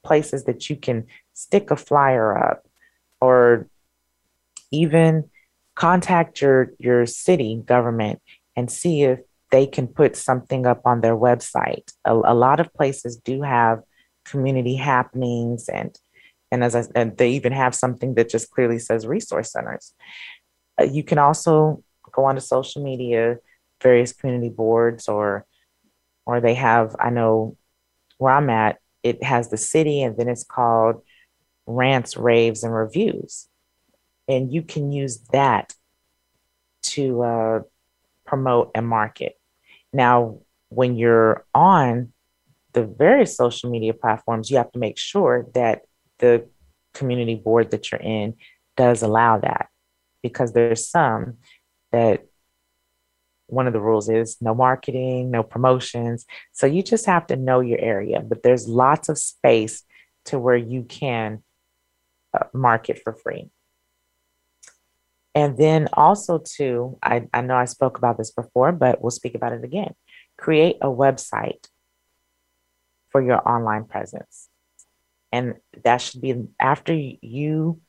places 0.05 0.45
that 0.45 0.71
you 0.71 0.77
can 0.77 1.07
stick 1.33 1.71
a 1.71 1.77
flyer 1.77 2.37
up 2.37 2.67
or 3.21 3.69
even 4.71 5.31
contact 5.75 6.41
your 6.41 6.73
your 6.79 7.07
city 7.07 7.63
government 7.65 8.21
and 8.57 8.71
see 8.71 9.03
if 9.03 9.21
they 9.51 9.67
can 9.67 9.87
put 9.87 10.17
something 10.17 10.67
up 10.67 10.83
on 10.85 11.01
their 11.01 11.17
website. 11.17 11.93
A, 12.05 12.15
a 12.15 12.35
lot 12.35 12.61
of 12.61 12.73
places 12.75 13.17
do 13.17 13.43
have 13.43 13.83
community 14.25 14.75
happenings 14.77 15.69
and 15.69 15.97
and 16.51 16.65
as 16.65 16.75
I 16.75 16.85
and 16.95 17.17
they 17.17 17.31
even 17.31 17.53
have 17.53 17.75
something 17.75 18.15
that 18.15 18.29
just 18.29 18.51
clearly 18.51 18.79
says 18.79 19.07
resource 19.07 19.53
centers. 19.53 19.95
Uh, 20.81 20.85
you 20.85 21.03
can 21.03 21.19
also 21.19 21.83
go 22.13 22.25
onto 22.25 22.41
social 22.41 22.83
media, 22.83 23.39
various 23.83 24.13
community 24.13 24.49
boards 24.49 25.09
or 25.09 25.47
or 26.27 26.41
they 26.41 26.55
have, 26.55 26.95
I 26.99 27.11
know 27.11 27.57
where 28.19 28.35
I'm 28.35 28.51
at, 28.51 28.79
it 29.03 29.23
has 29.23 29.49
the 29.49 29.57
city 29.57 30.03
and 30.03 30.17
then 30.17 30.29
it's 30.29 30.45
called 30.45 31.03
rants, 31.67 32.17
raves, 32.17 32.65
and 32.65 32.75
reviews. 32.75 33.49
And 34.29 34.53
you 34.53 34.63
can 34.63 34.91
use 34.93 35.19
that 35.33 35.75
to 36.83 37.23
uh, 37.23 37.61
promote 38.25 38.73
and 38.75 38.87
market. 38.87 39.39
Now, 39.93 40.41
when 40.69 40.97
you're 40.97 41.45
on 41.55 42.13
the 42.73 42.85
various 42.85 43.37
social 43.37 43.71
media 43.71 43.95
platforms, 43.95 44.51
you 44.51 44.57
have 44.57 44.73
to 44.73 44.79
make 44.79 44.99
sure 44.99 45.47
that 45.55 45.83
the 46.19 46.49
community 46.93 47.35
board 47.35 47.71
that 47.71 47.91
you're 47.91 48.01
in 48.01 48.35
does 48.77 49.03
allow 49.03 49.39
that 49.39 49.69
because 50.23 50.53
there's 50.53 50.89
some 50.89 51.39
that 51.93 52.27
one 53.47 53.67
of 53.67 53.73
the 53.73 53.81
rules 53.81 54.09
is 54.09 54.37
no 54.41 54.55
marketing, 54.55 55.31
no 55.31 55.43
promotions. 55.43 56.27
So 56.53 56.67
you 56.67 56.83
just 56.83 57.07
have 57.07 57.27
to 57.29 57.37
know 57.37 57.61
your 57.61 57.79
area, 57.79 58.21
but 58.21 58.43
there's 58.43 58.69
lots 58.69 59.09
of 59.09 59.19
space 59.19 59.83
to 60.27 60.39
where 60.39 60.57
you 60.57 60.83
can 60.83 61.43
uh, 62.35 62.45
market 62.53 63.01
for 63.03 63.13
free. 63.13 63.51
And 65.35 65.57
then 65.59 65.89
also 65.93 66.39
too, 66.39 66.99
I, 67.03 67.29
I 67.33 67.43
know 67.43 67.57
I 67.57 67.67
spoke 67.67 67.99
about 67.99 68.17
this 68.17 68.31
before, 68.31 68.73
but 68.73 69.03
we'll 69.03 69.11
speak 69.11 69.35
about 69.35 69.53
it 69.53 69.65
again. 69.65 69.95
Create 70.39 70.77
a 70.81 70.87
website 70.87 71.69
for 73.11 73.23
your 73.23 73.47
online 73.47 73.85
presence. 73.85 74.49
And 75.31 75.57
that 75.85 75.99
should 75.99 76.23
be 76.23 76.47
after 76.59 76.95
you 76.95 77.81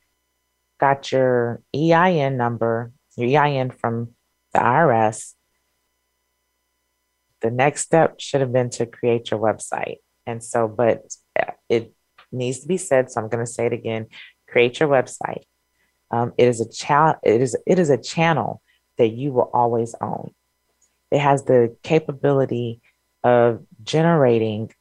got 0.79 1.11
your 1.11 1.61
EIN 1.73 2.37
number, 2.37 2.91
your 3.15 3.41
EIN 3.41 3.71
from 3.71 4.09
the 4.53 4.59
IRS, 4.59 5.33
the 7.41 7.51
next 7.51 7.81
step 7.81 8.19
should 8.19 8.41
have 8.41 8.53
been 8.53 8.69
to 8.71 8.85
create 8.85 9.31
your 9.31 9.39
website. 9.39 9.97
And 10.25 10.43
so, 10.43 10.67
but 10.67 11.03
it 11.69 11.93
needs 12.31 12.59
to 12.59 12.67
be 12.67 12.77
said. 12.77 13.11
So 13.11 13.21
I'm 13.21 13.29
going 13.29 13.45
to 13.45 13.51
say 13.51 13.65
it 13.67 13.73
again: 13.73 14.07
create 14.47 14.79
your 14.79 14.89
website. 14.89 15.43
Um, 16.11 16.33
it 16.37 16.47
is 16.47 16.61
a 16.61 16.69
channel. 16.69 17.15
It 17.23 17.41
is 17.41 17.55
it 17.65 17.79
is 17.79 17.89
a 17.89 17.97
channel 17.97 18.61
that 18.97 19.09
you 19.09 19.31
will 19.31 19.49
always 19.53 19.95
own. 20.01 20.31
it 21.11 21.19
has 21.19 21.45
the 21.45 21.75
capability 21.83 22.81
of 23.23 23.65
generating 23.83 24.71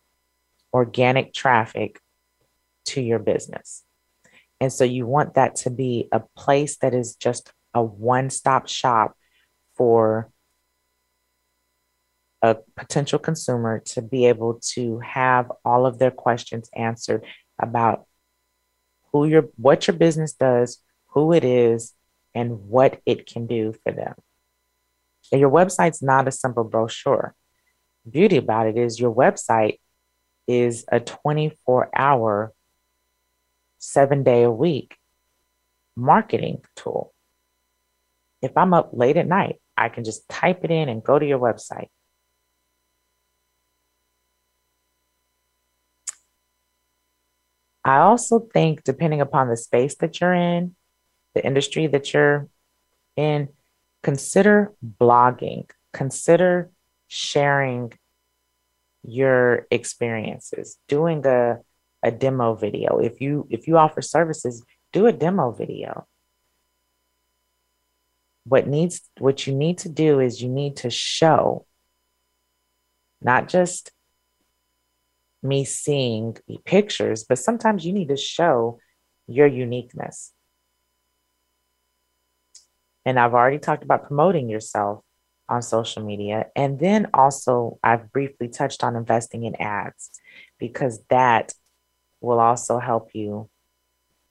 organic 0.72 1.32
traffic 1.32 2.00
to 2.84 3.00
your 3.00 3.18
business. 3.18 3.82
And 4.61 4.72
so 4.72 4.84
you 4.84 5.07
want 5.07 5.34
that 5.34 5.57
to 5.57 5.70
be 5.70 6.09
a 6.12 6.20
place 6.36 6.78
that 6.78 6.94
is 6.94 7.14
just 7.16 7.52
a 7.74 7.82
one 7.82 8.30
stop 8.30 8.68
shop 8.68 9.16
for 9.74 10.30
a 12.43 12.57
potential 12.76 13.18
consumer 13.18 13.80
to 13.87 14.03
be 14.03 14.26
able 14.26 14.61
to 14.74 14.99
have 15.01 15.51
all 15.64 15.87
of 15.87 15.99
their 15.99 16.11
questions 16.11 16.70
answered 16.74 17.24
about 17.59 18.07
who 19.12 19.26
your 19.26 19.49
what 19.57 19.87
your 19.87 19.97
business 19.97 20.32
does, 20.32 20.82
who 21.09 21.32
it 21.32 21.45
is, 21.45 21.95
and 22.34 22.68
what 22.68 23.01
it 23.07 23.26
can 23.26 23.47
do 23.47 23.74
for 23.82 23.93
them. 23.93 24.14
And 25.32 25.41
your 25.41 25.51
website's 25.51 26.03
not 26.03 26.28
a 26.28 26.32
simple 26.32 26.64
brochure. 26.64 27.34
The 28.05 28.11
beauty 28.11 28.37
about 28.37 28.66
it 28.66 28.76
is 28.76 29.01
your 29.01 29.14
website 29.14 29.78
is 30.47 30.84
a 30.93 31.01
24 31.01 31.91
hour, 31.97 32.53
seven 33.78 34.22
day 34.22 34.43
a 34.43 34.51
week 34.51 34.97
marketing 35.97 36.62
tool. 36.76 37.12
If 38.43 38.57
I'm 38.57 38.74
up 38.74 38.91
late 38.93 39.16
at 39.16 39.26
night, 39.26 39.57
I 39.76 39.89
can 39.89 40.05
just 40.05 40.28
type 40.28 40.61
it 40.62 40.70
in 40.70 40.89
and 40.89 41.03
go 41.03 41.18
to 41.18 41.26
your 41.26 41.39
website. 41.39 41.89
I 47.87 47.99
also 47.99 48.41
think, 48.41 48.82
depending 48.82 49.20
upon 49.20 49.49
the 49.49 49.57
space 49.57 49.95
that 50.01 50.20
you're 50.20 50.34
in, 50.34 50.74
the 51.34 51.47
industry 51.47 51.87
that 51.87 52.12
you're 52.12 52.49
in, 53.14 53.51
consider 54.03 54.72
blogging, 55.01 55.70
consider 55.93 56.68
sharing 57.07 57.93
your 59.05 59.68
experiences, 59.70 60.78
doing 60.89 61.24
a, 61.26 61.61
a 62.03 62.11
demo 62.11 62.57
video. 62.57 62.99
If 62.99 63.20
you 63.20 63.47
if 63.51 63.68
you 63.68 63.78
offer 63.78 64.03
services, 64.03 64.64
do 64.93 65.07
a 65.07 65.12
demo 65.12 65.53
video. 65.53 66.09
What 68.43 68.66
needs 68.66 69.01
what 69.18 69.47
you 69.47 69.55
need 69.55 69.78
to 69.78 69.89
do 69.89 70.18
is 70.18 70.43
you 70.43 70.49
need 70.49 70.78
to 70.78 70.91
show 70.91 71.66
not 73.22 73.47
just 73.49 73.93
me 75.43 75.64
seeing 75.64 76.37
pictures, 76.64 77.24
but 77.24 77.39
sometimes 77.39 77.84
you 77.84 77.93
need 77.93 78.09
to 78.09 78.16
show 78.16 78.78
your 79.26 79.47
uniqueness. 79.47 80.32
And 83.05 83.18
I've 83.20 83.34
already 83.34 83.59
talked 83.59 83.84
about 83.84 84.07
promoting 84.07 84.49
yourself 84.49 85.05
on 85.49 85.62
social 85.62 86.05
media. 86.05 86.47
And 86.57 86.78
then 86.78 87.09
also, 87.14 87.78
I've 87.82 88.11
briefly 88.12 88.49
touched 88.49 88.82
on 88.82 88.97
investing 88.97 89.45
in 89.45 89.55
ads 89.61 90.11
because 90.59 91.01
that 91.09 91.55
will 92.20 92.41
also 92.41 92.78
help 92.78 93.11
you 93.14 93.49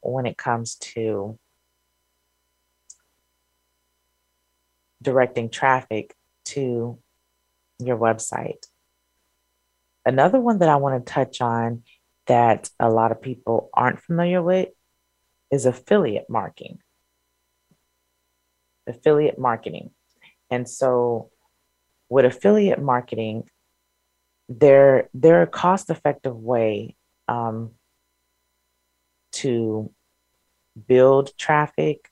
when 0.01 0.25
it 0.25 0.37
comes 0.37 0.75
to 0.75 1.39
directing 5.01 5.49
traffic 5.49 6.13
to 6.43 6.99
your 7.79 7.97
website. 7.97 8.67
Another 10.05 10.39
one 10.39 10.59
that 10.59 10.69
I 10.69 10.75
want 10.75 11.05
to 11.05 11.11
touch 11.11 11.41
on 11.41 11.83
that 12.27 12.69
a 12.79 12.89
lot 12.89 13.11
of 13.11 13.21
people 13.21 13.69
aren't 13.73 14.01
familiar 14.01 14.41
with 14.41 14.69
is 15.51 15.65
affiliate 15.65 16.29
marketing. 16.29 16.79
Affiliate 18.87 19.39
marketing. 19.39 19.91
And 20.49 20.69
so 20.69 21.31
with 22.09 22.25
affiliate 22.25 22.81
marketing, 22.81 23.49
they're 24.47 25.09
they're 25.13 25.41
a 25.41 25.47
cost-effective 25.47 26.35
way 26.35 26.95
um, 27.27 27.71
to 29.31 29.91
build 30.87 31.35
traffic 31.37 32.09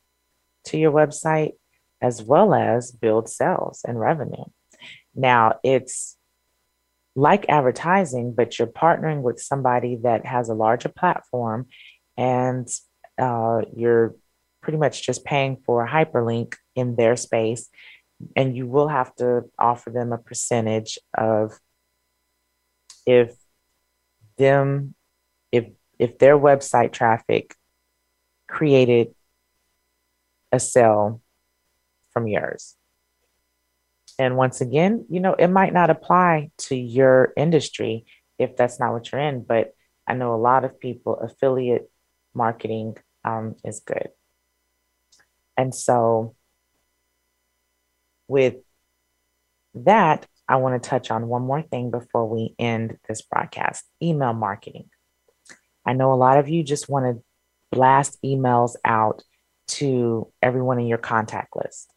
to 0.66 0.78
your 0.78 0.92
website 0.92 1.54
as 2.02 2.24
well 2.24 2.54
as 2.54 2.92
build 2.92 3.30
sales 3.30 3.82
and 3.88 4.00
revenue. 4.00 4.46
Now 5.16 5.60
it's 5.64 6.18
like 7.16 7.46
advertising, 7.48 8.34
but 8.34 8.58
you're 8.58 8.68
partnering 8.68 9.22
with 9.22 9.40
somebody 9.40 9.98
that 10.04 10.26
has 10.26 10.50
a 10.50 10.56
larger 10.56 10.90
platform 10.90 11.68
and 12.18 12.68
uh, 13.20 13.62
you're 13.76 14.16
pretty 14.62 14.78
much 14.78 15.06
just 15.06 15.24
paying 15.24 15.58
for 15.66 15.86
a 15.86 15.90
hyperlink 15.90 16.56
in 16.76 16.96
their 16.96 17.16
space. 17.16 17.70
And 18.36 18.56
you 18.56 18.66
will 18.66 18.88
have 18.88 19.14
to 19.16 19.44
offer 19.60 19.90
them 19.90 20.14
a 20.14 20.18
percentage 20.18 20.98
of 21.16 21.60
if 23.06 23.36
them 24.38 24.96
if 25.52 25.66
if 26.00 26.18
their 26.20 26.38
website 26.38 26.94
traffic 26.94 27.56
created 28.48 29.14
a 30.52 30.60
sale 30.60 31.22
from 32.12 32.28
yours 32.28 32.76
and 34.20 34.38
once 34.38 34.62
again, 34.62 35.06
you 35.10 35.20
know, 35.20 35.34
it 35.34 35.48
might 35.48 35.74
not 35.74 35.90
apply 35.90 36.52
to 36.58 36.76
your 36.76 37.34
industry 37.36 38.06
if 38.40 38.56
that's 38.56 38.80
not 38.80 38.92
what 38.92 39.12
you're 39.12 39.22
in, 39.22 39.44
but 39.44 39.76
I 40.08 40.14
know 40.14 40.34
a 40.34 40.38
lot 40.38 40.66
of 40.66 40.80
people, 40.80 41.16
affiliate 41.16 41.90
marketing 42.34 42.98
um, 43.24 43.56
is 43.64 43.80
good. 43.80 44.10
And 45.58 45.74
so, 45.74 46.36
with 48.28 48.56
that, 49.76 50.26
I 50.48 50.58
want 50.58 50.82
to 50.82 50.90
touch 50.90 51.12
on 51.12 51.28
one 51.28 51.44
more 51.44 51.62
thing 51.62 51.92
before 51.92 52.28
we 52.28 52.56
end 52.60 52.98
this 53.08 53.22
broadcast 53.22 53.86
email 54.02 54.34
marketing. 54.34 54.90
I 55.86 55.94
know 55.94 56.12
a 56.12 56.16
lot 56.16 56.38
of 56.38 56.50
you 56.50 56.64
just 56.64 56.90
want 56.90 57.06
to 57.06 57.24
blast 57.72 58.18
emails 58.24 58.76
out 58.84 59.24
to 59.66 60.32
everyone 60.42 60.80
in 60.80 60.88
your 60.88 60.98
contact 60.98 61.56
list. 61.56 61.93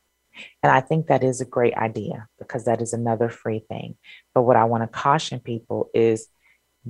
And 0.63 0.73
I 0.73 0.81
think 0.81 1.07
that 1.07 1.23
is 1.23 1.41
a 1.41 1.47
great 1.47 1.75
idea 1.75 2.29
because 2.39 2.65
that 2.65 2.81
is 2.81 2.93
another 2.93 3.29
free 3.29 3.65
thing. 3.69 3.97
But 4.35 4.43
what 4.43 4.57
I 4.57 4.65
want 4.65 4.83
to 4.83 4.89
caution 4.89 5.41
people 5.41 5.91
is 5.95 6.29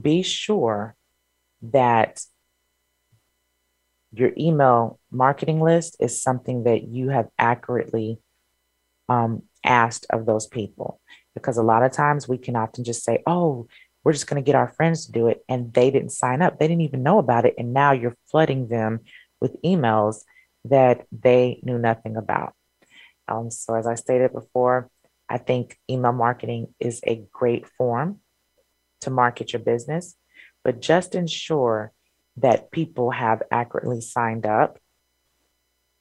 be 0.01 0.23
sure 0.23 0.95
that 1.63 2.23
your 4.13 4.33
email 4.37 4.99
marketing 5.11 5.61
list 5.61 5.97
is 6.01 6.23
something 6.23 6.65
that 6.65 6.85
you 6.85 7.11
have 7.11 7.29
accurately 7.39 8.19
um, 9.09 9.43
asked 9.65 10.07
of 10.11 10.27
those 10.27 10.47
people. 10.47 11.01
Because 11.35 11.59
a 11.59 11.63
lot 11.63 11.83
of 11.83 11.93
times 11.93 12.27
we 12.27 12.39
can 12.39 12.57
often 12.57 12.83
just 12.83 13.05
say, 13.05 13.23
oh, 13.27 13.69
we're 14.05 14.13
just 14.13 14.27
going 14.27 14.43
to 14.43 14.47
get 14.47 14.55
our 14.55 14.69
friends 14.69 15.07
to 15.07 15.13
do 15.13 15.27
it. 15.27 15.45
And 15.49 15.73
they 15.75 15.91
didn't 15.91 16.13
sign 16.13 16.41
up, 16.41 16.59
they 16.59 16.69
didn't 16.69 16.83
even 16.83 17.03
know 17.03 17.19
about 17.19 17.45
it. 17.45 17.55
And 17.59 17.75
now 17.75 17.93
you're 17.93 18.17
flooding 18.31 18.69
them 18.69 19.01
with 19.41 19.61
emails 19.63 20.23
that 20.65 21.07
they 21.13 21.61
knew 21.63 21.79
nothing 21.79 22.17
about. 22.17 22.55
Um, 23.29 23.51
so, 23.51 23.75
as 23.75 23.87
I 23.87 23.95
stated 23.95 24.33
before, 24.33 24.91
I 25.29 25.39
think 25.39 25.79
email 25.91 26.13
marketing 26.13 26.75
is 26.79 27.01
a 27.07 27.25
great 27.33 27.67
form 27.67 28.21
to 29.01 29.11
market 29.11 29.53
your 29.53 29.61
business, 29.61 30.17
but 30.65 30.81
just 30.81 31.15
ensure 31.15 31.93
that 32.37 32.71
people 32.71 33.11
have 33.11 33.43
accurately 33.51 34.01
signed 34.01 34.47
up 34.47 34.79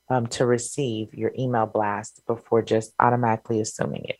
um, 0.09 0.27
to 0.27 0.45
receive 0.45 1.13
your 1.13 1.31
email 1.37 1.65
blast 1.65 2.21
before 2.27 2.61
just 2.61 2.93
automatically 2.99 3.59
assuming 3.59 4.05
it. 4.05 4.17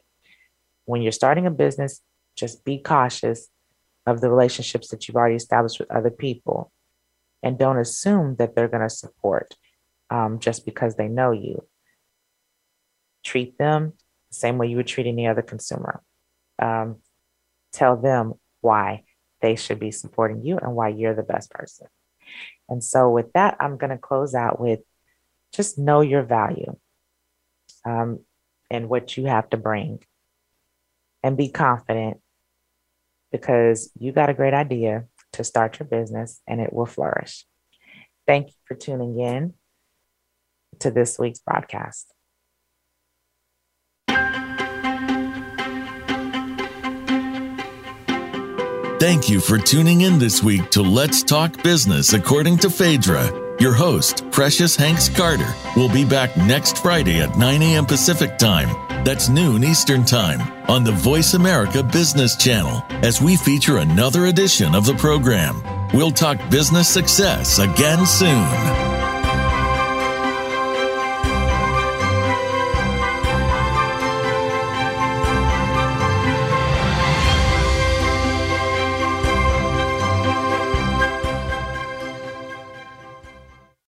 When 0.86 1.02
you're 1.02 1.12
starting 1.12 1.46
a 1.46 1.52
business, 1.52 2.02
just 2.36 2.66
be 2.66 2.80
cautious 2.80 3.48
of 4.06 4.22
the 4.22 4.30
relationships 4.30 4.90
that 4.90 5.08
you've 5.08 5.16
already 5.16 5.36
established 5.36 5.80
with 5.80 5.92
other 5.92 6.12
people 6.12 6.72
and 7.44 7.58
don't 7.58 7.78
assume 7.78 8.36
that 8.38 8.56
they're 8.56 8.68
going 8.68 8.82
to 8.82 8.90
support 8.90 9.56
um, 10.10 10.40
just 10.40 10.66
because 10.66 10.96
they 10.96 11.08
know 11.08 11.32
you 11.32 11.66
treat 13.26 13.58
them 13.58 13.94
the 14.30 14.36
same 14.36 14.58
way 14.58 14.68
you 14.68 14.78
would 14.78 14.88
treat 14.88 15.08
any 15.08 15.28
other 15.28 15.42
consumer. 15.42 16.02
Um, 16.60 16.98
tell 17.74 17.98
them 17.98 18.36
why 18.62 19.04
they 19.42 19.56
should 19.56 19.80
be 19.80 19.92
supporting 19.92 20.44
you 20.44 20.58
and 20.58 20.76
why 20.76 20.90
you're 20.90 21.16
the 21.16 21.24
best 21.24 21.52
person. 21.52 21.88
And 22.70 22.84
so, 22.84 23.10
with 23.10 23.34
that, 23.34 23.58
I'm 23.60 23.78
going 23.78 23.90
to 23.90 23.98
close 23.98 24.34
out 24.34 24.60
with 24.60 24.80
just 25.54 25.78
know 25.78 26.02
your 26.02 26.24
value 26.24 26.78
um, 27.86 28.20
and 28.70 28.90
what 28.90 29.18
you 29.18 29.26
have 29.26 29.50
to 29.52 29.58
bring 29.58 30.00
and 31.24 31.38
be 31.38 31.50
confident 31.50 32.18
because 33.32 33.92
you 34.00 34.12
got 34.12 34.30
a 34.30 34.34
great 34.34 34.54
idea 34.54 35.06
to 35.34 35.44
start 35.44 35.80
your 35.80 35.88
business 35.88 36.42
and 36.48 36.62
it 36.62 36.74
will 36.74 36.86
flourish. 36.86 37.46
Thank 38.26 38.48
you 38.48 38.54
for 38.66 38.76
tuning 38.76 39.20
in 39.20 39.54
to 40.80 40.90
this 40.90 41.20
week's 41.20 41.40
broadcast. 41.40 42.15
Thank 49.06 49.30
you 49.30 49.40
for 49.40 49.60
tuning 49.60 50.02
in 50.02 50.18
this 50.18 50.42
week 50.42 50.72
to 50.72 50.82
Let's 50.82 51.22
Talk 51.22 51.62
Business 51.62 52.14
according 52.14 52.58
to 52.58 52.72
Phaedra. 52.72 53.56
Your 53.60 53.72
host, 53.72 54.24
Precious 54.32 54.76
Hanks 54.76 55.10
Carter, 55.10 55.54
will 55.76 55.90
be 55.90 56.04
back 56.04 56.36
next 56.36 56.80
Friday 56.80 57.22
at 57.22 57.38
9 57.38 57.62
a.m. 57.62 57.86
Pacific 57.86 58.40
Time. 58.40 58.68
That's 59.06 59.30
noon 59.30 59.64
Eastern 59.64 60.06
Time 60.06 60.42
on 60.68 60.84
the 60.84 60.92
Voice 60.92 61.36
America 61.36 61.84
Business 61.84 62.36
Channel 62.36 62.84
as 63.06 63.22
we 63.22 63.38
feature 63.38 63.78
another 63.78 64.26
edition 64.26 64.74
of 64.74 64.88
the 64.88 64.96
program. 64.96 65.62
We'll 65.94 66.10
talk 66.10 66.40
business 66.50 66.90
success 66.90 67.60
again 67.60 68.08
soon. 68.08 68.85